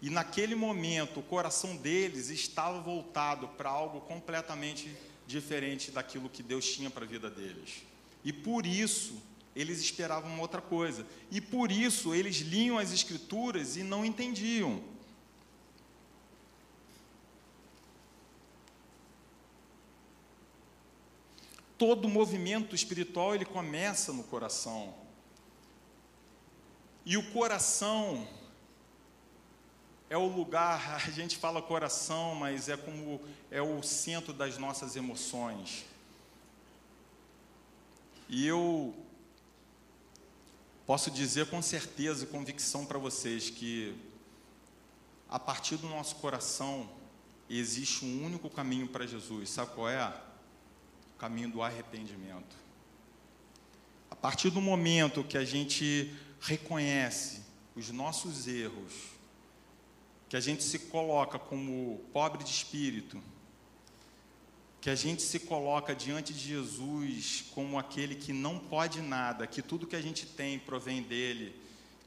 E 0.00 0.08
naquele 0.08 0.54
momento, 0.54 1.20
o 1.20 1.22
coração 1.22 1.76
deles 1.76 2.30
estava 2.30 2.80
voltado 2.80 3.48
para 3.48 3.68
algo 3.68 4.00
completamente 4.02 4.96
diferente 5.26 5.90
daquilo 5.90 6.30
que 6.30 6.42
Deus 6.42 6.72
tinha 6.72 6.88
para 6.88 7.04
a 7.04 7.08
vida 7.08 7.28
deles. 7.28 7.82
E 8.24 8.32
por 8.32 8.64
isso, 8.64 9.20
eles 9.56 9.80
esperavam 9.80 10.30
uma 10.30 10.42
outra 10.42 10.60
coisa. 10.60 11.06
E 11.30 11.40
por 11.40 11.72
isso 11.72 12.14
eles 12.14 12.36
liam 12.36 12.76
as 12.78 12.92
Escrituras 12.92 13.74
e 13.78 13.82
não 13.82 14.04
entendiam. 14.04 14.82
Todo 21.78 22.06
movimento 22.06 22.74
espiritual 22.74 23.34
ele 23.34 23.46
começa 23.46 24.12
no 24.12 24.24
coração. 24.24 24.94
E 27.04 27.16
o 27.16 27.32
coração 27.32 28.28
é 30.10 30.18
o 30.18 30.26
lugar, 30.26 30.96
a 31.06 31.10
gente 31.10 31.38
fala 31.38 31.62
coração, 31.62 32.34
mas 32.34 32.68
é 32.68 32.76
como 32.76 33.22
é 33.50 33.62
o 33.62 33.82
centro 33.82 34.34
das 34.34 34.58
nossas 34.58 34.96
emoções. 34.96 35.86
E 38.28 38.46
eu 38.46 38.94
posso 40.86 41.10
dizer 41.10 41.46
com 41.46 41.60
certeza 41.60 42.24
e 42.24 42.28
convicção 42.28 42.86
para 42.86 42.98
vocês 42.98 43.50
que 43.50 43.94
a 45.28 45.38
partir 45.38 45.76
do 45.76 45.88
nosso 45.88 46.14
coração 46.16 46.88
existe 47.50 48.04
um 48.04 48.24
único 48.24 48.48
caminho 48.48 48.86
para 48.86 49.06
Jesus. 49.06 49.50
Sabe 49.50 49.74
qual 49.74 49.88
é? 49.88 50.06
O 51.14 51.18
caminho 51.18 51.50
do 51.50 51.60
arrependimento. 51.60 52.56
A 54.08 54.14
partir 54.14 54.50
do 54.50 54.60
momento 54.60 55.24
que 55.24 55.36
a 55.36 55.44
gente 55.44 56.14
reconhece 56.40 57.42
os 57.74 57.90
nossos 57.90 58.46
erros, 58.46 58.92
que 60.28 60.36
a 60.36 60.40
gente 60.40 60.62
se 60.62 60.78
coloca 60.78 61.38
como 61.38 62.00
pobre 62.12 62.44
de 62.44 62.50
espírito, 62.50 63.20
que 64.86 64.90
a 64.90 64.94
gente 64.94 65.20
se 65.20 65.40
coloca 65.40 65.96
diante 65.96 66.32
de 66.32 66.38
Jesus 66.38 67.44
como 67.52 67.76
aquele 67.76 68.14
que 68.14 68.32
não 68.32 68.56
pode 68.56 69.02
nada, 69.02 69.44
que 69.44 69.60
tudo 69.60 69.84
que 69.84 69.96
a 69.96 70.00
gente 70.00 70.24
tem 70.24 70.60
provém 70.60 71.02
dele, 71.02 71.52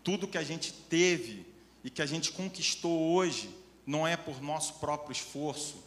tudo 0.02 0.26
que 0.26 0.38
a 0.38 0.44
gente 0.46 0.72
teve 0.72 1.46
e 1.84 1.90
que 1.90 2.02
a 2.02 2.06
gente 2.06 2.32
conquistou 2.32 3.12
hoje 3.12 3.50
não 3.86 4.08
é 4.08 4.16
por 4.16 4.42
nosso 4.42 4.76
próprio 4.76 5.12
esforço, 5.12 5.84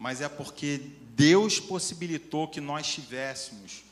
mas 0.00 0.20
é 0.20 0.28
porque 0.28 0.80
Deus 1.14 1.60
possibilitou 1.60 2.48
que 2.48 2.60
nós 2.60 2.92
tivéssemos. 2.92 3.84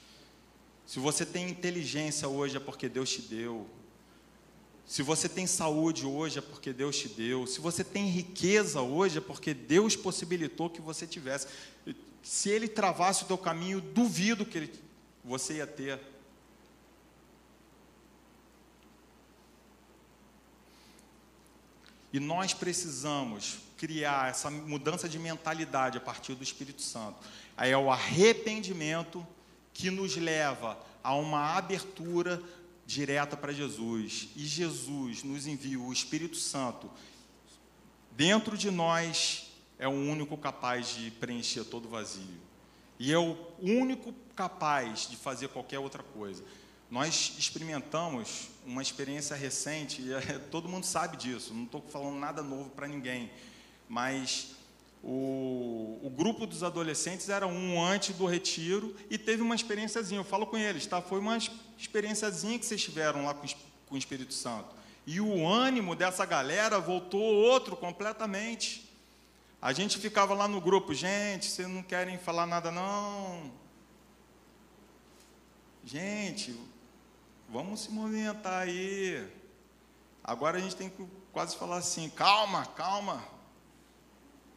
Se 0.85 0.99
você 0.99 1.25
tem 1.25 1.49
inteligência 1.49 2.27
hoje 2.27 2.57
é 2.57 2.61
porque 2.61 2.89
Deus 2.89 3.11
te 3.11 3.23
deu. 3.23 3.65
Se 4.89 5.03
você 5.03 5.29
tem 5.29 5.47
saúde 5.47 6.07
hoje 6.07 6.39
é 6.39 6.41
porque 6.41 6.73
Deus 6.73 6.97
te 6.97 7.09
deu. 7.09 7.47
Se 7.47 7.61
você 7.61 7.85
tem 7.85 8.09
riqueza 8.09 8.81
hoje 8.81 9.19
é 9.19 9.21
porque 9.21 9.53
Deus 9.53 9.95
possibilitou 9.95 10.71
que 10.71 10.81
você 10.81 11.07
tivesse. 11.07 11.47
Se 12.23 12.49
Ele 12.49 12.67
travasse 12.67 13.23
o 13.23 13.27
teu 13.27 13.37
caminho, 13.37 13.83
duvido 13.83 14.47
que 14.47 14.57
ele, 14.57 14.73
você 15.23 15.57
ia 15.57 15.67
ter. 15.67 16.01
E 22.11 22.19
nós 22.19 22.55
precisamos 22.55 23.59
criar 23.77 24.31
essa 24.31 24.51
mudança 24.51 25.07
de 25.07 25.19
mentalidade 25.19 25.99
a 25.99 26.01
partir 26.01 26.35
do 26.35 26.43
Espírito 26.43 26.81
Santo. 26.81 27.19
Aí 27.55 27.71
é 27.71 27.77
o 27.77 27.91
arrependimento 27.91 29.25
que 29.75 29.91
nos 29.91 30.17
leva 30.17 30.79
a 31.05 31.15
uma 31.15 31.57
abertura 31.57 32.43
direta 32.89 33.37
para 33.37 33.53
Jesus. 33.53 34.31
E 34.35 34.47
Jesus 34.47 35.23
nos 35.23 35.47
envia 35.47 35.79
o 35.79 35.93
Espírito 35.93 36.39
Santo. 36.39 36.91
Dentro 38.13 38.57
de 38.57 38.71
nós 38.71 39.53
é 39.79 39.87
o 39.87 39.93
único 39.93 40.39
capaz 40.39 40.95
de 40.97 41.11
preencher 41.11 41.65
todo 41.65 41.85
o 41.85 41.91
vazio. 41.91 42.41
E 42.99 43.13
é 43.13 43.19
o 43.19 43.37
único 43.61 44.13
capaz 44.35 45.07
de 45.07 45.17
fazer 45.19 45.49
qualquer 45.49 45.79
outra 45.79 46.03
coisa. 46.03 46.43
Nós 46.91 47.35
experimentamos 47.39 48.49
uma 48.65 48.81
experiência 48.81 49.37
recente, 49.37 50.01
e 50.01 50.15
é, 50.15 50.21
todo 50.51 50.67
mundo 50.67 50.85
sabe 50.85 51.19
disso, 51.19 51.53
não 51.53 51.65
estou 51.65 51.83
falando 51.83 52.19
nada 52.19 52.43
novo 52.43 52.71
para 52.71 52.89
ninguém, 52.89 53.31
mas 53.87 54.57
o, 55.03 56.01
o, 56.03 56.11
grupo 56.11 56.47
dos 56.47 56.63
adolescentes 56.63 57.29
era 57.29 57.47
um 57.47 57.83
antes 57.83 58.15
do 58.17 58.27
retiro 58.27 58.95
e 59.09 59.17
teve 59.17 59.43
uma 59.43 59.55
experiênciazinha. 59.55 60.21
Eu 60.21 60.25
falo 60.25 60.47
com 60.47 60.59
eles, 60.59 60.87
tá? 60.87 61.01
Foi 61.01 61.21
uma 61.21 61.39
experiênciazinha 61.79 62.59
que 62.59 62.67
vocês 62.67 62.83
tiveram 62.83 63.25
lá 63.25 63.33
com, 63.33 63.47
com 63.87 63.95
o 63.95 63.99
Espírito 63.99 64.35
Santo. 64.35 64.75
E 65.07 65.21
o 65.21 65.47
ânimo 65.47 65.95
dessa 65.95 66.27
galera 66.27 66.79
voltou 66.81 67.23
outro 67.23 67.77
completamente. 67.77 68.93
A 69.63 69.73
gente 69.73 69.99
ficava 69.99 70.35
lá 70.35 70.47
no 70.47 70.61
grupo, 70.61 70.93
gente, 70.93 71.47
vocês 71.47 71.69
não 71.69 71.83
querem 71.83 72.19
falar 72.19 72.47
nada 72.47 72.71
não. 72.71 73.51
Gente, 75.85 76.55
vamos 77.49 77.81
se 77.81 77.91
movimentar 77.91 78.63
aí. 78.63 79.27
Agora 80.23 80.59
a 80.59 80.61
gente 80.61 80.77
tem 80.77 80.91
que 80.91 81.07
quase 81.33 81.57
falar 81.57 81.79
assim, 81.79 82.11
calma, 82.11 82.67
calma. 82.67 83.38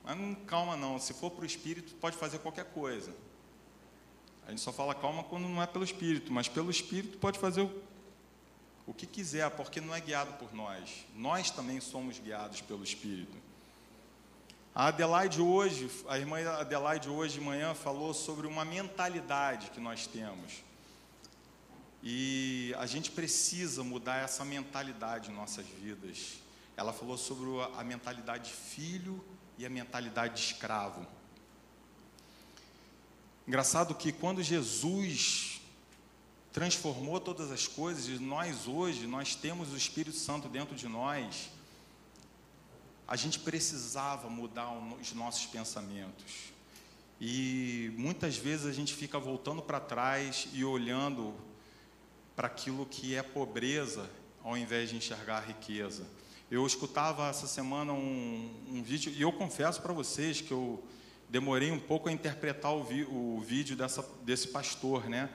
Mas 0.04 0.18
não 0.18 0.34
calma 0.34 0.76
não, 0.76 1.00
se 1.00 1.14
for 1.14 1.32
para 1.32 1.44
o 1.44 1.46
Espírito, 1.46 1.94
pode 1.96 2.18
fazer 2.18 2.40
qualquer 2.40 2.66
coisa. 2.66 3.14
A 4.46 4.50
gente 4.50 4.62
só 4.62 4.74
fala 4.74 4.96
calma 4.96 5.24
quando 5.24 5.48
não 5.48 5.62
é 5.62 5.68
pelo 5.68 5.84
Espírito, 5.84 6.32
mas 6.34 6.48
pelo 6.48 6.72
Espírito 6.72 7.18
pode 7.18 7.38
fazer 7.38 7.62
o, 7.62 7.84
o 8.88 8.94
que 8.94 9.06
quiser, 9.06 9.50
porque 9.52 9.80
não 9.80 9.94
é 9.94 10.02
guiado 10.02 10.34
por 10.34 10.54
nós. 10.54 11.06
Nós 11.16 11.52
também 11.52 11.80
somos 11.80 12.20
guiados 12.20 12.62
pelo 12.62 12.84
Espírito. 12.84 13.38
A 14.74 14.88
Adelaide 14.88 15.42
hoje, 15.42 15.92
a 16.08 16.18
irmã 16.18 16.38
Adelaide 16.50 17.10
hoje 17.10 17.40
de 17.40 17.42
manhã 17.42 17.74
falou 17.74 18.14
sobre 18.14 18.48
uma 18.48 18.64
mentalidade 18.64 19.70
que 19.70 19.80
nós 19.80 20.08
temos. 20.08 20.64
E 22.02 22.74
a 22.80 22.86
gente 22.86 23.12
precisa 23.12 23.84
mudar 23.84 24.24
essa 24.24 24.44
mentalidade 24.44 25.30
em 25.30 25.34
nossas 25.34 25.66
vidas. 25.66 26.38
Ela 26.76 26.94
falou 26.94 27.18
sobre 27.18 27.48
a 27.78 27.84
mentalidade 27.84 28.50
de 28.50 28.54
filho 28.54 29.24
e 29.62 29.66
a 29.66 29.70
mentalidade 29.70 30.34
de 30.34 30.54
escravo. 30.54 31.06
Engraçado 33.48 33.94
que 33.94 34.12
quando 34.12 34.42
Jesus 34.42 35.62
transformou 36.52 37.20
todas 37.20 37.52
as 37.52 37.68
coisas, 37.68 38.08
e 38.08 38.18
nós 38.18 38.68
hoje, 38.68 39.06
nós 39.06 39.36
temos 39.36 39.72
o 39.72 39.78
Espírito 39.78 40.18
Santo 40.18 40.50
dentro 40.50 40.76
de 40.76 40.88
nós, 40.88 41.52
a 43.08 43.16
gente 43.16 43.38
precisava 43.38 44.28
mudar 44.32 44.72
os 45.00 45.14
nossos 45.14 45.46
pensamentos. 45.46 46.52
E 47.20 47.94
muitas 47.96 48.36
vezes 48.36 48.66
a 48.66 48.74
gente 48.74 48.96
fica 48.96 49.20
voltando 49.20 49.62
para 49.62 49.80
trás 49.80 50.48
e 50.54 50.66
olhando 50.66 51.36
para 52.36 52.48
aquilo 52.48 52.88
que 52.88 53.14
é 53.14 53.22
pobreza, 53.22 54.10
ao 54.44 54.58
invés 54.58 54.90
de 54.90 54.96
enxergar 54.96 55.38
a 55.38 55.46
riqueza. 55.46 56.08
Eu 56.52 56.68
escutava 56.68 57.30
essa 57.30 57.48
semana 57.48 57.94
um, 57.94 58.52
um 58.68 58.84
vídeo, 58.84 59.14
e 59.16 59.22
eu 59.22 59.32
confesso 59.32 59.82
para 59.82 59.94
vocês 59.94 60.42
que 60.42 60.52
eu 60.52 60.84
demorei 61.30 61.72
um 61.72 61.80
pouco 61.80 62.10
a 62.10 62.12
interpretar 62.12 62.74
o, 62.76 62.84
vi, 62.84 63.04
o 63.06 63.40
vídeo 63.40 63.74
dessa, 63.74 64.06
desse 64.24 64.50
pastor, 64.50 65.08
né? 65.08 65.30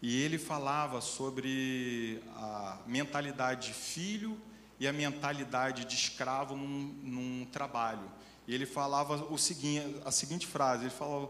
E 0.00 0.22
ele 0.22 0.38
falava 0.38 1.00
sobre 1.00 2.22
a 2.36 2.78
mentalidade 2.86 3.66
de 3.66 3.74
filho 3.74 4.40
e 4.78 4.86
a 4.86 4.92
mentalidade 4.92 5.84
de 5.84 5.96
escravo 5.96 6.54
num, 6.54 6.94
num 7.02 7.44
trabalho. 7.46 8.08
E 8.46 8.54
ele 8.54 8.64
falava 8.64 9.16
o 9.32 9.36
seguinte, 9.36 9.96
a 10.04 10.12
seguinte 10.12 10.46
frase: 10.46 10.84
ele 10.84 10.90
falava, 10.90 11.28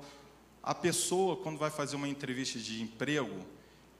a 0.62 0.74
pessoa 0.74 1.38
quando 1.38 1.56
vai 1.56 1.70
fazer 1.70 1.96
uma 1.96 2.06
entrevista 2.06 2.58
de 2.58 2.82
emprego 2.82 3.46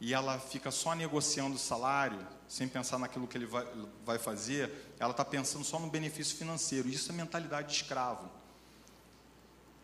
e 0.03 0.13
ela 0.13 0.37
fica 0.37 0.73
só 0.73 0.97
negociando 0.97 1.55
o 1.55 1.59
salário, 1.59 2.19
sem 2.49 2.67
pensar 2.67 2.99
naquilo 2.99 3.29
que 3.29 3.39
ele 3.39 3.47
vai, 3.47 3.65
vai 4.05 4.19
fazer, 4.19 4.69
ela 4.99 5.13
está 5.13 5.25
pensando 5.25 5.65
só 5.65 5.79
no 5.79 5.89
benefício 5.89 6.37
financeiro. 6.37 6.89
Isso 6.89 7.13
é 7.13 7.15
mentalidade 7.15 7.69
de 7.69 7.75
escravo. 7.75 8.29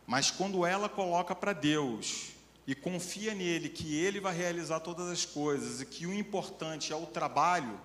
Mas 0.04 0.28
quando 0.28 0.66
ela 0.66 0.88
coloca 0.88 1.36
para 1.36 1.52
Deus 1.52 2.30
e 2.66 2.74
confia 2.74 3.32
nele 3.32 3.68
que 3.68 3.94
ele 3.94 4.18
vai 4.18 4.36
realizar 4.36 4.80
todas 4.80 5.08
as 5.08 5.24
coisas 5.24 5.80
e 5.80 5.86
que 5.86 6.04
o 6.04 6.12
importante 6.12 6.92
é 6.92 6.96
o 6.96 7.06
trabalho 7.06 7.80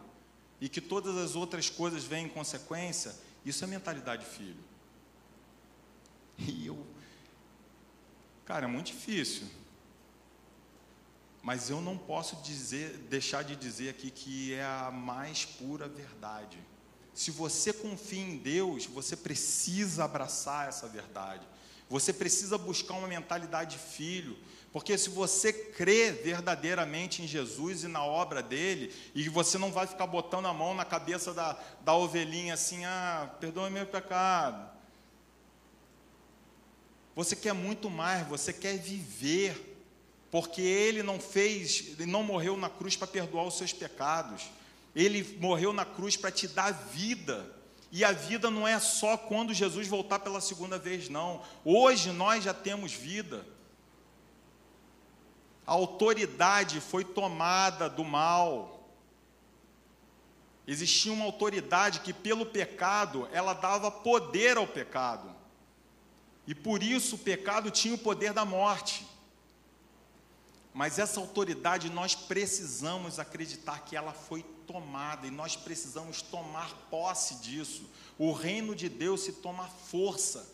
e 0.59 0.67
que 0.67 0.81
todas 0.81 1.15
as 1.15 1.35
outras 1.35 1.69
coisas 1.69 2.03
vêm 2.03 2.25
em 2.25 2.29
consequência, 2.29 3.15
isso 3.45 3.63
é 3.63 3.67
mentalidade 3.67 4.25
de 4.25 4.31
filho. 4.31 4.63
E 6.39 6.65
eu, 6.65 6.83
cara, 8.43 8.65
é 8.65 8.67
muito 8.67 8.87
difícil. 8.87 9.45
Mas 11.43 11.69
eu 11.69 11.81
não 11.81 11.97
posso 11.97 12.37
dizer, 12.37 12.97
deixar 13.09 13.43
de 13.43 13.57
dizer 13.57 13.89
aqui 13.89 14.09
que 14.09 14.53
é 14.53 14.63
a 14.63 14.89
mais 14.89 15.43
pura 15.43 15.89
verdade. 15.89 16.57
Se 17.13 17.31
você 17.31 17.73
confia 17.73 18.23
em 18.23 18.37
Deus, 18.37 18.85
você 18.85 19.17
precisa 19.17 20.05
abraçar 20.05 20.69
essa 20.69 20.87
verdade. 20.87 21.45
Você 21.89 22.13
precisa 22.13 22.57
buscar 22.57 22.93
uma 22.93 23.09
mentalidade 23.09 23.77
de 23.77 23.83
filho, 23.83 24.37
porque 24.71 24.97
se 24.97 25.09
você 25.09 25.51
crê 25.51 26.13
verdadeiramente 26.13 27.21
em 27.21 27.27
Jesus 27.27 27.83
e 27.83 27.89
na 27.89 28.03
obra 28.03 28.41
dele, 28.41 28.95
e 29.13 29.27
você 29.27 29.57
não 29.57 29.71
vai 29.71 29.85
ficar 29.85 30.07
botando 30.07 30.45
a 30.45 30.53
mão 30.53 30.73
na 30.73 30.85
cabeça 30.85 31.33
da, 31.33 31.59
da 31.81 31.93
ovelhinha 31.93 32.53
assim, 32.53 32.85
ah, 32.85 33.29
perdoa 33.39 33.69
meu 33.69 33.85
pecado. 33.85 34.71
Você 37.15 37.35
quer 37.35 37.53
muito 37.53 37.89
mais, 37.89 38.25
você 38.27 38.53
quer 38.53 38.77
viver 38.77 39.72
porque 40.33 40.63
ele 40.63 41.03
não 41.03 41.19
fez, 41.19 41.89
ele 41.89 42.07
não 42.07 42.23
morreu 42.23 42.57
na 42.57 42.67
cruz 42.67 42.95
para 42.95 43.05
perdoar 43.05 43.45
os 43.45 43.55
seus 43.55 43.71
pecados. 43.71 44.49
Ele 44.95 45.37
morreu 45.39 45.71
na 45.71 45.85
cruz 45.85 46.17
para 46.17 46.31
te 46.31 46.47
dar 46.47 46.71
vida. 46.71 47.55
E 47.91 48.03
a 48.03 48.11
vida 48.11 48.49
não 48.49 48.67
é 48.67 48.79
só 48.79 49.15
quando 49.15 49.53
Jesus 49.53 49.87
voltar 49.87 50.17
pela 50.17 50.41
segunda 50.41 50.79
vez, 50.79 51.07
não. 51.07 51.43
Hoje 51.63 52.11
nós 52.11 52.43
já 52.43 52.51
temos 52.51 52.91
vida. 52.93 53.45
A 55.67 55.73
autoridade 55.73 56.81
foi 56.81 57.05
tomada 57.05 57.87
do 57.87 58.03
mal. 58.03 58.89
Existia 60.65 61.13
uma 61.13 61.25
autoridade 61.25 61.99
que, 61.99 62.11
pelo 62.11 62.43
pecado, 62.43 63.29
ela 63.31 63.53
dava 63.53 63.91
poder 63.91 64.57
ao 64.57 64.65
pecado. 64.65 65.29
E 66.47 66.55
por 66.55 66.81
isso 66.81 67.17
o 67.17 67.19
pecado 67.19 67.69
tinha 67.69 67.93
o 67.93 67.99
poder 67.99 68.33
da 68.33 68.43
morte. 68.43 69.12
Mas 70.73 70.97
essa 70.97 71.19
autoridade 71.19 71.89
nós 71.89 72.15
precisamos 72.15 73.19
acreditar 73.19 73.85
que 73.85 73.95
ela 73.95 74.11
foi 74.11 74.43
tomada 74.65 75.27
e 75.27 75.31
nós 75.31 75.55
precisamos 75.55 76.21
tomar 76.21 76.73
posse 76.89 77.35
disso. 77.35 77.83
O 78.17 78.31
reino 78.31 78.73
de 78.73 78.89
Deus 78.89 79.21
se 79.21 79.33
toma 79.33 79.67
força, 79.67 80.49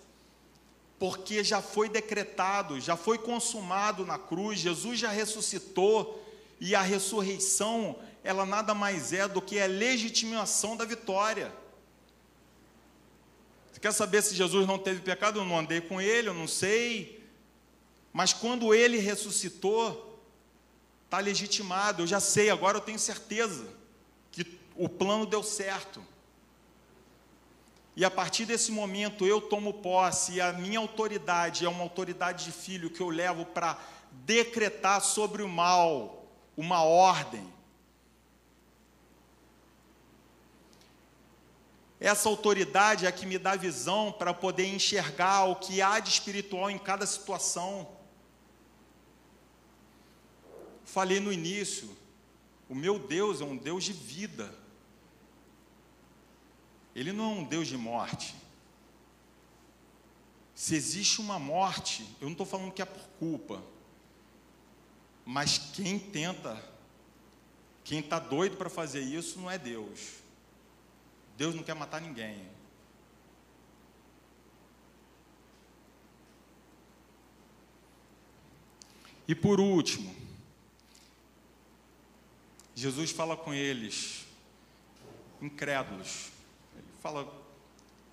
porque 0.98 1.42
já 1.42 1.62
foi 1.62 1.88
decretado, 1.88 2.82
já 2.82 2.98
foi 2.98 3.18
consumado 3.18 4.06
na 4.06 4.18
cruz, 4.18 4.60
Jesus 4.60 5.00
já 5.00 5.10
ressuscitou 5.10 6.22
e 6.60 6.76
a 6.76 6.82
ressurreição 6.82 7.96
ela 8.22 8.46
nada 8.46 8.74
mais 8.74 9.14
é 9.14 9.26
do 9.28 9.42
que 9.42 9.58
a 9.58 9.68
legitimação 9.68 10.76
da 10.76 10.84
vitória. 10.84 11.54
Você 13.72 13.80
quer 13.80 13.94
saber 13.94 14.22
se 14.22 14.36
Jesus 14.36 14.68
não 14.68 14.78
teve 14.78 15.00
pecado? 15.00 15.40
Eu 15.40 15.46
não 15.46 15.60
andei 15.60 15.80
com 15.80 16.02
ele, 16.02 16.28
eu 16.28 16.34
não 16.34 16.48
sei. 16.48 17.24
Mas 18.12 18.34
quando 18.34 18.74
ele 18.74 18.98
ressuscitou, 18.98 20.09
está 21.10 21.18
legitimado, 21.18 22.04
eu 22.04 22.08
já 22.08 22.20
sei, 22.20 22.52
agora 22.52 22.78
eu 22.78 22.82
tenho 22.82 23.00
certeza 23.00 23.66
que 24.32 24.60
o 24.76 24.88
plano 24.88 25.26
deu 25.26 25.42
certo. 25.42 26.06
E 27.96 28.06
a 28.06 28.12
partir 28.12 28.46
desse 28.46 28.72
momento 28.72 29.26
eu 29.26 29.42
tomo 29.42 29.74
posse, 29.74 30.34
e 30.34 30.42
a 30.42 30.54
minha 30.54 30.78
autoridade 30.78 31.66
é 31.66 31.70
uma 31.70 31.82
autoridade 31.82 32.46
de 32.46 32.52
filho 32.52 32.92
que 32.92 33.02
eu 33.02 33.10
levo 33.10 33.44
para 33.46 33.78
decretar 34.12 35.02
sobre 35.02 35.42
o 35.42 35.50
mal 35.50 36.26
uma 36.56 36.84
ordem 36.84 37.52
Essa 42.00 42.30
autoridade 42.30 43.06
é 43.06 43.10
a 43.10 43.12
que 43.12 43.26
me 43.26 43.38
dá 43.38 43.58
visão 43.58 44.10
para 44.12 44.34
poder 44.34 44.74
enxergar 44.74 45.44
o 45.46 45.56
que 45.58 45.82
há 45.82 46.00
de 46.00 46.10
espiritual 46.10 46.72
em 46.72 46.78
cada 46.78 47.06
situação. 47.06 47.86
Falei 50.92 51.20
no 51.20 51.32
início, 51.32 51.96
o 52.68 52.74
meu 52.74 52.98
Deus 52.98 53.42
é 53.42 53.44
um 53.44 53.56
Deus 53.56 53.84
de 53.84 53.94
vida. 53.94 54.52
Ele 56.96 57.12
não 57.12 57.26
é 57.26 57.34
um 57.36 57.44
Deus 57.44 57.68
de 57.68 57.78
morte. 57.78 58.34
Se 60.56 60.74
existe 60.74 61.22
uma 61.22 61.38
morte, 61.38 62.04
eu 62.20 62.26
não 62.26 62.32
estou 62.32 62.46
falando 62.46 62.72
que 62.72 62.82
é 62.82 62.86
por 62.86 63.04
culpa, 63.20 63.64
mas 65.24 65.60
quem 65.60 66.00
tenta, 66.00 66.60
quem 67.84 68.00
está 68.00 68.18
doido 68.18 68.58
para 68.58 68.70
fazer 68.70 69.02
isso 69.02 69.40
não 69.40 69.50
é 69.50 69.60
Deus. 69.60 70.16
Deus 71.38 71.54
não 71.54 71.62
quer 71.62 71.76
matar 71.76 72.02
ninguém. 72.02 72.50
E 79.28 79.36
por 79.36 79.60
último, 79.60 80.19
Jesus 82.80 83.12
fala 83.12 83.36
com 83.36 83.54
eles, 83.54 84.26
incrédulos. 85.42 86.30
Ele 86.76 86.88
fala, 87.02 87.32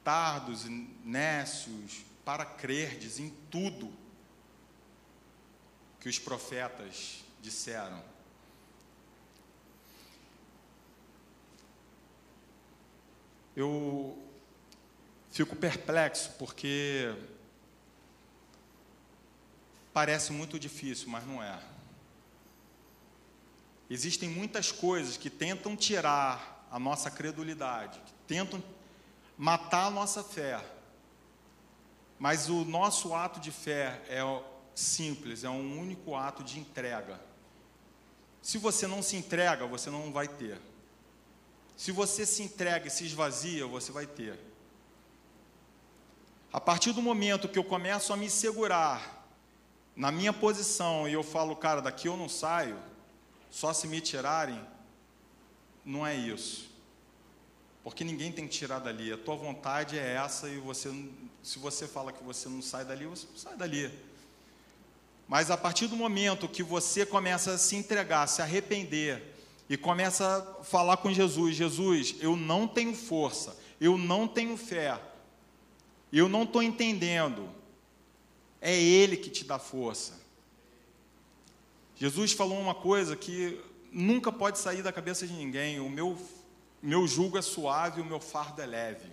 tardos 0.03 0.65
nécios, 1.05 2.05
para 2.25 2.45
crerdes 2.45 3.19
em 3.21 3.31
tudo 3.51 3.93
que 6.01 6.09
os 6.09 6.19
profetas 6.19 7.25
disseram. 7.41 8.03
eu 13.57 14.23
fico 15.31 15.57
perplexo 15.57 16.31
porque 16.39 17.15
parece 19.95 20.31
muito 20.31 20.59
difícil, 20.59 21.09
mas 21.09 21.27
não 21.27 21.43
é. 21.43 21.59
Existem 23.89 24.29
muitas 24.29 24.73
coisas 24.73 25.17
que 25.17 25.31
tentam 25.31 25.77
tirar 25.77 26.67
a 26.71 26.79
nossa 26.79 27.11
credulidade, 27.11 28.01
que 28.01 28.13
tentam 28.27 28.63
matar 29.39 29.87
a 29.87 29.91
nossa 29.91 30.25
fé. 30.25 30.65
Mas 32.19 32.49
o 32.49 32.65
nosso 32.65 33.15
ato 33.15 33.39
de 33.39 33.53
fé 33.53 34.03
é 34.09 34.21
simples, 34.75 35.45
é 35.45 35.51
um 35.51 35.81
único 35.81 36.15
ato 36.15 36.43
de 36.43 36.59
entrega. 36.59 37.21
Se 38.43 38.59
você 38.59 38.87
não 38.87 39.03
se 39.03 39.17
entrega, 39.17 39.67
você 39.67 39.91
não 39.91 40.13
vai 40.13 40.29
ter. 40.29 40.61
Se 41.77 41.93
você 41.93 42.25
se 42.25 42.43
entrega 42.43 42.89
e 42.89 42.91
se 42.91 43.05
esvazia, 43.05 43.67
você 43.67 43.93
vai 43.93 44.07
ter. 44.07 44.39
A 46.53 46.61
partir 46.61 46.93
do 46.93 47.03
momento 47.03 47.49
que 47.49 47.59
eu 47.59 47.65
começo 47.65 48.13
a 48.13 48.17
me 48.17 48.31
segurar 48.31 49.29
na 49.95 50.11
minha 50.11 50.33
posição 50.33 51.09
e 51.09 51.13
eu 51.13 51.23
falo, 51.23 51.55
cara, 51.55 51.83
daqui 51.83 52.09
eu 52.09 52.17
não 52.17 52.29
saio, 52.29 52.79
só 53.57 53.73
se 53.73 53.89
me 53.89 54.03
tirarem, 54.03 54.61
não 55.83 56.07
é 56.07 56.15
isso. 56.15 56.71
Porque 57.83 58.05
ninguém 58.05 58.31
tem 58.31 58.47
que 58.47 58.53
tirar 58.53 58.81
dali. 58.81 59.11
A 59.11 59.17
tua 59.17 59.35
vontade 59.35 59.99
é 59.99 60.13
essa 60.13 60.47
e 60.47 60.59
você, 60.59 60.93
se 61.43 61.59
você 61.59 61.89
fala 61.89 62.13
que 62.13 62.23
você 62.23 62.51
não 62.51 62.61
sai 62.61 62.85
dali, 62.85 63.07
você 63.07 63.27
não 63.31 63.39
sai 63.39 63.57
dali. 63.57 63.91
Mas 65.27 65.51
a 65.51 65.57
partir 65.57 65.87
do 65.87 65.97
momento 65.97 66.47
que 66.47 66.63
você 66.63 67.07
começa 67.07 67.55
a 67.55 67.57
se 67.57 67.77
entregar, 67.77 68.27
se 68.27 68.43
arrepender, 68.43 69.35
e 69.71 69.77
começa 69.79 70.59
a 70.61 70.63
falar 70.63 70.99
com 70.99 71.11
Jesus: 71.11 71.57
Jesus, 71.57 72.15
eu 72.21 72.37
não 72.37 72.69
tenho 72.69 72.95
força, 72.95 73.57
eu 73.81 73.97
não 73.97 74.29
tenho 74.29 74.55
fé, 74.59 75.01
eu 76.13 76.29
não 76.29 76.43
estou 76.43 76.63
entendendo. 76.63 77.49
É 78.61 78.79
Ele 78.79 79.17
que 79.17 79.31
te 79.31 79.45
dá 79.45 79.59
força. 79.59 80.26
Jesus 81.97 82.33
falou 82.33 82.59
uma 82.61 82.75
coisa 82.75 83.17
que 83.17 83.59
nunca 83.91 84.31
pode 84.31 84.59
sair 84.59 84.83
da 84.83 84.93
cabeça 84.93 85.27
de 85.27 85.33
ninguém: 85.33 85.81
o 85.81 85.89
meu, 85.89 86.19
meu 86.83 87.07
jugo 87.07 87.39
é 87.39 87.43
suave, 87.43 88.01
o 88.01 88.05
meu 88.05 88.21
fardo 88.21 88.61
é 88.61 88.67
leve. 88.67 89.11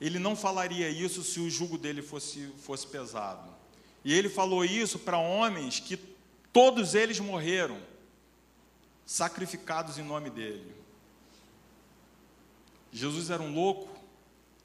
Ele 0.00 0.18
não 0.18 0.36
falaria 0.36 0.88
isso 0.88 1.24
se 1.24 1.40
o 1.40 1.50
jugo 1.50 1.76
dele 1.76 2.02
fosse, 2.02 2.52
fosse 2.58 2.86
pesado. 2.86 3.50
E 4.04 4.12
ele 4.12 4.28
falou 4.28 4.64
isso 4.64 4.98
para 4.98 5.18
homens 5.18 5.80
que 5.80 5.96
todos 6.52 6.94
eles 6.94 7.18
morreram 7.18 7.80
sacrificados 9.04 9.98
em 9.98 10.02
nome 10.02 10.30
dele. 10.30 10.74
Jesus 12.92 13.30
era 13.30 13.42
um 13.42 13.52
louco, 13.52 13.88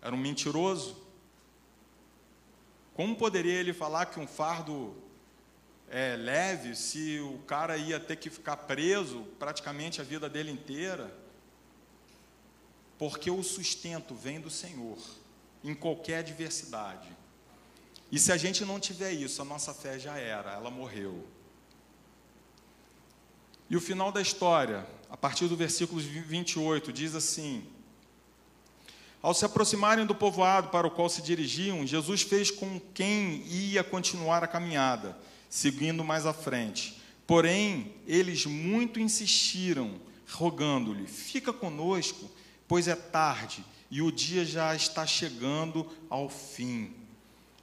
era 0.01 0.13
um 0.13 0.17
mentiroso. 0.17 0.95
Como 2.93 3.15
poderia 3.15 3.53
ele 3.53 3.73
falar 3.73 4.07
que 4.07 4.19
um 4.19 4.27
fardo 4.27 4.95
é 5.91 6.15
leve 6.15 6.73
se 6.73 7.19
o 7.19 7.39
cara 7.39 7.75
ia 7.77 7.99
ter 7.99 8.15
que 8.15 8.29
ficar 8.29 8.55
preso 8.55 9.23
praticamente 9.37 9.99
a 9.99 10.03
vida 10.03 10.29
dele 10.29 10.49
inteira? 10.49 11.13
Porque 12.97 13.29
o 13.29 13.43
sustento 13.43 14.15
vem 14.15 14.39
do 14.39 14.49
Senhor, 14.49 14.97
em 15.63 15.75
qualquer 15.75 16.19
adversidade. 16.19 17.09
E 18.09 18.17
se 18.17 18.31
a 18.31 18.37
gente 18.37 18.63
não 18.63 18.79
tiver 18.79 19.11
isso, 19.11 19.41
a 19.41 19.45
nossa 19.45 19.73
fé 19.73 19.99
já 19.99 20.17
era, 20.17 20.53
ela 20.53 20.71
morreu. 20.71 21.27
E 23.69 23.75
o 23.75 23.81
final 23.81 24.11
da 24.11 24.21
história, 24.21 24.85
a 25.09 25.17
partir 25.17 25.47
do 25.47 25.55
versículo 25.55 25.99
28, 25.99 26.91
diz 26.91 27.15
assim: 27.15 27.65
Ao 29.21 29.33
se 29.33 29.45
aproximarem 29.45 30.05
do 30.05 30.15
povoado 30.15 30.69
para 30.69 30.87
o 30.87 30.91
qual 30.91 31.09
se 31.09 31.21
dirigiam, 31.21 31.87
Jesus 31.87 32.21
fez 32.21 32.51
com 32.51 32.79
quem 32.93 33.45
ia 33.47 33.81
continuar 33.81 34.43
a 34.43 34.47
caminhada, 34.47 35.17
seguindo 35.51 36.01
mais 36.01 36.25
à 36.25 36.33
frente. 36.33 36.99
Porém, 37.27 37.93
eles 38.07 38.45
muito 38.45 38.99
insistiram, 38.99 39.99
rogando-lhe: 40.31 41.05
Fica 41.05 41.53
conosco, 41.53 42.31
pois 42.67 42.87
é 42.87 42.95
tarde 42.95 43.63
e 43.91 44.01
o 44.01 44.11
dia 44.11 44.45
já 44.45 44.73
está 44.73 45.05
chegando 45.05 45.85
ao 46.09 46.29
fim. 46.29 46.93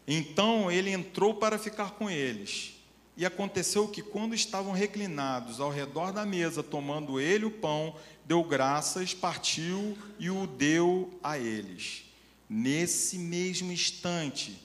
Então 0.07 0.71
ele 0.71 0.91
entrou 0.91 1.35
para 1.35 1.59
ficar 1.59 1.93
com 1.93 2.09
eles. 2.09 2.75
E 3.17 3.27
aconteceu 3.27 3.89
que, 3.89 4.01
quando 4.01 4.33
estavam 4.33 4.73
reclinados 4.73 5.59
ao 5.59 5.71
redor 5.71 6.13
da 6.13 6.25
mesa, 6.25 6.63
tomando 6.63 7.19
ele 7.19 7.47
o 7.47 7.51
pão, 7.51 7.97
deu 8.25 8.45
graças, 8.45 9.13
partiu 9.13 9.99
e 10.21 10.31
o 10.31 10.47
deu 10.47 11.19
a 11.21 11.37
eles. 11.37 12.05
Nesse 12.49 13.19
mesmo 13.19 13.73
instante, 13.73 14.57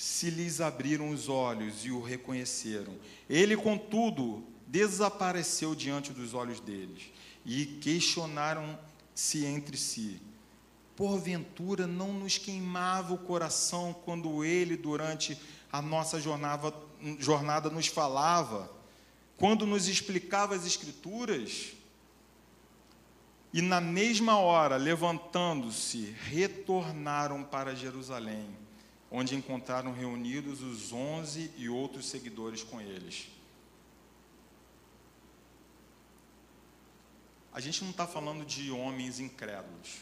se 0.00 0.30
lhes 0.30 0.62
abriram 0.62 1.10
os 1.10 1.28
olhos 1.28 1.84
e 1.84 1.90
o 1.90 2.00
reconheceram. 2.00 2.96
Ele, 3.28 3.54
contudo, 3.54 4.42
desapareceu 4.66 5.74
diante 5.74 6.10
dos 6.10 6.32
olhos 6.32 6.58
deles 6.58 7.02
e 7.44 7.66
questionaram-se 7.66 9.44
entre 9.44 9.76
si. 9.76 10.18
Porventura 10.96 11.86
não 11.86 12.14
nos 12.14 12.38
queimava 12.38 13.12
o 13.12 13.18
coração 13.18 13.92
quando 13.92 14.42
ele, 14.42 14.74
durante 14.74 15.38
a 15.70 15.82
nossa 15.82 16.18
jornada, 16.18 16.72
jornada 17.18 17.68
nos 17.68 17.86
falava, 17.86 18.72
quando 19.36 19.66
nos 19.66 19.86
explicava 19.86 20.54
as 20.54 20.64
Escrituras, 20.64 21.74
E 23.52 23.60
na 23.60 23.82
mesma 23.82 24.38
hora, 24.38 24.76
levantando-se, 24.76 26.16
retornaram 26.22 27.42
para 27.42 27.74
Jerusalém, 27.74 28.48
onde 29.10 29.34
encontraram 29.34 29.92
reunidos 29.92 30.62
os 30.62 30.92
onze 30.92 31.50
e 31.56 31.68
outros 31.68 32.06
seguidores 32.06 32.62
com 32.62 32.80
eles. 32.80 33.28
A 37.52 37.58
gente 37.58 37.82
não 37.82 37.90
está 37.90 38.06
falando 38.06 38.44
de 38.44 38.70
homens 38.70 39.18
incrédulos. 39.18 39.98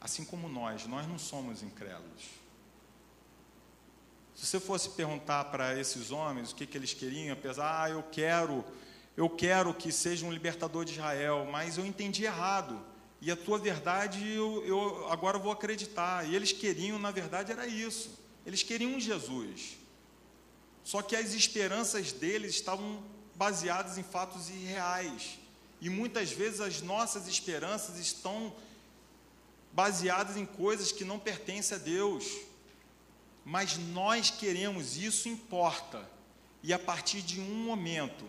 Assim 0.00 0.24
como 0.24 0.48
nós, 0.48 0.86
nós 0.86 1.08
não 1.08 1.18
somos 1.18 1.62
incrédulos. 1.62 2.24
Se 4.36 4.46
você 4.46 4.60
fosse 4.60 4.90
perguntar 4.90 5.46
para 5.46 5.76
esses 5.76 6.12
homens 6.12 6.52
o 6.52 6.54
que, 6.54 6.64
que 6.64 6.78
eles 6.78 6.94
queriam, 6.94 7.32
apesar, 7.32 7.82
ah, 7.82 7.90
eu 7.90 8.04
quero 8.04 8.64
eu 9.16 9.28
quero 9.28 9.74
que 9.74 9.90
seja 9.90 10.24
um 10.24 10.30
libertador 10.30 10.84
de 10.84 10.92
Israel, 10.92 11.44
mas 11.50 11.76
eu 11.76 11.84
entendi 11.84 12.22
errado. 12.22 12.80
E 13.20 13.30
a 13.30 13.36
tua 13.36 13.58
verdade 13.58 14.26
eu, 14.32 14.64
eu 14.64 15.08
agora 15.10 15.38
vou 15.38 15.50
acreditar. 15.50 16.28
E 16.28 16.34
eles 16.34 16.52
queriam, 16.52 16.98
na 16.98 17.10
verdade, 17.10 17.50
era 17.50 17.66
isso. 17.66 18.10
Eles 18.46 18.62
queriam 18.62 18.98
Jesus. 19.00 19.76
Só 20.84 21.02
que 21.02 21.16
as 21.16 21.34
esperanças 21.34 22.12
deles 22.12 22.54
estavam 22.54 23.02
baseadas 23.34 23.98
em 23.98 24.02
fatos 24.02 24.48
irreais. 24.48 25.38
E 25.80 25.90
muitas 25.90 26.30
vezes 26.30 26.60
as 26.60 26.80
nossas 26.80 27.26
esperanças 27.28 27.98
estão 27.98 28.54
baseadas 29.72 30.36
em 30.36 30.46
coisas 30.46 30.92
que 30.92 31.04
não 31.04 31.18
pertencem 31.18 31.76
a 31.76 31.80
Deus. 31.80 32.24
Mas 33.44 33.76
nós 33.76 34.30
queremos, 34.30 34.96
isso 34.96 35.28
importa. 35.28 36.08
E 36.62 36.72
a 36.72 36.78
partir 36.78 37.22
de 37.22 37.40
um 37.40 37.64
momento, 37.64 38.24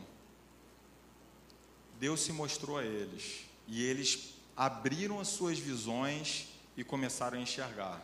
Deus 1.99 2.21
se 2.21 2.31
mostrou 2.31 2.77
a 2.77 2.83
eles 2.83 3.41
e 3.67 3.83
eles 3.83 4.38
abriram 4.59 5.21
as 5.21 5.29
suas 5.29 5.57
visões 5.57 6.49
e 6.75 6.83
começaram 6.83 7.37
a 7.37 7.41
enxergar. 7.41 8.03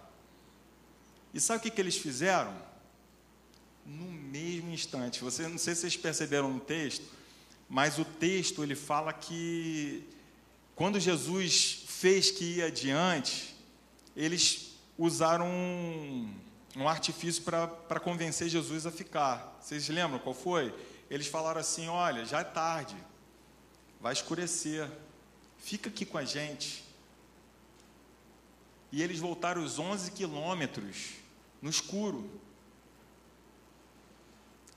E 1.34 1.42
sabe 1.42 1.60
o 1.60 1.62
que, 1.64 1.70
que 1.70 1.82
eles 1.82 1.98
fizeram? 1.98 2.56
No 3.86 4.10
mesmo 4.10 4.72
instante, 4.72 5.22
você 5.22 5.50
não 5.50 5.58
sei 5.58 5.76
se 5.76 5.82
vocês 5.82 5.98
perceberam 5.98 6.50
no 6.50 6.62
texto, 6.62 7.04
mas 7.68 8.00
o 8.00 8.06
texto 8.06 8.64
ele 8.64 8.74
fala 8.74 9.12
que 9.12 10.08
quando 10.78 10.98
Jesus 10.98 11.84
fez 11.88 12.32
que 12.32 12.56
ia 12.56 12.68
adiante, 12.68 13.54
eles 14.16 14.78
usaram 14.98 15.48
um, 15.48 16.34
um 16.78 16.88
artifício 16.88 17.44
para 17.44 18.00
convencer 18.00 18.48
Jesus 18.48 18.86
a 18.86 18.92
ficar. 18.92 19.60
Vocês 19.62 19.90
lembram 19.90 20.20
qual 20.20 20.34
foi? 20.34 20.74
Eles 21.10 21.28
falaram 21.28 21.60
assim: 21.60 21.90
olha, 21.90 22.26
já 22.26 22.40
é 22.40 22.46
tarde, 22.46 22.96
vai 24.00 24.14
escurecer, 24.14 24.90
fica 25.60 25.90
aqui 25.90 26.06
com 26.06 26.18
a 26.18 26.26
gente. 26.26 26.84
E 28.92 29.02
eles 29.02 29.20
voltaram 29.20 29.64
os 29.64 29.78
11 29.78 30.12
quilômetros 30.12 31.10
no 31.62 31.70
escuro. 31.70 32.30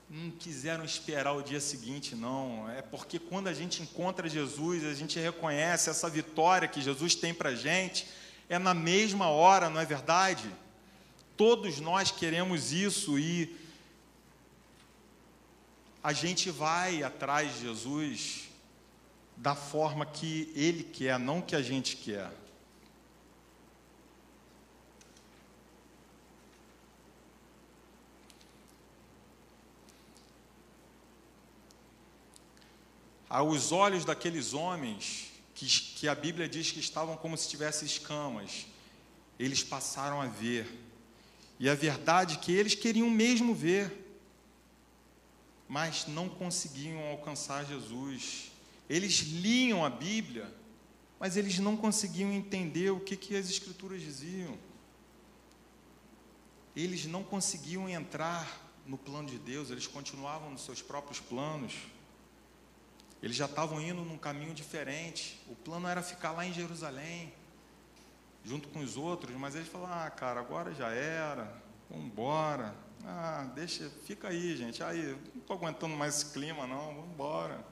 Não 0.09 0.31
quiseram 0.31 0.83
esperar 0.83 1.33
o 1.33 1.41
dia 1.41 1.61
seguinte, 1.61 2.15
não. 2.15 2.69
É 2.69 2.81
porque 2.81 3.19
quando 3.19 3.47
a 3.47 3.53
gente 3.53 3.81
encontra 3.81 4.27
Jesus, 4.27 4.83
a 4.83 4.93
gente 4.93 5.19
reconhece 5.19 5.89
essa 5.89 6.09
vitória 6.09 6.67
que 6.67 6.81
Jesus 6.81 7.15
tem 7.15 7.33
para 7.33 7.51
a 7.51 7.55
gente, 7.55 8.07
é 8.49 8.57
na 8.57 8.73
mesma 8.73 9.29
hora, 9.29 9.69
não 9.69 9.79
é 9.79 9.85
verdade? 9.85 10.49
Todos 11.37 11.79
nós 11.79 12.11
queremos 12.11 12.73
isso 12.73 13.19
e 13.19 13.55
a 16.03 16.11
gente 16.11 16.49
vai 16.49 17.03
atrás 17.03 17.53
de 17.53 17.61
Jesus 17.61 18.48
da 19.39 19.55
forma 19.55 20.05
que 20.05 20.51
Ele 20.53 20.83
quer, 20.83 21.17
não 21.17 21.41
que 21.41 21.55
a 21.55 21.61
gente 21.61 21.95
quer. 21.95 22.29
Aos 33.29 33.71
olhos 33.71 34.03
daqueles 34.03 34.53
homens, 34.53 35.31
que, 35.55 35.65
que 35.67 36.07
a 36.07 36.15
Bíblia 36.15 36.49
diz 36.49 36.71
que 36.71 36.79
estavam 36.81 37.15
como 37.15 37.37
se 37.37 37.47
tivessem 37.47 37.85
escamas, 37.85 38.65
eles 39.39 39.63
passaram 39.63 40.19
a 40.21 40.25
ver. 40.25 40.67
E 41.57 41.69
a 41.69 41.75
verdade 41.75 42.35
é 42.35 42.39
que 42.39 42.51
eles 42.51 42.75
queriam 42.75 43.09
mesmo 43.09 43.55
ver, 43.55 44.17
mas 45.65 46.07
não 46.07 46.27
conseguiam 46.27 46.99
alcançar 47.07 47.65
Jesus. 47.65 48.48
Eles 48.89 49.19
liam 49.19 49.85
a 49.85 49.89
Bíblia, 49.89 50.51
mas 51.19 51.37
eles 51.37 51.59
não 51.59 51.77
conseguiam 51.77 52.31
entender 52.31 52.89
o 52.89 52.99
que, 52.99 53.15
que 53.15 53.35
as 53.35 53.49
Escrituras 53.49 54.01
diziam. 54.01 54.57
Eles 56.75 57.05
não 57.05 57.23
conseguiam 57.23 57.87
entrar 57.87 58.67
no 58.85 58.97
plano 58.97 59.29
de 59.29 59.37
Deus, 59.37 59.69
eles 59.69 59.85
continuavam 59.85 60.49
nos 60.49 60.65
seus 60.65 60.81
próprios 60.81 61.19
planos. 61.19 61.75
Eles 63.21 63.35
já 63.35 63.45
estavam 63.45 63.79
indo 63.79 64.01
num 64.01 64.17
caminho 64.17 64.53
diferente. 64.53 65.39
O 65.47 65.55
plano 65.55 65.87
era 65.87 66.01
ficar 66.01 66.31
lá 66.31 66.45
em 66.45 66.53
Jerusalém, 66.53 67.31
junto 68.43 68.69
com 68.69 68.79
os 68.79 68.97
outros, 68.97 69.35
mas 69.35 69.53
eles 69.55 69.67
falaram: 69.67 70.07
ah, 70.07 70.09
cara, 70.09 70.39
agora 70.39 70.73
já 70.73 70.89
era, 70.89 71.61
vamos 71.89 72.05
embora. 72.05 72.73
Ah, 73.05 73.47
deixa, 73.53 73.89
fica 74.05 74.29
aí, 74.29 74.55
gente. 74.57 74.81
Aí, 74.81 75.15
não 75.33 75.41
estou 75.41 75.55
aguentando 75.55 75.95
mais 75.95 76.15
esse 76.15 76.33
clima, 76.33 76.65
não, 76.65 76.95
vamos 76.95 77.11
embora. 77.11 77.63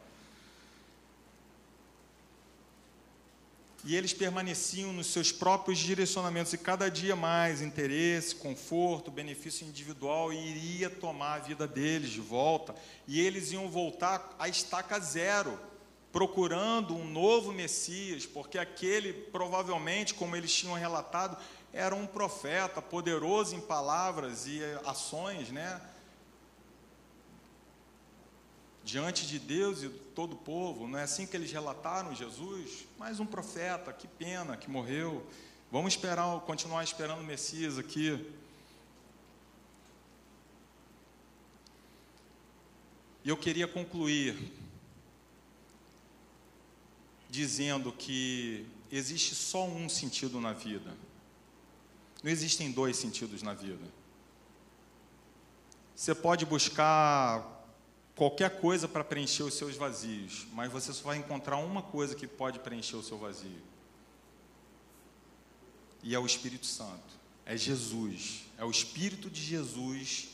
E 3.87 3.95
eles 3.95 4.11
permaneciam 4.11 4.91
nos 4.91 5.07
seus 5.07 5.31
próprios 5.31 5.79
direcionamentos 5.79 6.51
e 6.51 6.57
cada 6.57 6.91
dia 6.91 7.15
mais 7.15 7.61
interesse, 7.61 8.35
conforto, 8.35 9.09
benefício 9.09 9.65
individual 9.65 10.33
iria 10.33 10.89
tomar 10.89 11.35
a 11.35 11.39
vida 11.39 11.65
deles 11.65 12.09
de 12.09 12.19
volta 12.19 12.75
e 13.07 13.21
eles 13.21 13.53
iam 13.53 13.69
voltar 13.69 14.35
à 14.37 14.49
estaca 14.49 14.99
zero, 14.99 15.57
procurando 16.11 16.93
um 16.93 17.05
novo 17.09 17.53
Messias, 17.53 18.25
porque 18.25 18.57
aquele 18.57 19.13
provavelmente, 19.13 20.13
como 20.13 20.35
eles 20.35 20.53
tinham 20.53 20.73
relatado, 20.73 21.37
era 21.71 21.95
um 21.95 22.05
profeta 22.05 22.81
poderoso 22.81 23.55
em 23.55 23.61
palavras 23.61 24.47
e 24.47 24.59
ações, 24.85 25.49
né? 25.49 25.79
Diante 28.87 29.27
de 29.27 29.37
Deus 29.37 29.83
e 29.83 29.89
todo 29.89 30.31
o 30.31 30.37
povo. 30.37 30.87
Não 30.87 30.97
é 30.97 31.03
assim 31.03 31.27
que 31.27 31.35
eles 31.35 31.51
relataram 31.51 32.15
Jesus? 32.15 32.85
Mais 32.97 33.19
um 33.19 33.25
profeta, 33.25 33.91
que 33.91 34.07
pena 34.07 34.55
que 34.55 34.69
morreu. 34.69 35.27
Vamos 35.69 35.93
esperar, 35.93 36.39
continuar 36.41 36.85
esperando 36.85 37.19
o 37.19 37.23
Messias 37.23 37.77
aqui. 37.77 38.25
E 43.25 43.29
eu 43.29 43.35
queria 43.35 43.67
concluir 43.67 44.53
dizendo 47.29 47.91
que 47.91 48.65
existe 48.89 49.35
só 49.35 49.65
um 49.67 49.89
sentido 49.89 50.39
na 50.39 50.53
vida. 50.53 50.95
Não 52.23 52.31
existem 52.31 52.71
dois 52.71 52.95
sentidos 52.95 53.43
na 53.43 53.53
vida. 53.53 53.85
Você 55.93 56.15
pode 56.15 56.45
buscar 56.45 57.56
qualquer 58.17 58.59
coisa 58.59 58.87
para 58.87 59.03
preencher 59.03 59.43
os 59.43 59.53
seus 59.53 59.75
vazios, 59.75 60.47
mas 60.51 60.71
você 60.71 60.91
só 60.91 61.03
vai 61.03 61.17
encontrar 61.17 61.57
uma 61.57 61.83
coisa 61.83 62.15
que 62.15 62.27
pode 62.27 62.59
preencher 62.59 62.95
o 62.95 63.03
seu 63.03 63.17
vazio. 63.17 63.61
E 66.01 66.15
é 66.15 66.19
o 66.19 66.25
Espírito 66.25 66.65
Santo. 66.65 67.15
É 67.45 67.55
Jesus. 67.55 68.41
É 68.57 68.65
o 68.65 68.71
Espírito 68.71 69.29
de 69.29 69.41
Jesus 69.41 70.29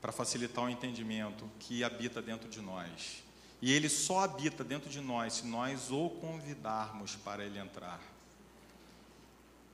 para 0.00 0.10
facilitar 0.10 0.64
o 0.64 0.68
entendimento 0.68 1.48
que 1.60 1.84
habita 1.84 2.20
dentro 2.20 2.48
de 2.48 2.60
nós. 2.60 3.22
E 3.62 3.72
ele 3.72 3.88
só 3.88 4.20
habita 4.20 4.64
dentro 4.64 4.90
de 4.90 5.00
nós 5.00 5.34
se 5.34 5.46
nós 5.46 5.90
o 5.90 6.10
convidarmos 6.10 7.14
para 7.16 7.44
ele 7.44 7.58
entrar. 7.58 8.00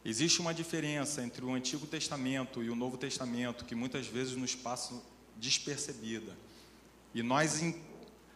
Existe 0.04 0.40
uma 0.40 0.52
diferença 0.52 1.22
entre 1.22 1.42
o 1.42 1.54
Antigo 1.54 1.86
Testamento 1.86 2.62
e 2.62 2.68
o 2.68 2.76
Novo 2.76 2.98
Testamento 2.98 3.64
que 3.64 3.74
muitas 3.74 4.06
vezes 4.06 4.36
nos 4.36 4.54
passa 4.54 4.94
despercebida. 5.36 6.36
E 7.14 7.22
nós 7.22 7.62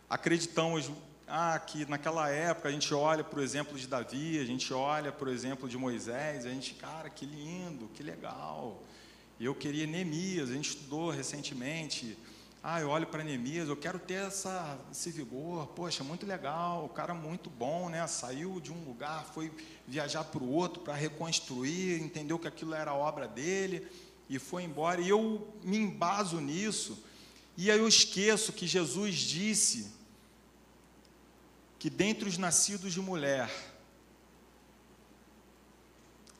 acreditamos 0.09 0.89
ah, 1.27 1.59
que 1.59 1.85
naquela 1.91 2.31
época 2.31 2.69
a 2.69 2.71
gente 2.73 2.95
olha 2.95 3.25
para 3.25 3.41
o 3.41 3.43
exemplo 3.43 3.77
de 3.77 3.89
Davi, 3.89 4.39
a 4.39 4.45
gente 4.45 4.73
olha 4.73 5.11
para 5.11 5.29
o 5.29 5.33
exemplo 5.33 5.69
de 5.69 5.77
Moisés, 5.77 6.47
a 6.47 6.49
gente, 6.49 6.75
cara, 6.75 7.11
que 7.11 7.27
lindo, 7.27 7.89
que 7.89 8.05
legal. 8.05 8.81
Eu 9.41 9.53
queria 9.53 9.85
Neemias, 9.85 10.49
a 10.51 10.53
gente 10.53 10.69
estudou 10.69 11.11
recentemente. 11.11 12.17
Ah, 12.63 12.81
eu 12.81 12.89
olho 12.89 13.09
para 13.09 13.25
Neemias, 13.25 13.69
eu 13.69 13.77
quero 13.77 13.99
ter 13.99 14.29
essa, 14.29 14.79
esse 14.93 15.11
vigor. 15.11 15.67
Poxa, 15.75 16.05
muito 16.05 16.25
legal, 16.25 16.85
o 16.85 16.89
cara 16.89 17.13
muito 17.15 17.51
bom, 17.51 17.89
né? 17.89 18.07
Saiu 18.07 18.61
de 18.61 18.73
um 18.73 18.85
lugar, 18.85 19.25
foi 19.25 19.51
viajar 19.89 20.23
para 20.23 20.41
o 20.41 20.53
outro 20.53 20.83
para 20.85 20.95
reconstruir, 20.95 22.01
entendeu 22.01 22.39
que 22.39 22.47
aquilo 22.47 22.75
era 22.75 22.95
obra 22.95 23.27
dele 23.27 23.89
e 24.31 24.39
foi 24.39 24.63
embora. 24.63 25.01
E 25.01 25.09
eu 25.09 25.53
me 25.65 25.79
embaso 25.79 26.41
nisso 26.41 27.08
e 27.61 27.73
aí 27.73 27.79
eu 27.81 27.89
esqueço 27.89 28.53
que 28.53 28.69
Jesus 28.69 29.17
disse 29.17 29.91
que 31.77 31.91
dentre 31.91 32.29
os 32.29 32.39
nascidos 32.39 32.93
de 32.93 33.01
mulher, 33.01 33.51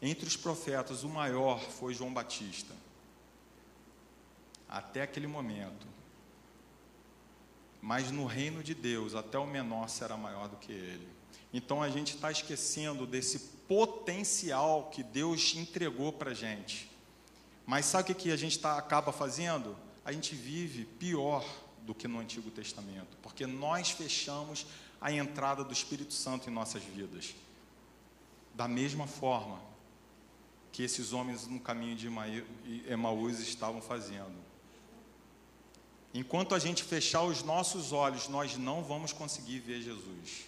entre 0.01 0.29
os 0.29 0.37
profetas, 0.37 1.03
o 1.03 1.09
maior 1.09 1.61
foi 1.61 1.93
João 1.93 2.15
Batista. 2.15 2.73
Até 4.69 5.03
aquele 5.03 5.27
momento. 5.27 5.89
Mas 7.83 8.13
no 8.13 8.25
reino 8.25 8.63
de 8.63 8.73
Deus, 8.73 9.17
até 9.17 9.37
o 9.41 9.47
menor 9.47 9.89
será 9.89 10.17
maior 10.17 10.49
do 10.49 10.57
que 10.57 10.71
ele. 10.71 11.09
Então 11.53 11.83
a 11.83 11.91
gente 11.91 12.15
está 12.15 12.31
esquecendo 12.31 13.05
desse 13.09 13.41
potencial 13.67 14.89
que 14.91 15.03
Deus 15.03 15.53
entregou 15.57 16.13
para 16.13 16.31
a 16.31 16.35
gente. 16.35 16.89
Mas 17.67 17.87
sabe 17.87 18.13
o 18.13 18.15
que 18.15 18.31
a 18.31 18.37
gente 18.37 18.57
tá, 18.61 18.79
acaba 18.79 19.11
fazendo? 19.11 19.88
A 20.05 20.13
gente 20.13 20.35
vive 20.35 20.85
pior 20.85 21.45
do 21.83 21.95
que 21.95 22.09
no 22.09 22.19
Antigo 22.19 22.51
Testamento, 22.51 23.17
porque 23.23 23.47
nós 23.47 23.91
fechamos 23.91 24.67
a 25.01 25.13
entrada 25.13 25.63
do 25.65 25.73
Espírito 25.73 26.13
Santo 26.13 26.49
em 26.49 26.53
nossas 26.53 26.83
vidas. 26.83 27.35
Da 28.55 28.67
mesma 28.67 29.07
forma 29.07 29.61
que 30.73 30.83
esses 30.83 31.13
homens 31.13 31.47
no 31.47 31.61
caminho 31.61 31.97
de 31.97 32.09
Emaús 32.89 33.41
estavam 33.41 33.81
fazendo. 33.81 34.37
Enquanto 36.13 36.55
a 36.55 36.59
gente 36.59 36.83
fechar 36.83 37.23
os 37.23 37.43
nossos 37.43 37.93
olhos, 37.93 38.29
nós 38.29 38.57
não 38.57 38.83
vamos 38.83 39.13
conseguir 39.13 39.61
ver 39.61 39.83
Jesus. 39.83 40.47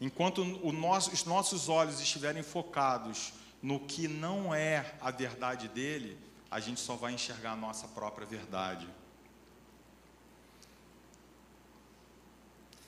Enquanto 0.00 0.44
nosso, 0.44 1.10
os 1.10 1.24
nossos 1.24 1.68
olhos 1.68 2.00
estiverem 2.00 2.42
focados 2.42 3.32
no 3.62 3.80
que 3.80 4.06
não 4.06 4.54
é 4.54 4.94
a 5.00 5.10
verdade 5.10 5.68
dele, 5.68 6.16
a 6.50 6.60
gente 6.60 6.80
só 6.80 6.94
vai 6.94 7.12
enxergar 7.12 7.52
a 7.52 7.56
nossa 7.56 7.88
própria 7.88 8.26
verdade. 8.26 8.88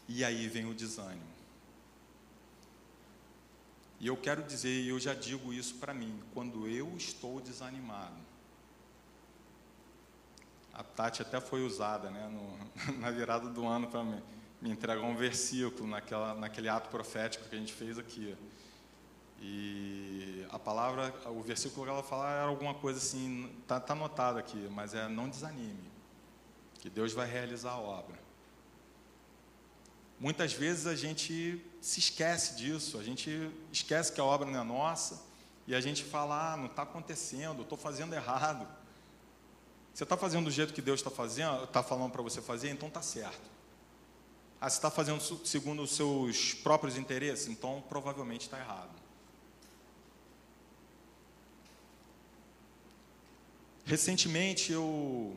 E 0.08 0.24
aí 0.24 0.48
vem 0.48 0.64
o 0.64 0.74
desânimo. 0.74 1.38
E 4.00 4.06
eu 4.06 4.16
quero 4.16 4.42
dizer, 4.42 4.68
e 4.68 4.88
eu 4.88 4.98
já 4.98 5.12
digo 5.12 5.52
isso 5.52 5.74
para 5.74 5.92
mim, 5.92 6.22
quando 6.32 6.68
eu 6.68 6.96
estou 6.96 7.40
desanimado. 7.40 8.16
A 10.72 10.84
Tati 10.84 11.20
até 11.20 11.40
foi 11.40 11.66
usada 11.66 12.08
né, 12.08 12.28
no, 12.28 12.94
na 13.00 13.10
virada 13.10 13.48
do 13.48 13.66
ano 13.66 13.88
para 13.88 14.04
me, 14.04 14.22
me 14.62 14.70
entregar 14.70 15.02
um 15.02 15.16
versículo 15.16 15.88
naquela, 15.88 16.34
naquele 16.34 16.68
ato 16.68 16.88
profético 16.88 17.48
que 17.48 17.56
a 17.56 17.58
gente 17.58 17.72
fez 17.72 17.98
aqui. 17.98 18.36
E 19.40 20.46
a 20.50 20.58
palavra, 20.58 21.14
o 21.26 21.40
versículo 21.42 21.86
que 21.86 21.92
ela 21.92 22.02
fala 22.02 22.30
era 22.30 22.42
alguma 22.48 22.74
coisa 22.74 22.98
assim, 22.98 23.50
está 23.62 23.78
tá 23.78 23.92
anotado 23.92 24.38
aqui, 24.38 24.68
mas 24.70 24.94
é 24.94 25.08
não 25.08 25.28
desanime, 25.28 25.90
que 26.80 26.90
Deus 26.90 27.12
vai 27.12 27.30
realizar 27.30 27.72
a 27.72 27.78
obra. 27.78 28.18
Muitas 30.18 30.52
vezes 30.52 30.86
a 30.86 30.96
gente 30.96 31.64
se 31.80 32.00
esquece 32.00 32.56
disso, 32.56 32.98
a 32.98 33.04
gente 33.04 33.50
esquece 33.72 34.12
que 34.12 34.20
a 34.20 34.24
obra 34.24 34.50
não 34.50 34.60
é 34.60 34.64
nossa 34.64 35.22
e 35.66 35.74
a 35.74 35.80
gente 35.80 36.02
fala, 36.02 36.54
ah, 36.54 36.56
não 36.56 36.66
está 36.66 36.82
acontecendo, 36.82 37.62
estou 37.62 37.78
fazendo 37.78 38.14
errado. 38.14 38.66
Você 39.94 40.02
está 40.02 40.16
fazendo 40.16 40.46
do 40.46 40.50
jeito 40.50 40.72
que 40.72 40.82
Deus 40.82 40.98
está 40.98 41.10
fazendo, 41.10 41.64
está 41.64 41.82
falando 41.82 42.10
para 42.10 42.22
você 42.22 42.40
fazer, 42.40 42.70
então 42.70 42.88
está 42.88 43.02
certo. 43.02 43.48
Ah, 44.60 44.68
você 44.68 44.78
está 44.78 44.90
fazendo 44.90 45.20
segundo 45.46 45.82
os 45.82 45.92
seus 45.92 46.52
próprios 46.54 46.96
interesses, 46.96 47.46
então 47.46 47.84
provavelmente 47.88 48.42
está 48.42 48.58
errado. 48.58 48.97
Recentemente 53.88 54.70
eu 54.70 55.34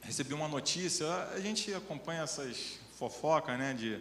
recebi 0.00 0.32
uma 0.32 0.48
notícia, 0.48 1.06
a 1.34 1.38
gente 1.38 1.74
acompanha 1.74 2.22
essas 2.22 2.78
fofoca, 2.98 3.54
né, 3.54 3.74
de, 3.74 4.00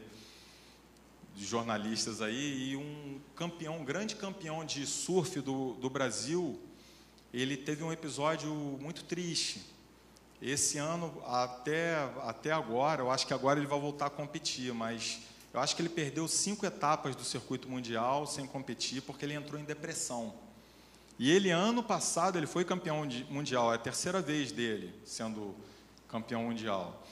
de, 1.36 1.45
jornalistas 1.45 2.21
aí, 2.21 2.69
e 2.69 2.78
um 2.78 3.19
campeão, 3.36 3.80
um 3.80 3.84
grande 3.84 4.15
campeão 4.15 4.63
de 4.63 4.88
surf 4.88 5.41
do, 5.41 5.73
do 5.73 5.89
Brasil, 5.89 6.57
ele 7.34 7.57
teve 7.57 7.84
um 7.84 7.91
episódio 7.91 8.49
muito 8.80 9.03
triste. 9.03 9.61
Esse 10.41 10.78
ano, 10.78 11.21
até, 11.25 11.95
até 12.23 12.53
agora, 12.53 13.01
eu 13.01 13.11
acho 13.11 13.28
que 13.28 13.34
agora 13.34 13.59
ele 13.59 13.67
vai 13.67 13.78
voltar 13.78 14.05
a 14.05 14.09
competir, 14.09 14.73
mas 14.73 15.19
eu 15.53 15.59
acho 15.59 15.75
que 15.75 15.82
ele 15.82 15.89
perdeu 15.89 16.30
cinco 16.30 16.65
etapas 16.65 17.13
do 17.13 17.25
circuito 17.25 17.67
mundial 17.67 18.25
sem 18.25 18.47
competir, 18.47 19.01
porque 19.01 19.25
ele 19.25 19.34
entrou 19.34 19.59
em 19.59 19.65
depressão. 19.65 20.47
E 21.20 21.32
ele, 21.32 21.49
ano 21.49 21.82
passado, 21.82 22.38
ele 22.38 22.45
foi 22.45 22.63
campeão 22.63 23.07
mundial, 23.30 23.72
é 23.72 23.76
a 23.76 23.80
terceira 23.80 24.22
vez 24.22 24.51
dele 24.51 24.93
sendo 25.03 25.55
campeão 26.07 26.43
mundial. 26.43 27.03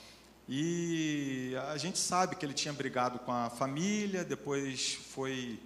E 0.48 1.54
a 1.70 1.76
gente 1.76 1.98
sabe 1.98 2.36
que 2.36 2.46
ele 2.46 2.54
tinha 2.54 2.72
brigado 2.72 3.18
com 3.18 3.32
a 3.32 3.50
família, 3.50 4.24
depois 4.24 4.94
foi 4.94 5.58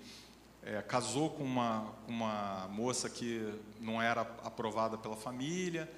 é, 0.63 0.83
casou 0.83 1.31
com 1.31 1.43
uma, 1.43 1.93
uma 2.07 2.69
moça 2.69 3.09
que 3.09 3.47
não 3.81 4.01
era 4.01 4.23
aprovada 4.45 4.97
pela 4.97 5.17
família. 5.17 5.91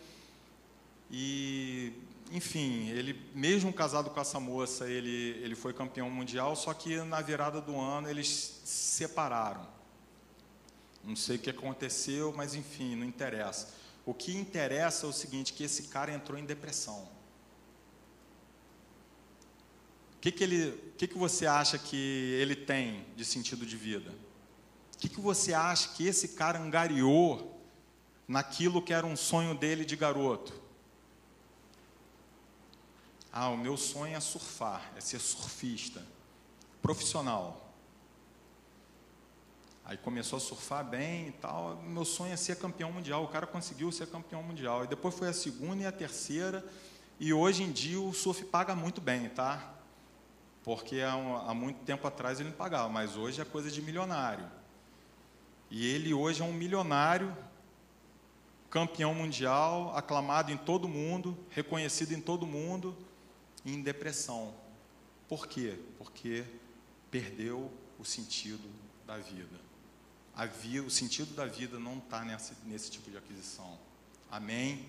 E, 1.10 1.92
enfim, 2.30 2.88
ele 2.88 3.20
mesmo 3.34 3.72
casado 3.72 4.10
com 4.10 4.20
essa 4.20 4.40
moça, 4.40 4.88
ele, 4.88 5.38
ele 5.42 5.54
foi 5.54 5.72
campeão 5.72 6.10
mundial, 6.10 6.56
só 6.56 6.72
que 6.72 6.96
na 7.02 7.20
virada 7.20 7.60
do 7.60 7.78
ano 7.78 8.08
eles 8.08 8.60
se 8.64 8.96
separaram. 8.96 9.66
Não 11.04 11.16
sei 11.16 11.36
o 11.36 11.38
que 11.38 11.50
aconteceu, 11.50 12.32
mas 12.36 12.54
enfim, 12.54 12.94
não 12.94 13.06
interessa. 13.06 13.74
O 14.04 14.14
que 14.14 14.36
interessa 14.36 15.06
é 15.06 15.08
o 15.08 15.12
seguinte, 15.12 15.52
que 15.52 15.64
esse 15.64 15.84
cara 15.84 16.12
entrou 16.12 16.38
em 16.38 16.44
depressão 16.44 17.08
que, 20.22 20.30
que, 20.30 20.44
ele, 20.44 20.94
que, 20.96 21.08
que 21.08 21.18
você 21.18 21.46
acha 21.46 21.76
que 21.76 21.96
ele 22.40 22.54
tem 22.54 23.04
de 23.16 23.24
sentido 23.24 23.66
de 23.66 23.76
vida? 23.76 24.14
O 24.94 24.98
que, 24.98 25.08
que 25.08 25.20
você 25.20 25.52
acha 25.52 25.88
que 25.94 26.06
esse 26.06 26.28
cara 26.28 26.60
angariou 26.60 27.60
naquilo 28.28 28.80
que 28.80 28.94
era 28.94 29.04
um 29.04 29.16
sonho 29.16 29.52
dele 29.52 29.84
de 29.84 29.96
garoto? 29.96 30.54
Ah, 33.32 33.48
o 33.48 33.58
meu 33.58 33.76
sonho 33.76 34.14
é 34.14 34.20
surfar, 34.20 34.92
é 34.96 35.00
ser 35.00 35.18
surfista, 35.18 36.06
profissional. 36.80 37.61
Aí 39.84 39.96
começou 39.96 40.36
a 40.36 40.40
surfar 40.40 40.84
bem 40.84 41.28
e 41.28 41.32
tal. 41.32 41.76
Meu 41.82 42.04
sonho 42.04 42.32
é 42.32 42.36
ser 42.36 42.56
campeão 42.56 42.92
mundial. 42.92 43.24
O 43.24 43.28
cara 43.28 43.46
conseguiu 43.46 43.90
ser 43.90 44.06
campeão 44.06 44.42
mundial. 44.42 44.84
E 44.84 44.86
depois 44.86 45.14
foi 45.14 45.28
a 45.28 45.32
segunda 45.32 45.82
e 45.82 45.86
a 45.86 45.92
terceira. 45.92 46.64
E 47.18 47.32
hoje 47.32 47.62
em 47.62 47.72
dia 47.72 48.00
o 48.00 48.12
surf 48.12 48.44
paga 48.44 48.74
muito 48.74 49.00
bem, 49.00 49.28
tá? 49.28 49.72
porque 50.64 51.00
há, 51.00 51.12
há 51.12 51.54
muito 51.54 51.84
tempo 51.84 52.06
atrás 52.06 52.40
ele 52.40 52.50
não 52.50 52.56
pagava, 52.56 52.88
mas 52.88 53.16
hoje 53.16 53.40
é 53.40 53.44
coisa 53.44 53.70
de 53.70 53.82
milionário. 53.82 54.48
E 55.70 55.86
ele 55.86 56.14
hoje 56.14 56.42
é 56.42 56.44
um 56.44 56.52
milionário, 56.52 57.36
campeão 58.70 59.14
mundial, 59.14 59.96
aclamado 59.96 60.52
em 60.52 60.56
todo 60.56 60.88
mundo, 60.88 61.36
reconhecido 61.50 62.12
em 62.12 62.20
todo 62.20 62.46
mundo, 62.46 62.96
em 63.64 63.82
depressão. 63.82 64.54
Por 65.28 65.46
quê? 65.46 65.78
Porque 65.98 66.44
perdeu 67.10 67.70
o 67.98 68.04
sentido 68.04 68.68
da 69.06 69.16
vida. 69.16 69.61
O 70.84 70.90
sentido 70.90 71.34
da 71.34 71.46
vida 71.46 71.78
não 71.78 71.98
está 71.98 72.24
nesse, 72.24 72.52
nesse 72.64 72.90
tipo 72.90 73.10
de 73.10 73.16
aquisição. 73.16 73.78
Amém? 74.30 74.86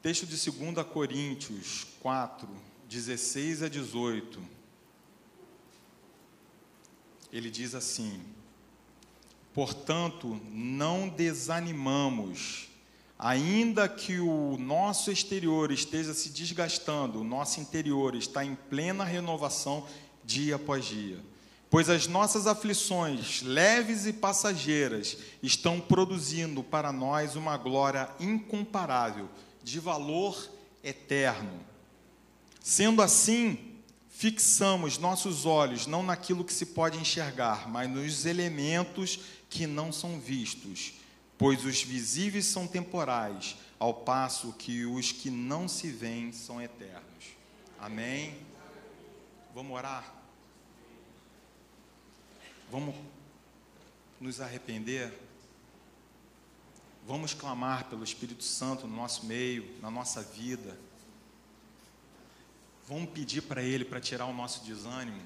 Texto 0.00 0.26
de 0.26 0.50
2 0.50 0.86
Coríntios 0.86 1.84
4, 2.00 2.48
16 2.88 3.64
a 3.64 3.68
18. 3.68 4.40
Ele 7.32 7.50
diz 7.50 7.74
assim: 7.74 8.24
Portanto, 9.52 10.40
não 10.50 11.08
desanimamos, 11.08 12.67
ainda 13.18 13.88
que 13.88 14.20
o 14.20 14.56
nosso 14.58 15.10
exterior 15.10 15.72
esteja 15.72 16.14
se 16.14 16.28
desgastando, 16.28 17.20
o 17.20 17.24
nosso 17.24 17.60
interior 17.60 18.14
está 18.14 18.44
em 18.44 18.54
plena 18.54 19.02
renovação 19.02 19.84
dia 20.24 20.54
após 20.54 20.84
dia. 20.84 21.18
Pois 21.70 21.90
as 21.90 22.06
nossas 22.06 22.46
aflições, 22.46 23.42
leves 23.42 24.06
e 24.06 24.12
passageiras, 24.12 25.18
estão 25.42 25.80
produzindo 25.80 26.62
para 26.62 26.92
nós 26.92 27.36
uma 27.36 27.56
glória 27.56 28.08
incomparável 28.20 29.28
de 29.62 29.78
valor 29.78 30.48
eterno. 30.82 31.60
Sendo 32.62 33.02
assim, 33.02 33.58
fixamos 34.08 34.96
nossos 34.96 35.44
olhos 35.44 35.86
não 35.86 36.02
naquilo 36.02 36.44
que 36.44 36.52
se 36.52 36.66
pode 36.66 36.98
enxergar, 36.98 37.68
mas 37.68 37.90
nos 37.90 38.24
elementos 38.24 39.20
que 39.50 39.66
não 39.66 39.92
são 39.92 40.18
vistos, 40.18 40.94
pois 41.38 41.64
os 41.64 41.82
visíveis 41.82 42.44
são 42.44 42.66
temporais, 42.66 43.56
ao 43.78 43.94
passo 43.94 44.52
que 44.54 44.84
os 44.84 45.12
que 45.12 45.30
não 45.30 45.68
se 45.68 45.88
veem 45.88 46.32
são 46.32 46.60
eternos. 46.60 47.06
Amém? 47.78 48.36
Vamos 49.54 49.76
orar? 49.76 50.12
Vamos 52.70 52.94
nos 54.20 54.40
arrepender? 54.40 55.16
Vamos 57.06 57.32
clamar 57.32 57.84
pelo 57.84 58.04
Espírito 58.04 58.42
Santo 58.42 58.86
no 58.86 58.94
nosso 58.94 59.24
meio, 59.24 59.78
na 59.80 59.90
nossa 59.90 60.22
vida. 60.22 60.76
Vamos 62.86 63.10
pedir 63.10 63.42
para 63.42 63.62
Ele 63.62 63.84
para 63.84 64.00
tirar 64.00 64.26
o 64.26 64.34
nosso 64.34 64.64
desânimo. 64.64 65.22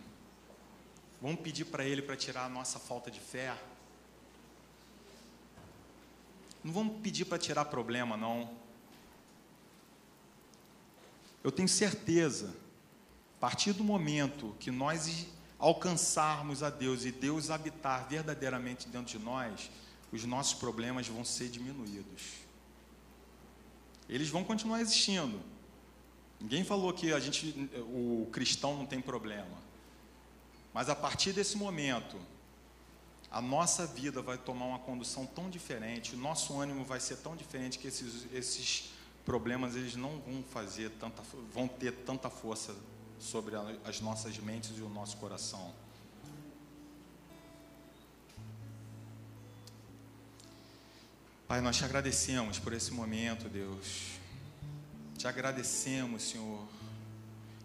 Vamos 1.20 1.40
pedir 1.40 1.64
para 1.64 1.84
Ele 1.84 2.02
para 2.02 2.16
tirar 2.16 2.44
a 2.44 2.48
nossa 2.48 2.78
falta 2.78 3.10
de 3.10 3.18
fé. 3.18 3.56
Não 6.62 6.72
vamos 6.72 7.00
pedir 7.00 7.24
para 7.24 7.38
tirar 7.38 7.64
problema, 7.66 8.16
não. 8.16 8.50
Eu 11.42 11.50
tenho 11.50 11.68
certeza, 11.68 12.54
a 13.36 13.40
partir 13.40 13.72
do 13.72 13.82
momento 13.82 14.54
que 14.60 14.70
nós 14.70 15.26
alcançarmos 15.58 16.62
a 16.62 16.70
Deus 16.70 17.04
e 17.04 17.12
Deus 17.12 17.50
habitar 17.50 18.08
verdadeiramente 18.08 18.88
dentro 18.88 19.18
de 19.18 19.24
nós, 19.24 19.70
os 20.12 20.24
nossos 20.24 20.54
problemas 20.54 21.08
vão 21.08 21.24
ser 21.24 21.48
diminuídos. 21.48 22.22
Eles 24.08 24.28
vão 24.28 24.44
continuar 24.44 24.80
existindo. 24.80 25.40
Ninguém 26.40 26.64
falou 26.64 26.92
que 26.92 27.12
a 27.12 27.20
gente, 27.20 27.70
o 27.88 28.28
cristão 28.32 28.76
não 28.76 28.84
tem 28.84 29.00
problema. 29.00 29.56
Mas 30.74 30.88
a 30.88 30.94
partir 30.94 31.32
desse 31.32 31.56
momento, 31.56 32.16
a 33.32 33.40
nossa 33.40 33.86
vida 33.86 34.20
vai 34.20 34.36
tomar 34.36 34.66
uma 34.66 34.78
condução 34.78 35.24
tão 35.24 35.48
diferente, 35.48 36.14
o 36.14 36.18
nosso 36.18 36.60
ânimo 36.60 36.84
vai 36.84 37.00
ser 37.00 37.16
tão 37.16 37.34
diferente 37.34 37.78
que 37.78 37.88
esses, 37.88 38.26
esses 38.30 38.92
problemas 39.24 39.74
eles 39.74 39.96
não 39.96 40.20
vão 40.20 40.42
fazer 40.42 40.90
tanta, 41.00 41.22
vão 41.50 41.66
ter 41.66 41.92
tanta 42.04 42.28
força 42.28 42.76
sobre 43.18 43.54
as 43.86 44.02
nossas 44.02 44.36
mentes 44.36 44.76
e 44.76 44.82
o 44.82 44.88
nosso 44.90 45.16
coração. 45.16 45.72
Pai, 51.48 51.62
nós 51.62 51.76
te 51.76 51.84
agradecemos 51.86 52.58
por 52.58 52.74
esse 52.74 52.92
momento, 52.92 53.48
Deus. 53.48 54.18
Te 55.16 55.26
agradecemos, 55.26 56.22
Senhor, 56.22 56.66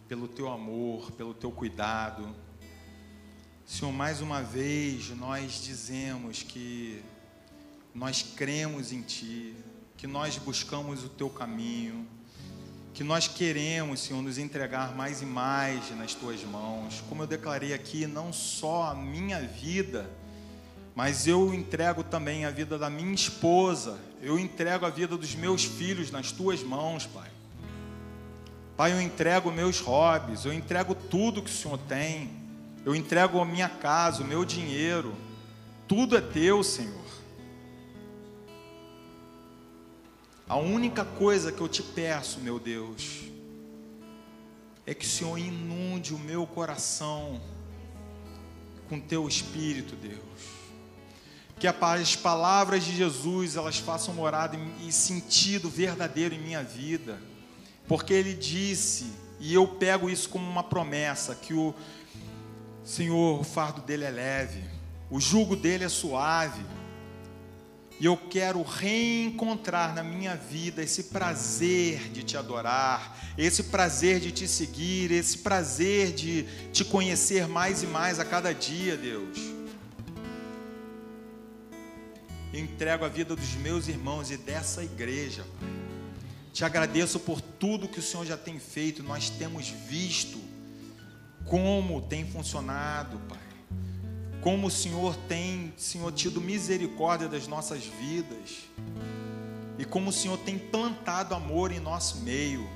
pelo 0.08 0.30
teu 0.30 0.50
amor, 0.50 1.12
pelo 1.12 1.34
teu 1.34 1.52
cuidado. 1.52 2.34
Senhor, 3.70 3.92
mais 3.92 4.22
uma 4.22 4.42
vez 4.42 5.10
nós 5.10 5.62
dizemos 5.62 6.42
que 6.42 7.04
nós 7.94 8.24
cremos 8.24 8.94
em 8.94 9.02
Ti, 9.02 9.54
que 9.98 10.08
nós 10.08 10.38
buscamos 10.38 11.04
o 11.04 11.10
Teu 11.10 11.30
caminho, 11.30 12.08
que 12.94 13.04
nós 13.04 13.28
queremos, 13.28 14.00
Senhor, 14.00 14.22
nos 14.22 14.38
entregar 14.38 14.96
mais 14.96 15.22
e 15.22 15.26
mais 15.26 15.92
nas 15.98 16.14
Tuas 16.14 16.42
mãos. 16.46 17.04
Como 17.10 17.24
eu 17.24 17.28
declarei 17.28 17.74
aqui, 17.74 18.08
não 18.08 18.32
só 18.32 18.84
a 18.92 18.96
minha 18.96 19.42
vida, 19.42 20.10
mas 20.96 21.28
eu 21.28 21.54
entrego 21.54 22.06
também 22.06 22.46
a 22.46 22.50
vida 22.50 22.78
da 22.78 22.90
minha 22.90 23.14
esposa, 23.14 24.00
eu 24.22 24.40
entrego 24.40 24.86
a 24.86 24.90
vida 24.90 25.18
dos 25.18 25.36
meus 25.36 25.66
filhos 25.66 26.10
nas 26.10 26.32
tuas 26.32 26.64
mãos, 26.64 27.06
Pai. 27.06 27.30
Pai, 28.78 28.94
eu 28.94 29.02
entrego 29.02 29.52
meus 29.52 29.82
hobbies, 29.82 30.46
eu 30.46 30.54
entrego 30.54 30.96
tudo 30.96 31.42
que 31.42 31.52
o 31.52 31.54
Senhor 31.54 31.78
tem, 31.80 32.47
eu 32.88 32.96
entrego 32.96 33.42
a 33.42 33.46
minha 33.46 33.68
casa, 33.68 34.24
o 34.24 34.26
meu 34.26 34.46
dinheiro, 34.46 35.14
tudo 35.90 36.16
é 36.16 36.22
teu, 36.22 36.64
Senhor. 36.64 37.04
A 40.48 40.56
única 40.56 41.04
coisa 41.04 41.52
que 41.52 41.60
eu 41.60 41.68
te 41.68 41.84
peço, 41.84 42.40
meu 42.40 42.58
Deus, 42.58 43.24
é 44.86 44.94
que 44.94 45.06
o 45.06 45.10
Senhor 45.10 45.38
inunde 45.38 46.14
o 46.14 46.18
meu 46.18 46.48
coração 46.48 47.42
com 48.88 49.02
teu 49.02 49.28
espírito, 49.28 49.94
Deus. 49.94 50.22
Que 51.60 51.68
as 51.68 52.16
palavras 52.16 52.86
de 52.86 52.96
Jesus 52.96 53.58
elas 53.58 53.80
façam 53.80 54.14
morada 54.14 54.58
e 54.80 54.94
sentido 54.94 55.70
verdadeiro 55.70 56.34
em 56.34 56.40
minha 56.40 56.64
vida, 56.64 57.22
porque 57.86 58.14
Ele 58.14 58.34
disse 58.34 59.12
e 59.42 59.54
eu 59.54 59.68
pego 59.68 60.10
isso 60.10 60.30
como 60.30 60.50
uma 60.50 60.64
promessa 60.64 61.36
que 61.36 61.54
o 61.54 61.76
Senhor, 62.88 63.42
o 63.42 63.44
fardo 63.44 63.82
dele 63.82 64.06
é 64.06 64.10
leve, 64.10 64.64
o 65.12 65.20
jugo 65.20 65.58
dele 65.58 65.84
é 65.84 65.90
suave. 65.90 66.66
E 68.00 68.06
eu 68.06 68.16
quero 68.16 68.62
reencontrar 68.62 69.94
na 69.94 70.04
minha 70.04 70.36
vida 70.36 70.82
esse 70.82 71.06
prazer 71.06 72.10
de 72.12 72.24
te 72.24 72.38
adorar, 72.38 73.34
esse 73.38 73.64
prazer 73.64 74.22
de 74.22 74.32
te 74.32 74.48
seguir, 74.48 75.12
esse 75.12 75.40
prazer 75.40 76.14
de 76.14 76.44
te 76.72 76.86
conhecer 76.86 77.48
mais 77.48 77.84
e 77.84 77.88
mais 77.88 78.20
a 78.20 78.26
cada 78.26 78.54
dia, 78.54 78.96
Deus 78.96 79.58
entrego 82.54 83.06
a 83.06 83.10
vida 83.10 83.36
dos 83.36 83.54
meus 83.56 83.88
irmãos 83.88 84.32
e 84.32 84.38
dessa 84.38 84.84
igreja, 84.84 85.46
Pai. 85.60 85.70
Te 86.54 86.66
agradeço 86.66 87.20
por 87.20 87.40
tudo 87.40 87.88
que 87.88 88.00
o 88.00 88.02
Senhor 88.02 88.26
já 88.26 88.36
tem 88.36 88.58
feito, 88.58 89.04
nós 89.04 89.30
temos 89.30 89.68
visto 89.68 90.47
como 91.48 92.02
tem 92.02 92.26
funcionado, 92.26 93.20
Pai. 93.28 93.38
Como 94.42 94.68
o 94.68 94.72
Senhor 94.72 95.16
tem, 95.28 95.74
Senhor, 95.78 96.12
tido 96.12 96.40
misericórdia 96.40 97.28
das 97.28 97.48
nossas 97.48 97.84
vidas. 97.84 98.68
E 99.80 99.86
como 99.86 100.10
o 100.10 100.14
Senhor 100.14 100.38
tem 100.38 100.58
plantado 100.58 101.34
amor 101.34 101.72
em 101.72 101.80
nosso 101.80 102.18
meio. 102.20 102.68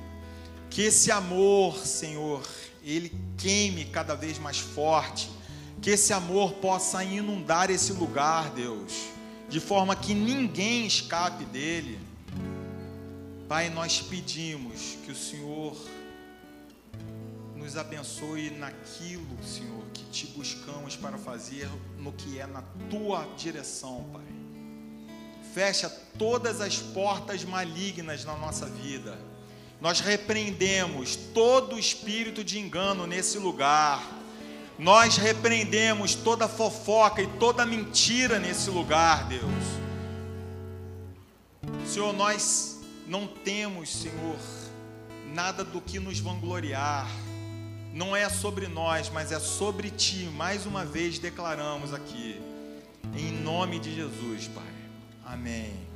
Que 0.70 0.84
esse 0.84 1.12
amor, 1.12 1.78
Senhor, 1.78 2.42
ele 2.84 3.16
queime 3.38 3.86
cada 3.86 4.16
vez 4.16 4.40
mais 4.40 4.58
forte. 4.58 5.30
Que 5.82 5.92
esse 5.92 6.14
amor 6.14 6.54
possa 6.54 7.04
inundar 7.04 7.70
esse 7.70 7.94
lugar, 7.94 8.50
Deus 8.52 9.12
de 9.52 9.60
forma 9.60 9.98
que 9.98 10.14
ninguém 10.14 10.88
escape 10.88 11.44
dele. 11.44 12.00
Pai, 13.50 13.70
nós 13.70 14.00
pedimos 14.00 14.98
que 15.04 15.12
o 15.12 15.16
Senhor 15.16 15.76
nos 17.62 17.78
abençoe 17.78 18.50
naquilo, 18.50 19.42
Senhor, 19.44 19.84
que 19.94 20.04
te 20.06 20.28
buscamos 20.28 20.96
para 20.96 21.18
fazer 21.18 21.70
no 21.98 22.12
que 22.12 22.40
é 22.40 22.48
na 22.48 22.64
tua 22.90 23.26
direção, 23.38 24.04
Pai. 24.12 24.22
Fecha 25.54 25.90
todas 26.18 26.60
as 26.60 26.78
portas 26.78 27.44
malignas 27.44 28.26
na 28.26 28.36
nossa 28.36 28.66
vida. 28.66 29.18
Nós 29.80 30.00
repreendemos 30.00 31.16
todo 31.16 31.78
espírito 31.78 32.44
de 32.44 32.60
engano 32.60 33.06
nesse 33.06 33.38
lugar 33.38 34.22
nós 34.82 35.16
repreendemos 35.16 36.16
toda 36.16 36.48
fofoca 36.48 37.22
e 37.22 37.28
toda 37.28 37.64
mentira 37.68 38.40
nesse 38.40 38.72
lugar, 38.72 39.28
Deus. 39.28 39.44
Senhor, 41.86 42.12
nós 42.14 42.80
não 43.08 43.28
temos, 43.28 43.90
Senhor, 43.90 44.40
nada 45.32 45.64
do 45.64 45.80
que 45.80 46.00
nos 46.00 46.20
vangloriar 46.20 47.08
não 47.94 48.16
é 48.16 48.30
sobre 48.30 48.68
nós, 48.68 49.10
mas 49.10 49.32
é 49.32 49.40
sobre 49.40 49.90
ti. 49.90 50.26
Mais 50.36 50.66
uma 50.66 50.86
vez 50.86 51.20
declaramos 51.20 51.94
aqui, 51.94 52.42
em 53.16 53.32
nome 53.32 53.80
de 53.80 53.94
Jesus, 53.94 54.48
Pai. 54.48 54.64
Amém. 55.26 55.92